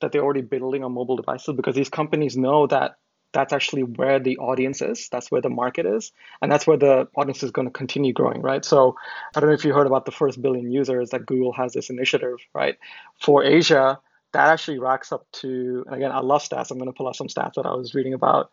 that 0.00 0.12
they're 0.12 0.22
already 0.22 0.42
building 0.42 0.84
on 0.84 0.92
mobile 0.92 1.16
devices 1.16 1.54
because 1.56 1.74
these 1.74 1.88
companies 1.88 2.36
know 2.36 2.66
that 2.68 2.96
that's 3.32 3.52
actually 3.52 3.82
where 3.82 4.18
the 4.18 4.38
audience 4.38 4.80
is. 4.80 5.08
That's 5.10 5.30
where 5.30 5.42
the 5.42 5.50
market 5.50 5.84
is. 5.84 6.12
And 6.40 6.50
that's 6.50 6.66
where 6.66 6.78
the 6.78 7.08
audience 7.14 7.42
is 7.42 7.50
going 7.50 7.68
to 7.68 7.72
continue 7.72 8.12
growing, 8.12 8.40
right? 8.40 8.64
So 8.64 8.96
I 9.34 9.40
don't 9.40 9.50
know 9.50 9.54
if 9.54 9.64
you 9.64 9.74
heard 9.74 9.86
about 9.86 10.06
the 10.06 10.12
first 10.12 10.40
billion 10.40 10.70
users 10.70 11.10
that 11.10 11.26
Google 11.26 11.52
has 11.52 11.74
this 11.74 11.90
initiative, 11.90 12.38
right? 12.54 12.78
For 13.20 13.44
Asia, 13.44 14.00
that 14.32 14.48
actually 14.48 14.78
racks 14.78 15.12
up 15.12 15.26
to, 15.32 15.84
and 15.86 15.96
again, 15.96 16.12
I 16.12 16.20
love 16.20 16.42
stats. 16.42 16.70
I'm 16.70 16.78
going 16.78 16.90
to 16.90 16.96
pull 16.96 17.08
out 17.08 17.16
some 17.16 17.28
stats 17.28 17.54
that 17.54 17.66
I 17.66 17.74
was 17.74 17.94
reading 17.94 18.14
about. 18.14 18.50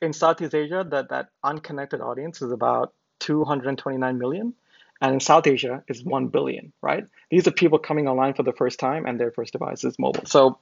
In 0.00 0.12
Southeast 0.12 0.54
Asia, 0.54 0.86
that, 0.90 1.08
that 1.08 1.30
unconnected 1.42 2.00
audience 2.00 2.42
is 2.42 2.52
about 2.52 2.92
229 3.20 4.18
million. 4.18 4.54
And 5.00 5.14
in 5.14 5.20
South 5.20 5.46
Asia 5.46 5.82
is 5.88 6.02
1 6.02 6.28
billion, 6.28 6.72
right? 6.80 7.04
These 7.30 7.46
are 7.46 7.50
people 7.50 7.78
coming 7.78 8.08
online 8.08 8.34
for 8.34 8.42
the 8.42 8.52
first 8.52 8.78
time 8.78 9.04
and 9.04 9.20
their 9.20 9.30
first 9.30 9.52
device 9.52 9.84
is 9.84 9.98
mobile. 9.98 10.24
So 10.24 10.58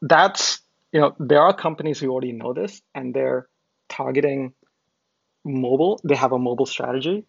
that's 0.00 0.60
you 0.94 1.00
know, 1.00 1.12
there 1.18 1.42
are 1.42 1.52
companies 1.52 1.98
who 1.98 2.08
already 2.10 2.30
know 2.30 2.52
this 2.52 2.80
and 2.94 3.12
they're 3.12 3.48
targeting 3.88 4.54
mobile. 5.44 6.00
They 6.04 6.14
have 6.14 6.30
a 6.30 6.38
mobile 6.38 6.66
strategy. 6.66 7.24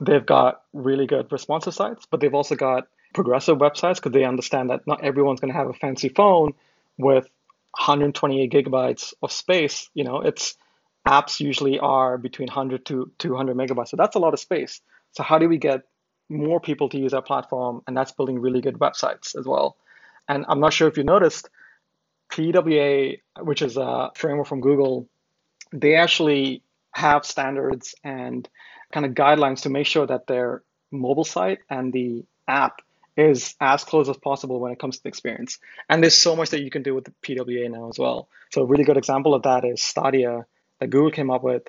They've 0.00 0.26
got 0.26 0.62
really 0.72 1.06
good 1.06 1.30
responsive 1.30 1.74
sites, 1.74 2.08
but 2.10 2.18
they've 2.18 2.34
also 2.34 2.56
got 2.56 2.88
progressive 3.14 3.58
websites 3.58 3.96
because 3.96 4.12
they 4.12 4.24
understand 4.24 4.70
that 4.70 4.86
not 4.86 5.02
everyone's 5.02 5.40
going 5.40 5.52
to 5.52 5.58
have 5.58 5.68
a 5.68 5.72
fancy 5.72 6.10
phone 6.10 6.52
with 6.98 7.24
128 7.78 8.52
gigabytes 8.52 9.14
of 9.22 9.32
space. 9.32 9.88
You 9.94 10.04
know, 10.04 10.20
it's 10.20 10.56
apps 11.06 11.40
usually 11.40 11.78
are 11.78 12.18
between 12.18 12.48
100 12.48 12.84
to 12.86 13.10
200 13.18 13.56
megabytes. 13.56 13.88
So 13.88 13.96
that's 13.96 14.16
a 14.16 14.18
lot 14.18 14.34
of 14.34 14.40
space. 14.40 14.80
So 15.12 15.22
how 15.22 15.38
do 15.38 15.48
we 15.48 15.58
get 15.58 15.82
more 16.28 16.60
people 16.60 16.88
to 16.90 16.98
use 16.98 17.14
our 17.14 17.22
platform? 17.22 17.82
And 17.86 17.96
that's 17.96 18.12
building 18.12 18.40
really 18.40 18.60
good 18.60 18.78
websites 18.78 19.36
as 19.38 19.46
well. 19.46 19.76
And 20.28 20.44
I'm 20.48 20.60
not 20.60 20.72
sure 20.72 20.88
if 20.88 20.96
you 20.96 21.04
noticed, 21.04 21.48
PWA, 22.32 23.20
which 23.40 23.62
is 23.62 23.76
a 23.76 24.10
framework 24.14 24.46
from 24.46 24.60
Google, 24.60 25.08
they 25.72 25.94
actually 25.94 26.62
have 26.92 27.24
standards 27.26 27.94
and 28.02 28.48
kind 28.92 29.06
of 29.06 29.12
guidelines 29.12 29.62
to 29.62 29.68
make 29.68 29.86
sure 29.86 30.06
that 30.06 30.26
their 30.26 30.62
mobile 30.90 31.24
site 31.24 31.58
and 31.68 31.92
the 31.92 32.24
app 32.48 32.80
is 33.16 33.54
as 33.60 33.84
close 33.84 34.08
as 34.08 34.16
possible 34.16 34.60
when 34.60 34.72
it 34.72 34.78
comes 34.78 34.96
to 34.96 35.02
the 35.02 35.08
experience. 35.08 35.58
And 35.88 36.02
there's 36.02 36.16
so 36.16 36.34
much 36.34 36.50
that 36.50 36.62
you 36.62 36.70
can 36.70 36.82
do 36.82 36.94
with 36.94 37.04
the 37.04 37.12
PWA 37.22 37.70
now 37.70 37.88
as 37.88 37.98
well. 37.98 38.28
So 38.52 38.62
a 38.62 38.66
really 38.66 38.84
good 38.84 38.96
example 38.96 39.34
of 39.34 39.42
that 39.44 39.64
is 39.64 39.82
Stadia 39.82 40.46
that 40.80 40.90
Google 40.90 41.10
came 41.10 41.30
up 41.30 41.42
with. 41.42 41.62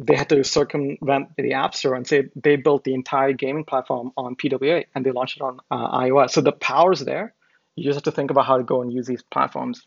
They 0.00 0.16
had 0.16 0.28
to 0.30 0.42
circumvent 0.42 1.36
the 1.36 1.54
App 1.54 1.74
Store 1.74 1.94
and 1.94 2.06
say 2.06 2.28
they 2.34 2.56
built 2.56 2.84
the 2.84 2.94
entire 2.94 3.32
gaming 3.32 3.64
platform 3.64 4.12
on 4.16 4.36
PWA 4.36 4.84
and 4.94 5.04
they 5.04 5.10
launched 5.10 5.36
it 5.36 5.42
on 5.42 5.60
uh, 5.70 5.98
iOS. 5.98 6.30
So 6.30 6.40
the 6.40 6.52
power's 6.52 7.00
there. 7.00 7.34
You 7.76 7.84
just 7.84 7.96
have 7.96 8.04
to 8.04 8.12
think 8.12 8.30
about 8.30 8.46
how 8.46 8.58
to 8.58 8.64
go 8.64 8.82
and 8.82 8.92
use 8.92 9.06
these 9.06 9.22
platforms. 9.22 9.86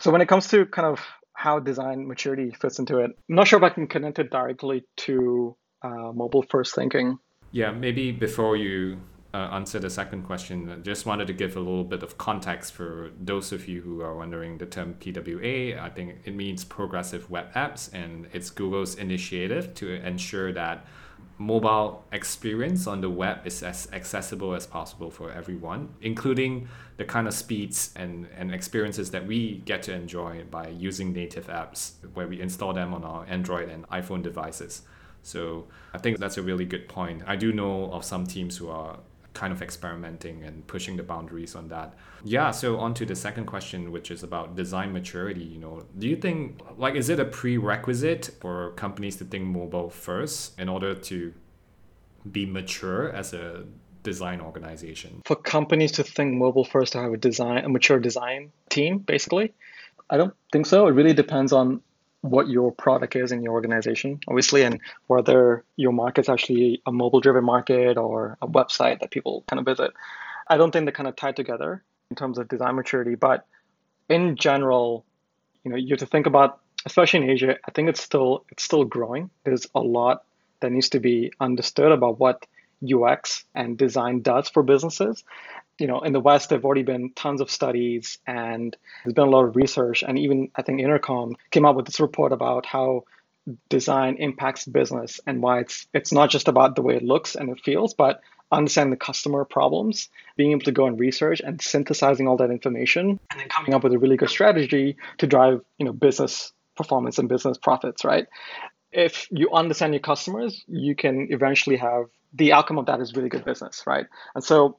So 0.00 0.10
when 0.10 0.20
it 0.20 0.28
comes 0.28 0.48
to 0.48 0.66
kind 0.66 0.86
of 0.86 1.00
how 1.32 1.58
design 1.58 2.06
maturity 2.06 2.50
fits 2.50 2.78
into 2.78 2.98
it, 2.98 3.10
I'm 3.28 3.34
not 3.34 3.48
sure 3.48 3.58
if 3.58 3.62
I 3.62 3.70
can 3.70 3.86
connect 3.86 4.18
it 4.18 4.30
directly 4.30 4.84
to 4.98 5.56
uh, 5.82 6.12
mobile 6.12 6.44
first 6.50 6.74
thinking. 6.74 7.18
Yeah, 7.52 7.70
maybe 7.70 8.12
before 8.12 8.56
you 8.56 8.98
uh, 9.36 9.50
answer 9.52 9.78
the 9.78 9.90
second 9.90 10.22
question, 10.22 10.70
I 10.70 10.76
just 10.76 11.04
wanted 11.04 11.26
to 11.26 11.34
give 11.34 11.56
a 11.56 11.60
little 11.60 11.84
bit 11.84 12.02
of 12.02 12.16
context 12.16 12.72
for 12.72 13.10
those 13.20 13.52
of 13.52 13.68
you 13.68 13.82
who 13.82 14.00
are 14.00 14.16
wondering 14.16 14.56
the 14.56 14.64
term 14.64 14.94
PWA. 14.94 15.78
I 15.78 15.90
think 15.90 16.20
it 16.24 16.34
means 16.34 16.64
progressive 16.64 17.28
web 17.28 17.52
apps, 17.52 17.92
and 17.92 18.28
it's 18.32 18.48
Google's 18.48 18.94
initiative 18.94 19.74
to 19.74 19.92
ensure 19.92 20.52
that 20.54 20.86
mobile 21.36 22.02
experience 22.12 22.86
on 22.86 23.02
the 23.02 23.10
web 23.10 23.46
is 23.46 23.62
as 23.62 23.88
accessible 23.92 24.54
as 24.54 24.66
possible 24.66 25.10
for 25.10 25.30
everyone, 25.30 25.94
including 26.00 26.66
the 26.96 27.04
kind 27.04 27.28
of 27.28 27.34
speeds 27.34 27.92
and, 27.94 28.26
and 28.38 28.54
experiences 28.54 29.10
that 29.10 29.26
we 29.26 29.58
get 29.66 29.82
to 29.82 29.92
enjoy 29.92 30.44
by 30.50 30.68
using 30.68 31.12
native 31.12 31.48
apps 31.48 31.92
where 32.14 32.26
we 32.26 32.40
install 32.40 32.72
them 32.72 32.94
on 32.94 33.04
our 33.04 33.26
Android 33.28 33.68
and 33.68 33.86
iPhone 33.88 34.22
devices. 34.22 34.80
So 35.22 35.66
I 35.92 35.98
think 35.98 36.18
that's 36.18 36.38
a 36.38 36.42
really 36.42 36.64
good 36.64 36.88
point. 36.88 37.22
I 37.26 37.36
do 37.36 37.52
know 37.52 37.92
of 37.92 38.02
some 38.02 38.26
teams 38.26 38.56
who 38.56 38.70
are 38.70 38.98
kind 39.36 39.52
of 39.52 39.60
experimenting 39.60 40.42
and 40.44 40.66
pushing 40.66 40.96
the 40.96 41.02
boundaries 41.02 41.54
on 41.54 41.68
that. 41.68 41.92
Yeah, 42.24 42.50
so 42.50 42.78
on 42.78 42.94
to 42.94 43.04
the 43.04 43.14
second 43.14 43.44
question, 43.44 43.92
which 43.92 44.10
is 44.10 44.22
about 44.22 44.56
design 44.56 44.94
maturity. 44.94 45.44
You 45.44 45.58
know, 45.58 45.84
do 45.98 46.08
you 46.08 46.16
think 46.16 46.60
like 46.78 46.94
is 46.94 47.10
it 47.10 47.20
a 47.20 47.26
prerequisite 47.26 48.30
for 48.40 48.72
companies 48.72 49.16
to 49.16 49.24
think 49.24 49.44
mobile 49.44 49.90
first 49.90 50.58
in 50.58 50.68
order 50.70 50.94
to 51.10 51.34
be 52.32 52.46
mature 52.46 53.12
as 53.12 53.34
a 53.34 53.64
design 54.02 54.40
organization? 54.40 55.20
For 55.26 55.36
companies 55.36 55.92
to 55.92 56.02
think 56.02 56.34
mobile 56.34 56.64
first 56.64 56.94
to 56.94 56.98
have 56.98 57.12
a 57.12 57.18
design 57.18 57.64
a 57.64 57.68
mature 57.68 58.00
design 58.00 58.52
team, 58.70 58.98
basically? 58.98 59.52
I 60.08 60.16
don't 60.16 60.34
think 60.50 60.64
so. 60.66 60.86
It 60.86 60.92
really 60.92 61.14
depends 61.14 61.52
on 61.52 61.82
what 62.26 62.48
your 62.48 62.72
product 62.72 63.16
is 63.16 63.32
in 63.32 63.42
your 63.42 63.52
organization, 63.52 64.20
obviously, 64.28 64.62
and 64.62 64.80
whether 65.06 65.64
your 65.76 65.92
market's 65.92 66.28
actually 66.28 66.82
a 66.86 66.92
mobile 66.92 67.20
driven 67.20 67.44
market 67.44 67.96
or 67.96 68.36
a 68.42 68.48
website 68.48 69.00
that 69.00 69.10
people 69.10 69.44
kind 69.48 69.60
of 69.60 69.66
visit. 69.66 69.92
I 70.48 70.56
don't 70.56 70.70
think 70.70 70.84
they're 70.84 70.92
kind 70.92 71.08
of 71.08 71.16
tied 71.16 71.36
together 71.36 71.82
in 72.10 72.16
terms 72.16 72.38
of 72.38 72.48
design 72.48 72.76
maturity, 72.76 73.14
but 73.14 73.46
in 74.08 74.36
general, 74.36 75.04
you 75.64 75.70
know, 75.70 75.76
you 75.76 75.90
have 75.90 75.98
to 76.00 76.06
think 76.06 76.26
about 76.26 76.60
especially 76.86 77.24
in 77.24 77.30
Asia, 77.30 77.56
I 77.66 77.70
think 77.72 77.88
it's 77.90 78.00
still 78.00 78.44
it's 78.50 78.62
still 78.62 78.84
growing. 78.84 79.28
There's 79.44 79.66
a 79.74 79.80
lot 79.80 80.24
that 80.60 80.72
needs 80.72 80.90
to 80.90 81.00
be 81.00 81.32
understood 81.38 81.92
about 81.92 82.18
what 82.18 82.46
UX 82.82 83.44
and 83.54 83.76
design 83.76 84.22
does 84.22 84.48
for 84.48 84.62
businesses. 84.62 85.24
You 85.78 85.86
know, 85.86 86.00
in 86.00 86.12
the 86.12 86.20
West, 86.20 86.48
there've 86.48 86.64
already 86.64 86.82
been 86.82 87.12
tons 87.14 87.40
of 87.40 87.50
studies 87.50 88.18
and 88.26 88.76
there's 89.04 89.14
been 89.14 89.28
a 89.28 89.30
lot 89.30 89.44
of 89.44 89.56
research. 89.56 90.02
And 90.02 90.18
even 90.18 90.50
I 90.56 90.62
think 90.62 90.80
Intercom 90.80 91.36
came 91.50 91.66
out 91.66 91.76
with 91.76 91.86
this 91.86 92.00
report 92.00 92.32
about 92.32 92.64
how 92.64 93.04
design 93.68 94.16
impacts 94.16 94.64
business 94.64 95.20
and 95.26 95.40
why 95.40 95.60
it's 95.60 95.86
it's 95.94 96.12
not 96.12 96.30
just 96.30 96.48
about 96.48 96.74
the 96.74 96.82
way 96.82 96.96
it 96.96 97.02
looks 97.02 97.36
and 97.36 97.50
it 97.50 97.60
feels, 97.64 97.94
but 97.94 98.20
understanding 98.50 98.90
the 98.90 98.96
customer 98.96 99.44
problems, 99.44 100.08
being 100.36 100.52
able 100.52 100.62
to 100.62 100.72
go 100.72 100.86
and 100.86 100.98
research 100.98 101.40
and 101.40 101.60
synthesizing 101.60 102.28
all 102.28 102.36
that 102.36 102.50
information, 102.50 103.18
and 103.30 103.40
then 103.40 103.48
coming 103.48 103.74
up 103.74 103.82
with 103.82 103.92
a 103.92 103.98
really 103.98 104.16
good 104.16 104.30
strategy 104.30 104.96
to 105.18 105.26
drive, 105.26 105.60
you 105.78 105.86
know, 105.86 105.92
business 105.92 106.52
performance 106.76 107.18
and 107.18 107.28
business 107.28 107.58
profits, 107.58 108.04
right? 108.04 108.26
If 108.92 109.26
you 109.30 109.50
understand 109.52 109.94
your 109.94 110.00
customers, 110.00 110.64
you 110.68 110.94
can 110.94 111.28
eventually 111.30 111.76
have 111.76 112.04
the 112.32 112.52
outcome 112.52 112.78
of 112.78 112.86
that 112.86 113.00
is 113.00 113.14
really 113.14 113.28
good 113.28 113.44
business, 113.44 113.82
right? 113.86 114.06
And 114.34 114.44
so 114.44 114.78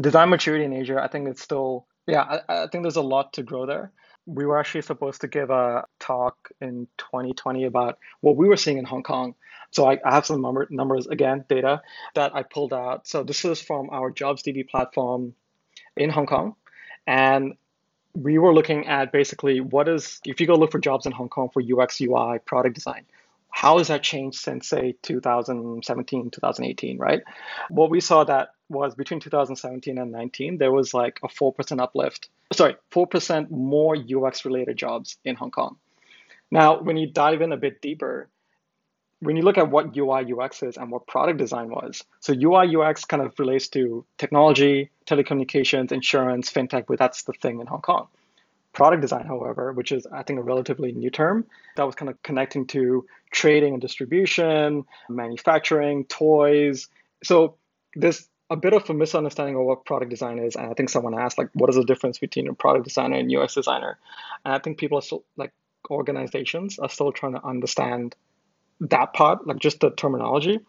design 0.00 0.30
maturity 0.30 0.64
in 0.64 0.72
Asia, 0.72 1.00
I 1.02 1.08
think 1.08 1.28
it's 1.28 1.42
still, 1.42 1.86
yeah, 2.06 2.40
I, 2.48 2.62
I 2.62 2.66
think 2.68 2.84
there's 2.84 2.96
a 2.96 3.02
lot 3.02 3.34
to 3.34 3.42
grow 3.42 3.66
there. 3.66 3.92
We 4.26 4.46
were 4.46 4.58
actually 4.58 4.82
supposed 4.82 5.20
to 5.22 5.28
give 5.28 5.50
a 5.50 5.84
talk 5.98 6.50
in 6.60 6.86
2020 6.98 7.64
about 7.64 7.98
what 8.20 8.36
we 8.36 8.48
were 8.48 8.56
seeing 8.56 8.78
in 8.78 8.84
Hong 8.84 9.02
Kong. 9.02 9.34
So 9.72 9.90
I, 9.90 9.98
I 10.04 10.14
have 10.14 10.26
some 10.26 10.40
number, 10.40 10.66
numbers 10.70 11.06
again, 11.06 11.44
data 11.48 11.82
that 12.14 12.34
I 12.34 12.42
pulled 12.42 12.72
out. 12.72 13.08
So 13.08 13.24
this 13.24 13.44
is 13.44 13.60
from 13.60 13.90
our 13.90 14.12
JobsDB 14.12 14.68
platform 14.68 15.34
in 15.96 16.10
Hong 16.10 16.26
Kong. 16.26 16.54
And 17.06 17.54
we 18.14 18.38
were 18.38 18.54
looking 18.54 18.86
at 18.86 19.10
basically 19.10 19.60
what 19.60 19.88
is, 19.88 20.20
if 20.24 20.40
you 20.40 20.46
go 20.46 20.54
look 20.54 20.70
for 20.70 20.78
jobs 20.78 21.06
in 21.06 21.12
Hong 21.12 21.28
Kong 21.28 21.48
for 21.52 21.62
UX, 21.62 22.00
UI, 22.00 22.38
product 22.44 22.74
design, 22.74 23.06
how 23.52 23.78
has 23.78 23.88
that 23.88 24.02
changed 24.02 24.38
since 24.40 24.66
say 24.66 24.96
2017 25.02 26.30
2018 26.30 26.98
right? 26.98 27.22
What 27.68 27.90
we 27.90 28.00
saw 28.00 28.24
that 28.24 28.54
was 28.68 28.94
between 28.94 29.20
2017 29.20 29.98
and 29.98 30.10
19 30.10 30.58
there 30.58 30.72
was 30.72 30.92
like 30.92 31.20
a 31.22 31.28
4% 31.28 31.80
uplift. 31.80 32.28
Sorry 32.52 32.74
4% 32.90 33.50
more 33.50 33.96
ux 33.96 34.44
related 34.44 34.76
jobs 34.76 35.18
in 35.24 35.36
hong 35.36 35.52
kong. 35.52 35.76
Now 36.50 36.82
when 36.82 36.96
you 36.96 37.06
dive 37.06 37.42
in 37.42 37.52
a 37.52 37.56
bit 37.56 37.80
deeper 37.80 38.28
when 39.20 39.36
you 39.36 39.42
look 39.42 39.58
at 39.58 39.70
what 39.70 39.96
ui 39.96 40.32
ux 40.32 40.62
is 40.62 40.76
and 40.76 40.90
what 40.90 41.06
product 41.06 41.38
design 41.38 41.68
was 41.68 42.02
so 42.18 42.32
ui 42.32 42.76
ux 42.76 43.04
kind 43.04 43.22
of 43.22 43.38
relates 43.38 43.68
to 43.68 44.04
technology 44.18 44.90
telecommunications 45.06 45.92
insurance 45.92 46.50
fintech 46.50 46.86
but 46.88 46.98
that's 46.98 47.22
the 47.22 47.32
thing 47.34 47.60
in 47.60 47.66
hong 47.68 47.82
kong 47.82 48.08
Product 48.72 49.02
design, 49.02 49.26
however, 49.26 49.72
which 49.72 49.92
is, 49.92 50.06
I 50.06 50.22
think, 50.22 50.38
a 50.38 50.42
relatively 50.42 50.92
new 50.92 51.10
term, 51.10 51.44
that 51.76 51.84
was 51.84 51.94
kind 51.94 52.08
of 52.08 52.22
connecting 52.22 52.66
to 52.68 53.06
trading 53.30 53.74
and 53.74 53.82
distribution, 53.82 54.84
manufacturing, 55.08 56.04
toys. 56.06 56.88
So 57.22 57.56
there's 57.94 58.28
a 58.48 58.56
bit 58.56 58.72
of 58.72 58.88
a 58.88 58.94
misunderstanding 58.94 59.56
of 59.56 59.62
what 59.62 59.84
product 59.84 60.10
design 60.10 60.38
is. 60.38 60.56
And 60.56 60.66
I 60.66 60.74
think 60.74 60.88
someone 60.88 61.18
asked, 61.18 61.38
like, 61.38 61.50
what 61.54 61.70
is 61.70 61.76
the 61.76 61.84
difference 61.84 62.18
between 62.18 62.48
a 62.48 62.54
product 62.54 62.84
designer 62.84 63.16
and 63.16 63.34
UX 63.34 63.54
designer? 63.54 63.98
And 64.44 64.54
I 64.54 64.58
think 64.58 64.78
people 64.78 64.98
are 64.98 65.02
still, 65.02 65.24
like, 65.36 65.52
organizations 65.90 66.78
are 66.78 66.88
still 66.88 67.12
trying 67.12 67.32
to 67.34 67.44
understand 67.44 68.14
that 68.80 69.12
part, 69.12 69.46
like 69.46 69.58
just 69.58 69.80
the 69.80 69.90
terminology. 69.90 70.60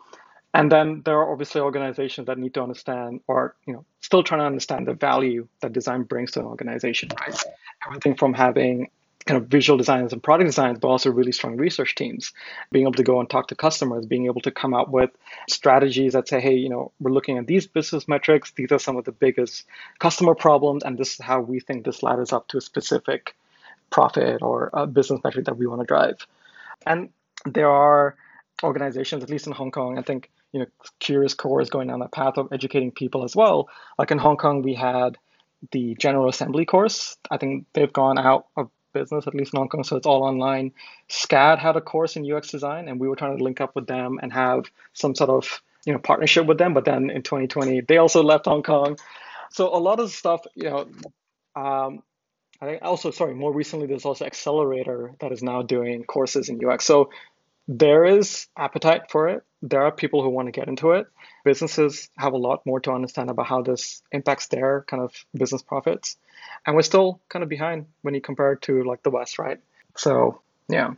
And 0.54 0.72
then 0.72 1.02
there 1.04 1.18
are 1.18 1.32
obviously 1.32 1.62
organizations 1.62 2.28
that 2.28 2.38
need 2.38 2.54
to 2.54 2.62
understand 2.62 3.22
or, 3.28 3.56
you 3.66 3.74
know, 3.74 3.86
still 4.02 4.24
trying 4.24 4.42
to 4.42 4.46
understand 4.46 4.88
the 4.88 4.94
value 4.94 5.48
that 5.62 5.74
design 5.74 6.04
brings 6.04 6.32
to 6.32 6.42
an 6.42 6.46
organization, 6.46 7.10
right? 7.20 7.44
Everything 7.88 8.16
from 8.16 8.34
having 8.34 8.90
kind 9.26 9.42
of 9.42 9.48
visual 9.48 9.78
designers 9.78 10.12
and 10.14 10.22
product 10.22 10.48
designers, 10.48 10.78
but 10.80 10.90
also 10.90 11.10
really 11.10 11.32
strong 11.32 11.56
research 11.56 11.96
teams, 11.96 12.34
being 12.72 12.86
able 12.86 12.94
to 12.94 13.04
go 13.04 13.20
and 13.20 13.30
talk 13.30 13.48
to 13.48 13.56
customers, 13.56 14.06
being 14.06 14.26
able 14.26 14.42
to 14.42 14.52
come 14.52 14.74
out 14.74 14.92
with 14.92 15.10
strategies 15.50 16.14
that 16.14 16.28
say, 16.28 16.42
hey, 16.42 16.56
you 16.56 16.70
know, 16.70 16.92
we're 17.00 17.12
looking 17.12 17.38
at 17.38 17.48
these 17.48 17.66
business 17.66 18.08
metrics. 18.08 18.52
These 18.52 18.72
are 18.72 18.80
some 18.80 18.98
of 18.98 19.06
the 19.06 19.12
biggest 19.12 19.66
customer 20.00 20.36
problems, 20.36 20.84
and 20.84 20.98
this 20.98 21.14
is 21.14 21.20
how 21.20 21.40
we 21.40 21.62
think 21.62 21.86
this 21.86 22.04
ladders 22.04 22.34
up 22.34 22.48
to 22.50 22.58
a 22.58 22.62
specific 22.62 23.36
profit 23.90 24.42
or 24.42 24.70
a 24.74 24.86
business 24.86 25.22
metric 25.24 25.46
that 25.46 25.58
we 25.58 25.68
want 25.68 25.82
to 25.82 25.88
drive. 25.88 26.28
And 26.86 27.10
there 27.46 27.70
are 27.70 28.16
organizations, 28.62 29.24
at 29.24 29.30
least 29.30 29.48
in 29.48 29.54
Hong 29.54 29.72
Kong, 29.72 29.98
I 29.98 30.02
think 30.02 30.30
you 30.54 30.62
know, 30.62 30.66
Curious 31.00 31.34
Core 31.34 31.62
is 31.62 31.70
going 31.70 31.88
down 31.88 32.00
that 32.00 32.12
path 32.12 32.38
of 32.38 32.54
educating 32.54 32.92
people 32.92 33.24
as 33.24 33.36
well. 33.36 33.70
Like 33.98 34.12
in 34.12 34.20
Hong 34.20 34.38
Kong, 34.38 34.62
we 34.62 34.76
had 34.76 35.18
the 35.72 35.96
General 35.96 36.30
Assembly 36.30 36.66
course. 36.66 37.18
I 37.30 37.38
think 37.38 37.66
they've 37.74 37.92
gone 37.92 38.18
out 38.18 38.48
of 38.56 38.70
business, 38.94 39.28
at 39.28 39.36
least 39.36 39.54
in 39.54 39.58
Hong 39.58 39.70
Kong, 39.70 39.84
so 39.84 39.98
it's 39.98 40.06
all 40.06 40.24
online. 40.24 40.72
SCAD 41.10 41.58
had 41.58 41.76
a 41.76 41.82
course 41.82 42.16
in 42.16 42.32
UX 42.32 42.50
design, 42.50 42.88
and 42.88 43.00
we 43.00 43.10
were 43.10 43.16
trying 43.16 43.38
to 43.38 43.44
link 43.44 43.60
up 43.60 43.76
with 43.76 43.88
them 43.88 44.20
and 44.22 44.32
have 44.32 44.66
some 44.94 45.16
sort 45.16 45.32
of 45.32 45.62
you 45.86 45.94
know 45.94 46.00
partnership 46.00 46.46
with 46.46 46.60
them. 46.60 46.74
But 46.74 46.86
then 46.86 47.10
in 47.10 47.24
2020, 47.24 47.82
they 47.82 47.98
also 47.98 48.24
left 48.24 48.46
Hong 48.46 48.64
Kong. 48.64 48.98
So 49.50 49.76
a 49.76 49.78
lot 49.78 50.00
of 50.00 50.12
stuff, 50.12 50.42
you 50.56 50.70
know, 50.70 50.88
um, 51.56 52.04
I 52.62 52.66
think 52.66 52.84
also 52.84 53.12
sorry, 53.12 53.34
more 53.34 53.52
recently 53.52 53.88
there's 53.88 54.06
also 54.06 54.26
Accelerator 54.26 55.16
that 55.20 55.32
is 55.32 55.44
now 55.44 55.64
doing 55.64 56.04
courses 56.04 56.50
in 56.50 56.64
UX. 56.64 56.86
So 56.86 57.10
there 57.68 58.06
is 58.06 58.48
appetite 58.58 59.10
for 59.10 59.30
it. 59.30 59.44
There 59.66 59.82
are 59.82 59.94
people 59.94 60.22
who 60.22 60.28
want 60.28 60.48
to 60.48 60.52
get 60.52 60.68
into 60.68 60.92
it. 60.92 61.08
Businesses 61.46 62.10
have 62.18 62.34
a 62.34 62.38
lot 62.38 62.66
more 62.66 62.82
to 62.82 62.92
understand 62.92 63.30
about 63.30 63.46
how 63.46 63.62
this 63.62 64.04
impacts 64.12 64.48
their 64.48 64.84
kind 64.90 65.02
of 65.02 65.14
business 65.34 65.62
profits. 65.62 66.18
And 66.66 66.76
we're 66.76 66.82
still 66.82 67.22
kind 67.30 67.44
of 67.44 67.48
behind 67.48 67.86
when 68.02 68.14
you 68.14 68.20
compare 68.20 68.52
it 68.52 68.62
to 68.64 68.84
like 68.84 69.04
the 69.04 69.10
West, 69.10 69.40
right? 69.40 69.62
So, 69.96 70.42
yeah. 70.68 70.90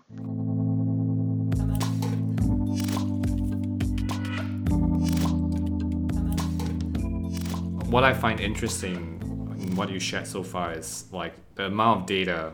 What 7.91 8.03
I 8.03 8.15
find 8.15 8.39
interesting 8.39 8.95
in 9.59 9.75
what 9.75 9.91
you 9.91 9.99
shared 9.99 10.25
so 10.25 10.41
far 10.41 10.73
is 10.73 11.05
like 11.11 11.35
the 11.53 11.65
amount 11.65 11.99
of 11.99 12.05
data 12.07 12.53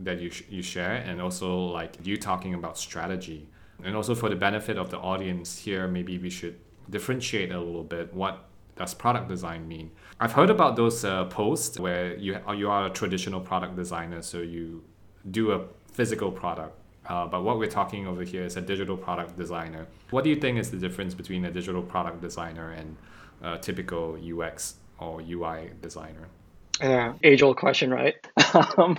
that 0.00 0.20
you, 0.20 0.28
sh- 0.28 0.42
you 0.50 0.60
share 0.60 0.96
and 0.96 1.22
also 1.22 1.56
like 1.56 1.94
you 2.02 2.18
talking 2.18 2.52
about 2.52 2.76
strategy 2.76 3.48
and 3.84 3.96
also 3.96 4.14
for 4.14 4.28
the 4.28 4.36
benefit 4.36 4.78
of 4.78 4.90
the 4.90 4.98
audience 4.98 5.58
here 5.58 5.86
maybe 5.86 6.18
we 6.18 6.30
should 6.30 6.58
differentiate 6.90 7.52
a 7.52 7.58
little 7.58 7.84
bit. 7.84 8.12
What 8.14 8.44
does 8.76 8.94
product 8.94 9.28
design 9.28 9.66
mean? 9.66 9.90
I've 10.20 10.32
heard 10.32 10.50
about 10.50 10.76
those 10.76 11.04
uh, 11.04 11.24
posts 11.26 11.78
where 11.78 12.16
you, 12.16 12.38
you 12.54 12.70
are 12.70 12.86
a 12.86 12.90
traditional 12.90 13.40
product 13.40 13.76
designer 13.76 14.22
so 14.22 14.38
you 14.38 14.84
do 15.30 15.52
a 15.52 15.64
physical 15.92 16.30
product. 16.30 16.78
Uh, 17.06 17.26
but 17.26 17.42
what 17.42 17.58
we're 17.58 17.70
talking 17.70 18.06
over 18.06 18.24
here 18.24 18.44
is 18.44 18.56
a 18.56 18.60
digital 18.60 18.96
product 18.96 19.36
designer. 19.36 19.86
What 20.10 20.24
do 20.24 20.30
you 20.30 20.36
think 20.36 20.58
is 20.58 20.70
the 20.70 20.76
difference 20.76 21.14
between 21.14 21.44
a 21.44 21.50
digital 21.50 21.82
product 21.82 22.20
designer 22.20 22.72
and 22.72 22.96
a 23.42 23.58
typical 23.58 24.18
ux 24.40 24.76
or 24.98 25.20
ui 25.20 25.70
designer? 25.80 26.28
Yeah, 26.80 27.14
age 27.22 27.42
old 27.42 27.56
question, 27.56 27.90
right? 27.90 28.14
um, 28.78 28.98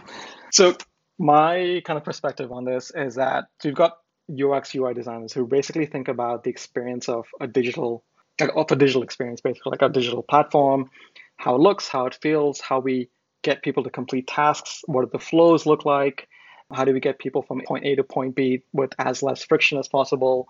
so 0.52 0.76
my 1.20 1.82
kind 1.86 1.98
of 1.98 2.04
perspective 2.04 2.52
on 2.52 2.64
this 2.64 2.92
is 2.96 3.16
that 3.16 3.46
you've 3.64 3.76
got 3.76 3.98
UX 4.30 4.76
UI 4.76 4.94
designers 4.94 5.34
who 5.34 5.46
basically 5.46 5.86
think 5.86 6.08
about 6.08 6.44
the 6.44 6.50
experience 6.50 7.08
of 7.10 7.28
a 7.40 7.48
digital 7.48 8.04
of 8.40 8.72
a 8.72 8.76
digital 8.76 9.02
experience, 9.02 9.42
basically 9.42 9.72
like 9.72 9.82
a 9.82 9.90
digital 9.90 10.22
platform, 10.22 10.92
how 11.38 11.56
it 11.56 11.60
looks, 11.60 11.88
how 11.88 12.06
it 12.06 12.18
feels, 12.22 12.62
how 12.62 12.80
we 12.80 13.10
get 13.42 13.64
people 13.64 13.84
to 13.84 13.90
complete 13.90 14.28
tasks, 14.28 14.82
what 14.86 15.04
do 15.04 15.10
the 15.12 15.24
flows 15.24 15.66
look 15.66 15.86
like, 15.86 16.28
how 16.72 16.86
do 16.86 16.94
we 16.94 17.00
get 17.00 17.18
people 17.18 17.42
from 17.42 17.62
point 17.62 17.86
A 17.86 17.96
to 17.96 18.04
point 18.04 18.36
B 18.36 18.62
with 18.74 18.92
as 19.00 19.24
less 19.24 19.44
friction 19.44 19.80
as 19.80 19.88
possible, 19.88 20.48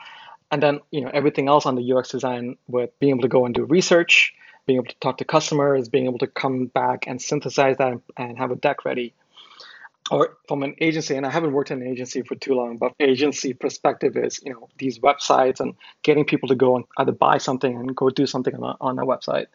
and 0.52 0.62
then 0.62 0.80
you 0.92 1.02
know 1.02 1.12
everything 1.14 1.48
else 1.48 1.66
on 1.66 1.76
the 1.76 1.94
UX 1.94 2.10
design 2.10 2.58
with 2.68 2.90
being 3.00 3.12
able 3.12 3.22
to 3.22 3.28
go 3.28 3.46
and 3.46 3.54
do 3.54 3.64
research, 3.64 4.34
being 4.66 4.78
able 4.78 4.88
to 4.88 5.00
talk 5.00 5.20
to 5.20 5.26
customers, 5.26 5.88
being 5.88 6.06
able 6.06 6.20
to 6.20 6.28
come 6.28 6.66
back 6.66 7.06
and 7.08 7.22
synthesize 7.22 7.78
that 7.78 8.02
and 8.18 8.38
have 8.38 8.52
a 8.52 8.56
deck 8.56 8.84
ready 8.84 9.14
or 10.12 10.38
from 10.48 10.64
an 10.64 10.76
agency, 10.80 11.16
and 11.16 11.26
I 11.26 11.30
haven't 11.30 11.52
worked 11.52 11.72
in 11.72 11.82
an 11.82 11.88
agency 11.88 12.22
for 12.22 12.36
too 12.36 12.54
long, 12.54 12.78
but 12.78 12.94
agency 13.00 13.54
perspective 13.54 14.16
is, 14.16 14.40
you 14.44 14.54
know, 14.54 14.70
these 14.78 15.00
websites 15.00 15.60
and 15.60 15.76
getting 16.04 16.26
people 16.26 16.50
to 16.50 16.56
go 16.56 16.76
and 16.76 16.86
either 16.98 17.12
buy 17.12 17.38
something 17.38 17.76
and 17.76 17.96
go 17.96 18.10
do 18.10 18.26
something 18.26 18.56
on 18.56 18.64
a, 18.64 18.76
on 18.80 19.00
a 19.00 19.06
website. 19.06 19.48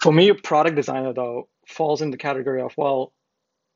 For 0.00 0.12
me, 0.12 0.28
a 0.28 0.34
product 0.34 0.76
designer 0.76 1.12
though 1.12 1.48
falls 1.66 2.02
in 2.02 2.10
the 2.10 2.16
category 2.16 2.62
of 2.62 2.76
well, 2.76 3.12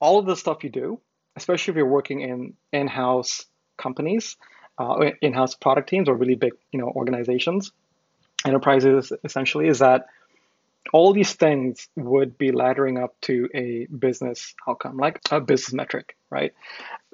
all 0.01 0.19
of 0.19 0.27
the 0.27 0.37
stuff 0.37 0.65
you 0.65 0.71
do, 0.71 1.01
especially 1.37 1.73
if 1.73 1.77
you're 1.77 1.87
working 1.87 2.21
in 2.21 2.55
in-house 2.73 3.47
companies, 3.77 4.37
uh, 4.79 5.11
in-house 5.21 5.55
product 5.55 5.89
teams 5.89 6.09
or 6.09 6.15
really 6.15 6.35
big, 6.35 6.53
you 6.73 6.79
know, 6.79 6.89
organizations, 6.89 7.73
enterprises 8.45 9.13
essentially, 9.25 9.69
is 9.69 9.81
that 9.81 10.07
all 10.93 11.13
these 11.13 11.35
things 11.35 11.89
would 11.97 12.37
be 12.39 12.51
laddering 12.51 13.03
up 13.03 13.15
to 13.23 13.49
a 13.55 13.87
business 13.87 14.55
outcome, 14.67 14.97
like 14.97 15.21
a 15.31 15.41
business 15.41 15.73
metric, 15.73 16.17
right? 16.31 16.53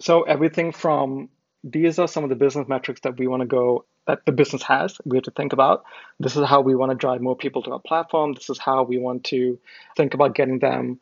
So 0.01 0.23
everything 0.23 0.73
from 0.73 1.29
these 1.65 1.99
are 1.99 2.09
some 2.09 2.25
of 2.25 2.31
the 2.31 2.37
business 2.37 2.69
metrics 2.69 3.01
that 3.03 3.19
we 3.19 3.27
want 3.27 3.41
to 3.43 3.47
go 3.47 3.85
that 4.07 4.25
the 4.25 4.33
business 4.33 4.63
has. 4.63 4.99
We 5.05 5.17
have 5.19 5.25
to 5.25 5.31
think 5.31 5.53
about 5.53 5.85
this 6.19 6.37
is 6.37 6.47
how 6.47 6.63
we 6.63 6.75
want 6.75 6.91
to 6.91 6.97
drive 6.97 7.21
more 7.21 7.37
people 7.37 7.63
to 7.65 7.73
our 7.73 7.79
platform. 7.79 8.33
This 8.33 8.49
is 8.49 8.59
how 8.59 8.85
we 8.85 8.99
want 8.99 9.25
to 9.25 9.59
think 9.97 10.15
about 10.15 10.35
getting 10.35 10.61
them 10.61 11.01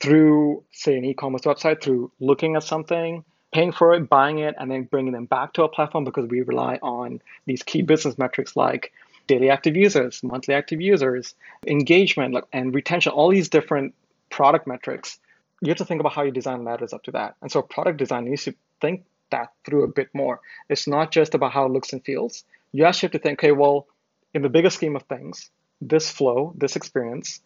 through, 0.00 0.64
say, 0.72 0.96
an 0.96 1.04
e-commerce 1.04 1.42
website 1.42 1.82
through 1.82 2.10
looking 2.18 2.56
at 2.56 2.64
something, 2.64 3.24
paying 3.52 3.72
for 3.72 3.94
it, 3.94 4.08
buying 4.08 4.38
it, 4.38 4.54
and 4.58 4.70
then 4.70 4.84
bringing 4.84 5.12
them 5.12 5.26
back 5.26 5.52
to 5.52 5.62
our 5.62 5.68
platform 5.68 6.04
because 6.04 6.26
we 6.26 6.40
rely 6.42 6.78
on 6.82 7.20
these 7.46 7.62
key 7.62 7.82
business 7.82 8.18
metrics 8.18 8.56
like 8.56 8.92
daily 9.30 9.50
active 9.56 9.76
users, 9.76 10.22
monthly 10.22 10.54
active 10.54 10.80
users, 10.80 11.34
engagement, 11.66 12.36
and 12.52 12.74
retention, 12.74 13.12
all 13.12 13.30
these 13.30 13.48
different 13.48 13.94
product 14.28 14.66
metrics. 14.66 15.18
You 15.62 15.68
have 15.68 15.78
to 15.78 15.84
think 15.84 16.00
about 16.00 16.14
how 16.14 16.22
your 16.22 16.32
design 16.40 16.64
ladders 16.64 16.92
up 16.92 17.04
to 17.04 17.12
that. 17.12 17.36
And 17.40 17.50
so 17.52 17.62
product 17.62 17.98
design 17.98 18.24
needs 18.24 18.44
to 18.44 18.54
think 18.80 19.04
that 19.30 19.52
through 19.64 19.84
a 19.84 19.88
bit 19.88 20.08
more. 20.12 20.40
It's 20.68 20.88
not 20.88 21.12
just 21.12 21.34
about 21.34 21.52
how 21.52 21.66
it 21.66 21.72
looks 21.72 21.92
and 21.92 22.04
feels. 22.04 22.44
You 22.72 22.84
actually 22.84 23.06
have 23.08 23.12
to 23.12 23.18
think, 23.20 23.38
okay, 23.38 23.52
well, 23.52 23.86
in 24.34 24.42
the 24.42 24.48
bigger 24.48 24.70
scheme 24.70 24.96
of 24.96 25.04
things, 25.04 25.50
this 25.80 26.10
flow, 26.10 26.52
this 26.56 26.76
experience, 26.76 27.40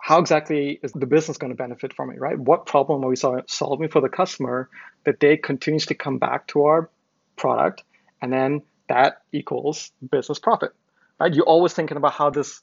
how 0.00 0.18
exactly 0.18 0.78
is 0.82 0.92
the 0.92 1.06
business 1.06 1.38
going 1.38 1.52
to 1.52 1.56
benefit 1.56 1.94
from 1.94 2.10
it, 2.10 2.20
right? 2.20 2.38
What 2.38 2.66
problem 2.66 3.04
are 3.04 3.08
we 3.08 3.16
solving 3.16 3.88
for 3.88 4.00
the 4.00 4.08
customer 4.08 4.68
that 5.04 5.20
they 5.20 5.36
continuously 5.36 5.96
come 5.96 6.18
back 6.18 6.46
to 6.48 6.64
our 6.64 6.90
product, 7.36 7.82
and 8.20 8.32
then 8.32 8.62
that 8.88 9.22
equals 9.32 9.90
business 10.10 10.38
profit, 10.38 10.72
right? 11.18 11.34
You're 11.34 11.44
always 11.44 11.72
thinking 11.72 11.96
about 11.96 12.12
how 12.12 12.30
this 12.30 12.62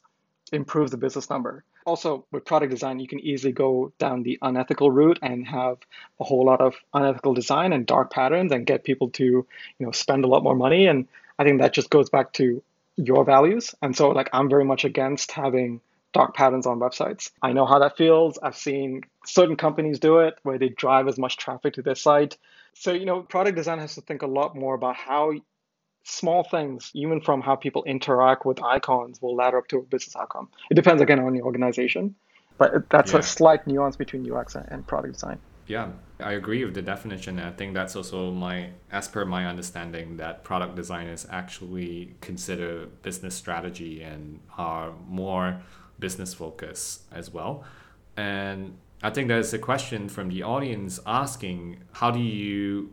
improves 0.52 0.90
the 0.90 0.96
business 0.96 1.28
number. 1.28 1.64
Also, 1.84 2.24
with 2.32 2.44
product 2.44 2.70
design, 2.70 2.98
you 2.98 3.06
can 3.06 3.20
easily 3.20 3.52
go 3.52 3.92
down 3.98 4.22
the 4.22 4.38
unethical 4.42 4.90
route 4.90 5.18
and 5.22 5.46
have 5.46 5.78
a 6.20 6.24
whole 6.24 6.44
lot 6.44 6.60
of 6.60 6.74
unethical 6.92 7.34
design 7.34 7.72
and 7.72 7.86
dark 7.86 8.12
patterns 8.12 8.52
and 8.52 8.66
get 8.66 8.84
people 8.84 9.10
to, 9.10 9.24
you 9.24 9.46
know, 9.86 9.92
spend 9.92 10.24
a 10.24 10.28
lot 10.28 10.42
more 10.42 10.56
money. 10.56 10.86
And 10.86 11.06
I 11.38 11.44
think 11.44 11.60
that 11.60 11.72
just 11.72 11.90
goes 11.90 12.10
back 12.10 12.32
to 12.34 12.62
your 12.96 13.24
values. 13.24 13.74
And 13.82 13.96
so, 13.96 14.08
like, 14.08 14.30
I'm 14.32 14.48
very 14.48 14.64
much 14.64 14.84
against 14.84 15.30
having 15.30 15.80
dark 16.12 16.34
patterns 16.34 16.66
on 16.66 16.80
websites. 16.80 17.30
I 17.42 17.52
know 17.52 17.66
how 17.66 17.78
that 17.80 17.96
feels. 17.96 18.38
I've 18.42 18.56
seen 18.56 19.02
certain 19.26 19.56
companies 19.56 20.00
do 20.00 20.20
it 20.20 20.34
where 20.42 20.58
they 20.58 20.70
drive 20.70 21.08
as 21.08 21.18
much 21.18 21.36
traffic 21.36 21.74
to 21.74 21.82
their 21.82 21.94
site. 21.94 22.36
So, 22.74 22.92
you 22.92 23.04
know, 23.04 23.20
product 23.20 23.56
design 23.56 23.78
has 23.78 23.94
to 23.96 24.00
think 24.00 24.22
a 24.22 24.26
lot 24.26 24.56
more 24.56 24.74
about 24.74 24.96
how 24.96 25.32
small 26.06 26.44
things, 26.44 26.90
even 26.94 27.20
from 27.20 27.40
how 27.40 27.56
people 27.56 27.82
interact 27.84 28.46
with 28.46 28.62
icons, 28.62 29.20
will 29.20 29.34
ladder 29.34 29.58
up 29.58 29.68
to 29.68 29.78
a 29.78 29.82
business 29.82 30.16
outcome. 30.16 30.48
It 30.70 30.74
depends 30.74 31.02
again 31.02 31.18
on 31.18 31.32
the 31.32 31.42
organization, 31.42 32.14
but 32.58 32.88
that's 32.90 33.12
yeah. 33.12 33.18
a 33.18 33.22
slight 33.22 33.66
nuance 33.66 33.96
between 33.96 34.30
UX 34.30 34.54
and 34.54 34.86
product 34.86 35.14
design. 35.14 35.38
Yeah, 35.66 35.88
I 36.20 36.32
agree 36.32 36.64
with 36.64 36.74
the 36.74 36.82
definition. 36.82 37.40
I 37.40 37.50
think 37.50 37.74
that's 37.74 37.96
also 37.96 38.30
my, 38.30 38.70
as 38.92 39.08
per 39.08 39.24
my 39.24 39.46
understanding, 39.46 40.16
that 40.18 40.44
product 40.44 40.76
designers 40.76 41.26
actually 41.28 42.14
consider 42.20 42.86
business 43.02 43.34
strategy 43.34 44.02
and 44.02 44.38
are 44.56 44.92
more 45.08 45.60
business 45.98 46.34
focused 46.34 47.02
as 47.10 47.32
well. 47.32 47.64
And 48.16 48.76
I 49.02 49.10
think 49.10 49.26
there's 49.26 49.52
a 49.52 49.58
question 49.58 50.08
from 50.08 50.28
the 50.28 50.44
audience 50.44 51.00
asking, 51.04 51.82
how 51.92 52.12
do 52.12 52.20
you 52.20 52.92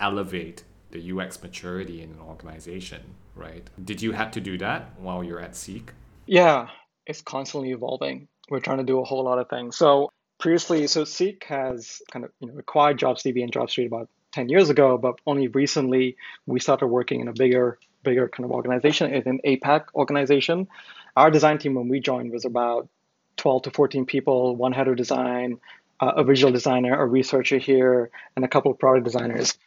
elevate 0.00 0.64
the 0.94 1.12
UX 1.12 1.42
maturity 1.42 2.02
in 2.02 2.10
an 2.10 2.20
organization, 2.20 3.02
right? 3.34 3.68
Did 3.84 4.00
you 4.00 4.12
have 4.12 4.30
to 4.30 4.40
do 4.40 4.56
that 4.58 4.92
while 4.98 5.22
you're 5.22 5.40
at 5.40 5.56
Seek? 5.56 5.90
Yeah, 6.24 6.68
it's 7.04 7.20
constantly 7.20 7.72
evolving. 7.72 8.28
We're 8.48 8.60
trying 8.60 8.78
to 8.78 8.84
do 8.84 9.00
a 9.00 9.04
whole 9.04 9.24
lot 9.24 9.38
of 9.38 9.50
things. 9.50 9.76
So 9.76 10.12
previously, 10.38 10.86
so 10.86 11.04
Seek 11.04 11.44
has 11.48 12.00
kind 12.10 12.24
of 12.24 12.30
you 12.38 12.48
know 12.48 12.58
acquired 12.58 12.98
JobsDB 12.98 13.42
and 13.42 13.52
JobStreet 13.52 13.86
about 13.86 14.08
10 14.32 14.48
years 14.48 14.70
ago, 14.70 14.96
but 14.96 15.16
only 15.26 15.48
recently 15.48 16.16
we 16.46 16.60
started 16.60 16.86
working 16.86 17.20
in 17.20 17.28
a 17.28 17.32
bigger, 17.32 17.78
bigger 18.04 18.28
kind 18.28 18.44
of 18.44 18.52
organization, 18.52 19.12
in 19.12 19.22
an 19.26 19.40
APAC 19.44 19.86
organization. 19.94 20.68
Our 21.16 21.30
design 21.30 21.58
team 21.58 21.74
when 21.74 21.88
we 21.88 22.00
joined 22.00 22.30
was 22.30 22.44
about 22.44 22.88
12 23.36 23.62
to 23.62 23.70
14 23.72 24.06
people, 24.06 24.54
one 24.54 24.72
head 24.72 24.86
of 24.86 24.96
design, 24.96 25.58
uh, 26.00 26.12
a 26.16 26.24
visual 26.24 26.52
designer, 26.52 27.00
a 27.00 27.04
researcher 27.04 27.58
here, 27.58 28.10
and 28.36 28.44
a 28.44 28.48
couple 28.48 28.70
of 28.70 28.78
product 28.78 29.04
designers 29.04 29.58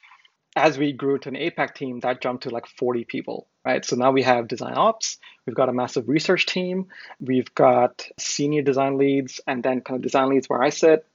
as 0.57 0.77
we 0.77 0.91
grew 0.91 1.19
to 1.19 1.29
an 1.29 1.35
APAC 1.35 1.75
team, 1.75 1.99
that 2.01 2.21
jumped 2.21 2.43
to 2.43 2.49
like 2.49 2.67
40 2.67 3.05
people, 3.05 3.47
right? 3.63 3.85
So 3.85 3.95
now 3.95 4.11
we 4.11 4.23
have 4.23 4.47
design 4.47 4.73
ops, 4.73 5.17
we've 5.45 5.55
got 5.55 5.69
a 5.69 5.73
massive 5.73 6.09
research 6.09 6.45
team, 6.45 6.87
we've 7.19 7.53
got 7.53 8.07
senior 8.17 8.63
design 8.63 8.97
leads, 8.97 9.39
and 9.47 9.63
then 9.63 9.81
kind 9.81 9.97
of 9.97 10.01
design 10.01 10.29
leads 10.29 10.49
where 10.49 10.61
I 10.61 10.69
sit, 10.69 11.05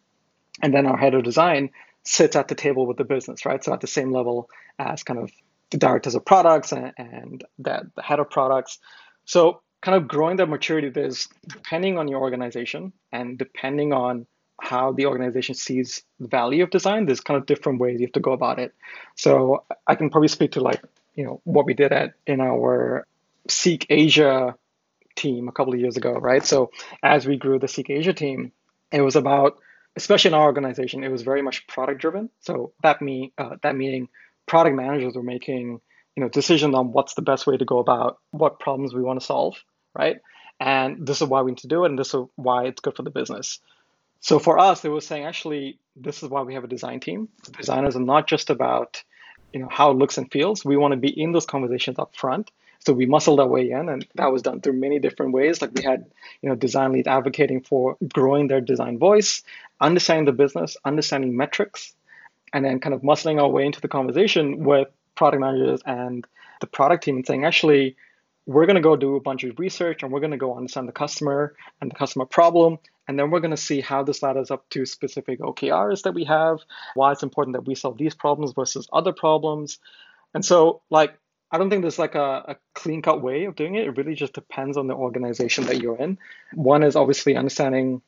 and 0.63 0.73
then 0.73 0.87
our 0.87 0.97
head 0.97 1.15
of 1.15 1.25
design 1.25 1.71
sits 2.05 2.37
at 2.37 2.49
the 2.49 2.55
table 2.55 2.87
with 2.87 2.97
the 2.97 3.05
business, 3.05 3.45
right? 3.45 3.63
So 3.63 3.73
at 3.73 3.81
the 3.81 3.87
same 3.87 4.13
level 4.13 4.49
as 4.79 5.03
kind 5.03 5.19
of 5.19 5.31
the 5.71 5.79
directors 5.79 6.15
of 6.15 6.25
products 6.25 6.73
and, 6.73 6.93
and 6.97 7.45
the, 7.59 7.91
the 7.97 8.03
head 8.03 8.21
of 8.21 8.31
products. 8.31 8.79
So 9.25 9.63
kind 9.81 9.97
of 9.97 10.09
growing 10.09 10.37
that 10.37 10.49
maturity 10.49 10.89
is 11.01 11.29
depending 11.47 11.99
on 11.99 12.09
your 12.09 12.21
organization 12.21 12.93
and 13.11 13.39
depending 13.39 13.93
on 13.93 14.27
how 14.63 14.93
the 14.93 15.07
organization 15.07 15.57
sees 15.57 16.05
the 16.21 16.29
value 16.29 16.63
of 16.63 16.71
design, 16.71 17.05
there's 17.05 17.21
kind 17.21 17.37
of 17.37 17.47
different 17.47 17.81
ways 17.81 18.01
you 18.01 18.07
have 18.07 18.13
to 18.13 18.21
go 18.21 18.31
about 18.31 18.61
it. 18.61 18.73
So 19.17 19.65
I 19.89 19.97
can 19.97 20.09
probably 20.09 20.29
speak 20.29 20.53
to 20.53 20.61
like, 20.61 20.81
you 21.17 21.25
know, 21.25 21.41
what 21.43 21.67
we 21.67 21.75
did 21.75 21.91
at 21.91 22.15
in 22.29 22.41
our 22.41 23.05
Seek 23.49 23.87
Asia 23.91 24.55
team 25.17 25.49
a 25.49 25.53
couple 25.53 25.75
of 25.75 25.81
years 25.81 25.97
ago, 25.97 26.13
right? 26.13 26.47
So 26.47 26.71
as 27.03 27.27
we 27.27 27.37
grew 27.39 27.59
the 27.59 27.67
Seek 27.67 27.91
Asia 27.91 28.13
team, 28.13 28.53
it 28.93 29.01
was 29.01 29.17
about, 29.17 29.59
especially 29.97 30.29
in 30.29 30.35
our 30.35 30.45
organization, 30.45 31.03
it 31.03 31.11
was 31.11 31.23
very 31.23 31.43
much 31.43 31.67
product 31.67 32.01
driven. 32.01 32.31
So 32.39 32.73
that 32.85 33.03
me 33.03 33.33
uh, 33.37 33.57
that 33.65 33.75
meaning 33.75 34.11
product 34.47 34.77
managers 34.77 35.17
were 35.17 35.25
making, 35.25 35.81
you 36.15 36.23
know, 36.23 36.29
decisions 36.29 36.77
on 36.77 36.93
what's 36.93 37.15
the 37.15 37.23
best 37.23 37.49
way 37.49 37.57
to 37.57 37.65
go 37.65 37.81
about 37.81 38.21
what 38.31 38.61
problems 38.61 38.95
we 38.95 39.03
want 39.03 39.19
to 39.19 39.27
solve, 39.27 39.57
right? 39.93 40.19
And 40.61 41.05
this 41.05 41.21
is 41.21 41.27
why 41.27 41.43
we 41.43 41.51
need 41.51 41.59
to 41.59 41.67
do 41.67 41.83
it, 41.85 41.91
and 41.91 41.99
this 41.99 42.15
is 42.15 42.23
why 42.37 42.67
it's 42.67 42.81
good 42.81 42.95
for 42.95 43.03
the 43.03 43.11
business. 43.11 43.59
So 44.23 44.39
for 44.39 44.59
us, 44.59 44.85
it 44.85 44.89
was 44.89 45.07
saying 45.07 45.25
actually, 45.25 45.79
this 45.97 46.23
is 46.23 46.29
why 46.29 46.43
we 46.43 46.55
have 46.55 46.65
a 46.65 46.69
design 46.69 47.01
team. 47.01 47.29
Designers 47.59 47.97
are 47.97 48.01
not 48.01 48.29
just 48.29 48.51
about 48.51 49.03
you 49.53 49.61
know 49.61 49.69
how 49.71 49.91
it 49.91 49.99
looks 49.99 50.17
and 50.17 50.31
feels. 50.31 50.65
We 50.65 50.77
want 50.77 50.93
to 50.93 50.97
be 50.97 51.09
in 51.09 51.33
those 51.33 51.45
conversations 51.45 51.99
up 51.99 52.17
front. 52.17 52.51
So 52.79 52.93
we 52.93 53.07
muscled 53.07 53.39
our 53.39 53.47
way 53.47 53.71
in, 53.71 53.89
and 53.89 54.07
that 54.15 54.33
was 54.33 54.43
done 54.43 54.61
through 54.61 54.75
many 54.75 54.99
different 54.99 55.33
ways. 55.33 55.61
Like 55.61 55.73
we 55.75 55.83
had, 55.83 56.07
you 56.41 56.49
know, 56.49 56.55
design 56.55 56.93
leads 56.93 57.07
advocating 57.07 57.61
for 57.61 57.97
growing 58.13 58.47
their 58.47 58.61
design 58.61 58.99
voice, 58.99 59.43
understanding 59.81 60.25
the 60.25 60.33
business, 60.33 60.77
understanding 60.85 61.37
metrics, 61.37 61.95
and 62.53 62.65
then 62.65 62.81
kind 62.81 62.95
of 62.95 63.03
muscling 63.03 63.41
our 63.41 63.49
way 63.49 63.67
into 63.67 63.81
the 63.81 63.89
conversation 63.89 64.65
with 64.65 64.89
product 65.15 65.41
managers 65.41 65.81
and 65.85 66.27
the 66.61 66.67
product 66.67 67.05
team 67.05 67.17
and 67.17 67.27
saying, 67.27 67.45
actually, 67.45 67.97
we're 68.47 68.67
going 68.67 68.77
to 68.77 68.83
go 68.83 68.97
do 68.97 69.17
a 69.17 69.21
bunch 69.21 69.45
of 69.45 69.59
research 69.59 70.03
and 70.03 70.13
we're 70.13 70.21
going 70.21 70.33
to 70.33 70.37
go 70.37 70.57
understand 70.57 70.89
the 70.89 70.93
customer 70.93 71.55
and 71.81 71.91
the 71.91 71.95
customer 71.95 72.25
problem 72.25 72.79
and 73.09 73.19
then 73.19 73.31
we're 73.31 73.41
going 73.41 73.53
to 73.53 73.57
see 73.57 73.81
how 73.81 74.03
this 74.03 74.23
ladders 74.23 74.51
up 74.51 74.69
to 74.71 74.87
specific 74.87 75.41
OKRs 75.41 76.03
that 76.03 76.15
we 76.15 76.25
have, 76.25 76.61
why 76.95 77.13
it's 77.13 77.23
important 77.23 77.55
that 77.55 77.67
we 77.67 77.75
solve 77.75 77.99
these 77.99 78.15
problems 78.15 78.53
versus 78.53 78.89
other 78.93 79.13
problems. 79.13 79.79
And 80.35 80.45
so, 80.45 80.83
like, 80.89 81.19
I 81.51 81.59
don't 81.59 81.69
think 81.69 81.83
there's 81.83 81.99
like 81.99 82.15
a, 82.15 82.45
a 82.49 82.57
clean 82.75 83.03
cut 83.03 83.21
way 83.21 83.45
of 83.45 83.57
doing 83.57 83.75
it. 83.75 83.87
It 83.87 83.97
really 83.97 84.15
just 84.15 84.33
depends 84.33 84.77
on 84.77 84.87
the 84.87 84.95
organization 84.95 85.65
that 85.67 85.83
you're 85.83 85.99
in. 85.99 86.17
One 86.55 86.83
is 86.83 86.97
obviously 86.97 87.37
understanding 87.37 88.01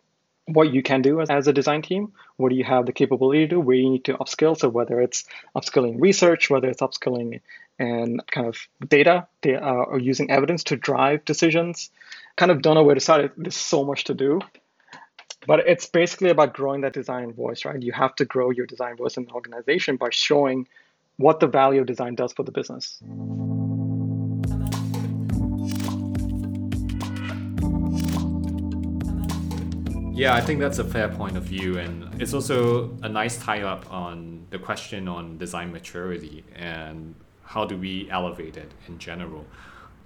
what 0.46 0.72
you 0.72 0.82
can 0.82 1.02
do 1.02 1.20
as, 1.20 1.30
as 1.30 1.48
a 1.48 1.52
design 1.52 1.82
team. 1.82 2.12
What 2.36 2.50
do 2.50 2.56
you 2.56 2.64
have 2.64 2.86
the 2.86 2.92
capability 2.92 3.40
to 3.40 3.46
do? 3.46 3.60
Where 3.60 3.76
you 3.76 3.90
need 3.90 4.04
to 4.04 4.14
upskill. 4.14 4.58
So 4.58 4.68
whether 4.68 5.00
it's 5.00 5.24
upskilling 5.56 6.00
research, 6.00 6.50
whether 6.50 6.68
it's 6.68 6.82
upskilling 6.82 7.40
and 7.78 8.22
kind 8.26 8.46
of 8.46 8.56
data, 8.86 9.26
data 9.40 9.64
uh, 9.64 9.84
or 9.84 9.98
using 9.98 10.30
evidence 10.30 10.64
to 10.64 10.76
drive 10.76 11.24
decisions, 11.24 11.90
kind 12.36 12.50
of 12.50 12.62
don't 12.62 12.74
know 12.74 12.84
where 12.84 12.94
to 12.94 13.00
start. 13.00 13.32
There's 13.36 13.56
so 13.56 13.84
much 13.84 14.04
to 14.04 14.14
do. 14.14 14.40
But 15.46 15.60
it's 15.66 15.86
basically 15.86 16.30
about 16.30 16.54
growing 16.54 16.82
that 16.82 16.94
design 16.94 17.32
voice, 17.32 17.64
right? 17.64 17.80
You 17.80 17.92
have 17.92 18.14
to 18.16 18.24
grow 18.24 18.50
your 18.50 18.66
design 18.66 18.96
voice 18.96 19.16
in 19.16 19.26
the 19.26 19.32
organization 19.32 19.96
by 19.96 20.08
showing 20.10 20.66
what 21.16 21.40
the 21.40 21.46
value 21.46 21.80
of 21.80 21.86
design 21.86 22.14
does 22.14 22.32
for 22.32 22.42
the 22.42 22.52
business. 22.52 22.98
Yeah, 30.14 30.32
I 30.32 30.40
think 30.40 30.60
that's 30.60 30.78
a 30.78 30.84
fair 30.84 31.08
point 31.08 31.36
of 31.36 31.42
view, 31.42 31.78
and 31.78 32.22
it's 32.22 32.34
also 32.34 32.96
a 33.02 33.08
nice 33.08 33.36
tie 33.36 33.62
up 33.62 33.92
on 33.92 34.46
the 34.50 34.60
question 34.60 35.08
on 35.08 35.38
design 35.38 35.72
maturity 35.72 36.44
and 36.54 37.16
how 37.42 37.64
do 37.64 37.76
we 37.76 38.08
elevate 38.10 38.56
it 38.56 38.70
in 38.86 38.98
general. 38.98 39.44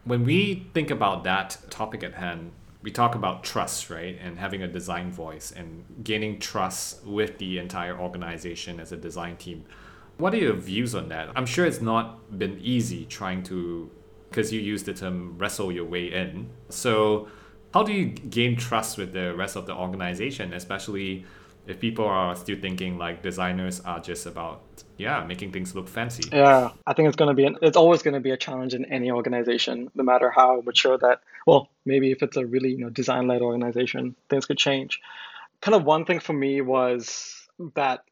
When 0.04 0.24
we 0.24 0.66
think 0.72 0.90
about 0.90 1.24
that 1.24 1.58
topic 1.68 2.02
at 2.02 2.14
hand, 2.14 2.52
we 2.80 2.90
talk 2.90 3.16
about 3.16 3.44
trust, 3.44 3.90
right? 3.90 4.18
And 4.18 4.38
having 4.38 4.62
a 4.62 4.68
design 4.68 5.12
voice 5.12 5.52
and 5.54 5.84
gaining 6.02 6.38
trust 6.38 7.04
with 7.04 7.36
the 7.36 7.58
entire 7.58 7.98
organization 7.98 8.80
as 8.80 8.92
a 8.92 8.96
design 8.96 9.36
team. 9.36 9.66
What 10.16 10.32
are 10.32 10.38
your 10.38 10.54
views 10.54 10.94
on 10.94 11.10
that? 11.10 11.28
I'm 11.36 11.44
sure 11.44 11.66
it's 11.66 11.82
not 11.82 12.38
been 12.38 12.58
easy 12.62 13.04
trying 13.04 13.42
to, 13.44 13.90
because 14.30 14.54
you 14.54 14.60
use 14.60 14.84
the 14.84 14.94
term 14.94 15.36
wrestle 15.36 15.70
your 15.70 15.84
way 15.84 16.06
in. 16.06 16.48
So, 16.70 17.28
how 17.74 17.82
do 17.82 17.92
you 17.92 18.06
gain 18.06 18.56
trust 18.56 18.98
with 18.98 19.12
the 19.12 19.34
rest 19.34 19.56
of 19.56 19.66
the 19.66 19.74
organization, 19.74 20.52
especially 20.52 21.24
if 21.66 21.78
people 21.78 22.06
are 22.06 22.34
still 22.34 22.58
thinking 22.58 22.96
like 22.96 23.22
designers 23.22 23.80
are 23.80 24.00
just 24.00 24.26
about 24.26 24.62
yeah 24.96 25.22
making 25.24 25.52
things 25.52 25.74
look 25.74 25.86
fancy? 25.86 26.28
Yeah 26.32 26.70
i 26.86 26.94
think 26.94 27.08
it's 27.08 27.16
going 27.16 27.28
to 27.28 27.34
be 27.34 27.44
an, 27.44 27.56
it's 27.62 27.76
always 27.76 28.02
going 28.02 28.14
to 28.14 28.20
be 28.20 28.30
a 28.30 28.36
challenge 28.36 28.74
in 28.74 28.86
any 28.86 29.10
organization 29.10 29.90
no 29.94 30.02
matter 30.02 30.30
how 30.30 30.62
mature 30.64 30.96
that 30.98 31.20
well 31.46 31.68
maybe 31.84 32.10
if 32.10 32.22
it's 32.22 32.36
a 32.36 32.46
really 32.46 32.70
you 32.70 32.78
know 32.78 32.90
design 32.90 33.28
led 33.28 33.42
organization 33.42 34.16
things 34.28 34.46
could 34.46 34.58
change. 34.58 35.00
Kind 35.60 35.74
of 35.74 35.84
one 35.84 36.04
thing 36.04 36.20
for 36.20 36.32
me 36.32 36.60
was 36.60 37.48
that 37.74 38.04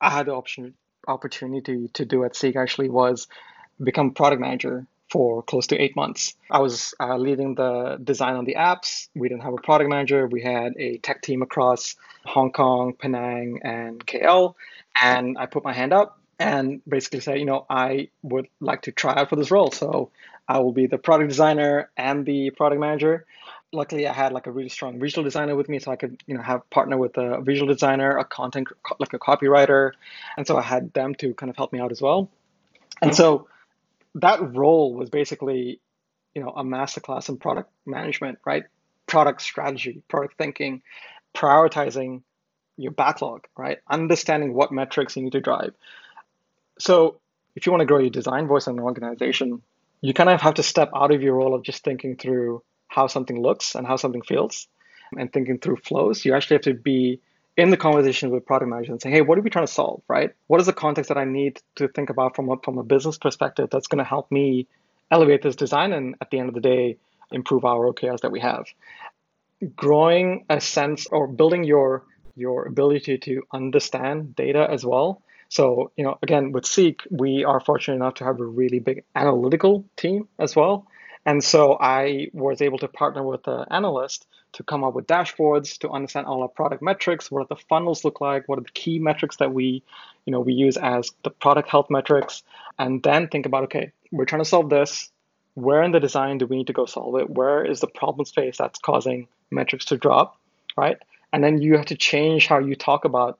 i 0.00 0.08
had 0.08 0.26
the 0.26 0.32
option 0.32 0.74
opportunity 1.08 1.88
to 1.94 2.04
do 2.04 2.24
at 2.24 2.36
Seek 2.36 2.56
actually 2.56 2.88
was 2.88 3.28
become 3.82 4.12
product 4.12 4.40
manager 4.40 4.86
for 5.10 5.42
close 5.42 5.68
to 5.68 5.76
eight 5.76 5.94
months. 5.94 6.34
I 6.50 6.58
was 6.58 6.94
uh, 6.98 7.16
leading 7.16 7.54
the 7.54 7.98
design 8.02 8.36
on 8.36 8.44
the 8.44 8.56
apps. 8.56 9.08
We 9.14 9.28
didn't 9.28 9.42
have 9.42 9.54
a 9.54 9.58
product 9.58 9.88
manager. 9.90 10.26
We 10.26 10.42
had 10.42 10.74
a 10.76 10.98
tech 10.98 11.22
team 11.22 11.42
across 11.42 11.96
Hong 12.24 12.52
Kong, 12.52 12.92
Penang, 12.92 13.60
and 13.62 14.04
KL. 14.04 14.54
And 15.00 15.38
I 15.38 15.46
put 15.46 15.64
my 15.64 15.72
hand 15.72 15.92
up 15.92 16.20
and 16.38 16.82
basically 16.88 17.20
said, 17.20 17.38
you 17.38 17.44
know, 17.44 17.66
I 17.70 18.08
would 18.22 18.48
like 18.60 18.82
to 18.82 18.92
try 18.92 19.14
out 19.14 19.30
for 19.30 19.36
this 19.36 19.50
role. 19.50 19.70
So 19.70 20.10
I 20.48 20.58
will 20.58 20.72
be 20.72 20.86
the 20.86 20.98
product 20.98 21.28
designer 21.28 21.90
and 21.96 22.26
the 22.26 22.50
product 22.50 22.80
manager. 22.80 23.26
Luckily, 23.72 24.06
I 24.06 24.12
had 24.12 24.32
like 24.32 24.46
a 24.46 24.52
really 24.52 24.68
strong 24.68 24.98
visual 24.98 25.24
designer 25.24 25.56
with 25.56 25.68
me, 25.68 25.80
so 25.80 25.90
I 25.90 25.96
could, 25.96 26.22
you 26.26 26.34
know, 26.34 26.42
have 26.42 26.68
partner 26.70 26.96
with 26.96 27.16
a 27.18 27.40
visual 27.40 27.72
designer, 27.72 28.16
a 28.16 28.24
content 28.24 28.68
like 28.98 29.12
a 29.12 29.18
copywriter, 29.18 29.92
and 30.36 30.46
so 30.46 30.56
I 30.56 30.62
had 30.62 30.92
them 30.92 31.14
to 31.16 31.34
kind 31.34 31.50
of 31.50 31.56
help 31.56 31.72
me 31.72 31.80
out 31.80 31.90
as 31.90 32.00
well. 32.00 32.30
And 33.02 33.14
so 33.14 33.48
that 34.16 34.54
role 34.54 34.94
was 34.94 35.10
basically, 35.10 35.80
you 36.34 36.42
know, 36.42 36.50
a 36.50 36.64
masterclass 36.64 37.28
in 37.28 37.36
product 37.36 37.70
management, 37.84 38.38
right? 38.44 38.64
Product 39.06 39.40
strategy, 39.40 40.02
product 40.08 40.36
thinking, 40.38 40.82
prioritizing 41.34 42.22
your 42.76 42.92
backlog, 42.92 43.46
right? 43.56 43.78
Understanding 43.88 44.54
what 44.54 44.72
metrics 44.72 45.16
you 45.16 45.22
need 45.22 45.32
to 45.32 45.40
drive. 45.40 45.74
So 46.78 47.20
if 47.54 47.66
you 47.66 47.72
want 47.72 47.80
to 47.80 47.86
grow 47.86 47.98
your 47.98 48.10
design 48.10 48.46
voice 48.46 48.66
in 48.66 48.78
an 48.78 48.84
organization, 48.84 49.62
you 50.00 50.12
kind 50.12 50.28
of 50.28 50.40
have 50.40 50.54
to 50.54 50.62
step 50.62 50.90
out 50.94 51.12
of 51.12 51.22
your 51.22 51.34
role 51.34 51.54
of 51.54 51.62
just 51.62 51.84
thinking 51.84 52.16
through 52.16 52.62
how 52.88 53.06
something 53.06 53.40
looks 53.40 53.74
and 53.74 53.86
how 53.86 53.96
something 53.96 54.22
feels 54.22 54.68
and 55.16 55.32
thinking 55.32 55.58
through 55.58 55.76
flows. 55.76 56.24
You 56.24 56.34
actually 56.34 56.56
have 56.56 56.62
to 56.62 56.74
be 56.74 57.20
in 57.56 57.70
the 57.70 57.76
conversation 57.76 58.30
with 58.30 58.44
product 58.44 58.68
managers 58.68 58.90
and 58.90 59.00
say, 59.02 59.10
hey, 59.10 59.22
what 59.22 59.38
are 59.38 59.40
we 59.40 59.50
trying 59.50 59.66
to 59.66 59.72
solve, 59.72 60.02
right? 60.08 60.34
What 60.46 60.60
is 60.60 60.66
the 60.66 60.72
context 60.72 61.08
that 61.08 61.16
I 61.16 61.24
need 61.24 61.60
to 61.76 61.88
think 61.88 62.10
about 62.10 62.36
from 62.36 62.50
a, 62.50 62.56
from 62.62 62.78
a 62.78 62.82
business 62.82 63.16
perspective 63.16 63.68
that's 63.70 63.86
going 63.86 63.98
to 63.98 64.04
help 64.04 64.30
me 64.30 64.68
elevate 65.10 65.42
this 65.42 65.56
design 65.56 65.92
and 65.92 66.16
at 66.20 66.30
the 66.30 66.38
end 66.38 66.48
of 66.48 66.54
the 66.54 66.60
day, 66.60 66.98
improve 67.32 67.64
our 67.64 67.92
OKRs 67.92 68.20
that 68.20 68.30
we 68.30 68.40
have? 68.40 68.66
Growing 69.74 70.44
a 70.50 70.60
sense 70.60 71.06
or 71.06 71.26
building 71.26 71.64
your 71.64 72.04
your 72.38 72.66
ability 72.66 73.16
to 73.16 73.42
understand 73.50 74.36
data 74.36 74.68
as 74.70 74.84
well. 74.84 75.22
So, 75.48 75.90
you 75.96 76.04
know, 76.04 76.18
again, 76.22 76.52
with 76.52 76.66
Seek, 76.66 77.00
we 77.10 77.44
are 77.44 77.60
fortunate 77.60 77.94
enough 77.94 78.14
to 78.14 78.24
have 78.24 78.38
a 78.40 78.44
really 78.44 78.78
big 78.78 79.04
analytical 79.14 79.86
team 79.96 80.28
as 80.38 80.54
well. 80.54 80.86
And 81.24 81.42
so 81.42 81.78
I 81.80 82.28
was 82.34 82.60
able 82.60 82.78
to 82.78 82.88
partner 82.88 83.22
with 83.22 83.46
an 83.48 83.64
analyst 83.70 84.26
to 84.56 84.62
come 84.62 84.82
up 84.82 84.94
with 84.94 85.06
dashboards 85.06 85.78
to 85.78 85.90
understand 85.90 86.26
all 86.26 86.40
our 86.40 86.48
product 86.48 86.82
metrics. 86.82 87.30
What 87.30 87.46
do 87.46 87.54
the 87.54 87.62
funnels 87.68 88.04
look 88.04 88.22
like? 88.22 88.48
What 88.48 88.58
are 88.58 88.62
the 88.62 88.70
key 88.70 88.98
metrics 88.98 89.36
that 89.36 89.52
we, 89.52 89.82
you 90.24 90.30
know, 90.30 90.40
we 90.40 90.54
use 90.54 90.78
as 90.78 91.10
the 91.24 91.30
product 91.30 91.68
health 91.68 91.90
metrics? 91.90 92.42
And 92.78 93.02
then 93.02 93.28
think 93.28 93.44
about, 93.44 93.64
okay, 93.64 93.92
we're 94.10 94.24
trying 94.24 94.40
to 94.40 94.48
solve 94.48 94.70
this. 94.70 95.10
Where 95.54 95.82
in 95.82 95.92
the 95.92 96.00
design 96.00 96.38
do 96.38 96.46
we 96.46 96.56
need 96.56 96.68
to 96.68 96.72
go 96.72 96.86
solve 96.86 97.16
it? 97.16 97.28
Where 97.28 97.64
is 97.64 97.80
the 97.80 97.86
problem 97.86 98.24
space 98.24 98.56
that's 98.56 98.78
causing 98.78 99.28
metrics 99.50 99.84
to 99.86 99.98
drop, 99.98 100.38
right? 100.74 100.96
And 101.34 101.44
then 101.44 101.60
you 101.60 101.76
have 101.76 101.86
to 101.86 101.96
change 101.96 102.46
how 102.46 102.58
you 102.58 102.76
talk 102.76 103.04
about 103.04 103.38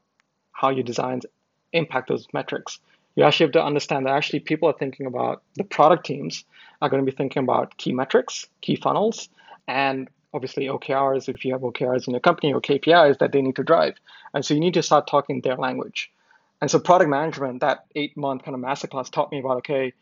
how 0.53 0.69
your 0.69 0.85
designs 0.85 1.25
impact 1.73 2.09
those 2.09 2.27
metrics. 2.35 2.79
You 3.15 3.25
actually 3.25 3.45
have 3.45 3.53
to 3.53 3.65
understand 3.65 4.05
that 4.05 4.13
actually 4.13 4.41
people 4.41 4.69
are 4.69 4.77
thinking 4.79 5.07
about 5.07 5.43
the 5.55 5.65
product 5.65 6.05
teams 6.05 6.45
are 6.83 6.91
going 6.91 7.05
to 7.05 7.11
be 7.11 7.17
thinking 7.17 7.43
about 7.43 7.79
key 7.79 7.93
metrics, 7.93 8.47
key 8.61 8.77
funnels, 8.77 9.31
and 9.67 10.09
obviously 10.37 10.67
OKRs 10.67 11.29
if 11.29 11.45
you 11.45 11.53
have 11.53 11.63
OKRs 11.63 12.07
in 12.07 12.13
your 12.13 12.21
company 12.21 12.53
or 12.53 12.61
KPIs 12.61 13.19
that 13.19 13.33
they 13.33 13.43
need 13.43 13.57
to 13.57 13.65
drive. 13.65 13.95
And 14.35 14.45
so 14.45 14.55
you 14.55 14.61
need 14.61 14.75
to 14.75 14.83
start 14.83 15.09
talking 15.09 15.41
their 15.41 15.57
language. 15.57 16.13
And 16.61 16.71
so 16.71 16.79
product 16.79 17.11
management, 17.11 17.61
that 17.63 17.87
eight 17.95 18.17
month 18.17 18.45
kind 18.45 18.55
of 18.55 18.61
masterclass 18.61 19.11
taught 19.11 19.33
me 19.33 19.41
about 19.41 19.59
okay, 19.59 19.95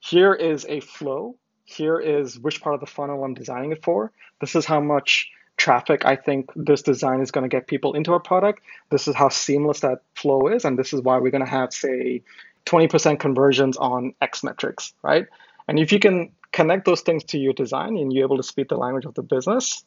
here 0.00 0.32
is 0.32 0.64
a 0.68 0.80
flow. 0.80 1.36
Here 1.64 1.98
is 1.98 2.38
which 2.38 2.62
part 2.62 2.74
of 2.74 2.80
the 2.80 2.86
funnel 2.86 3.22
I'm 3.22 3.34
designing 3.34 3.72
it 3.72 3.84
for. 3.84 4.10
This 4.40 4.54
is 4.54 4.64
how 4.64 4.80
much 4.80 5.30
traffic 5.58 6.04
I 6.06 6.16
think 6.16 6.50
this 6.54 6.82
design 6.82 7.20
is 7.20 7.30
going 7.30 7.42
to 7.42 7.54
get 7.54 7.66
people 7.66 7.92
into 7.94 8.12
our 8.12 8.20
product. 8.20 8.62
This 8.90 9.08
is 9.08 9.14
how 9.14 9.28
seamless 9.28 9.80
that 9.80 10.02
flow 10.14 10.48
is. 10.48 10.64
And 10.64 10.78
this 10.78 10.92
is 10.92 11.02
why 11.02 11.18
we're 11.18 11.30
going 11.30 11.44
to 11.44 11.50
have, 11.50 11.72
say, 11.72 12.22
20% 12.66 13.18
conversions 13.18 13.76
on 13.76 14.14
X 14.22 14.42
metrics, 14.44 14.94
right? 15.02 15.26
And 15.66 15.78
if 15.78 15.92
you 15.92 15.98
can 15.98 16.30
connect 16.52 16.84
those 16.84 17.02
things 17.02 17.24
to 17.24 17.38
your 17.38 17.52
design 17.52 17.96
and 17.96 18.12
you're 18.12 18.24
able 18.24 18.36
to 18.36 18.42
speak 18.42 18.68
the 18.68 18.76
language 18.76 19.04
of 19.04 19.14
the 19.14 19.22
business, 19.22 19.84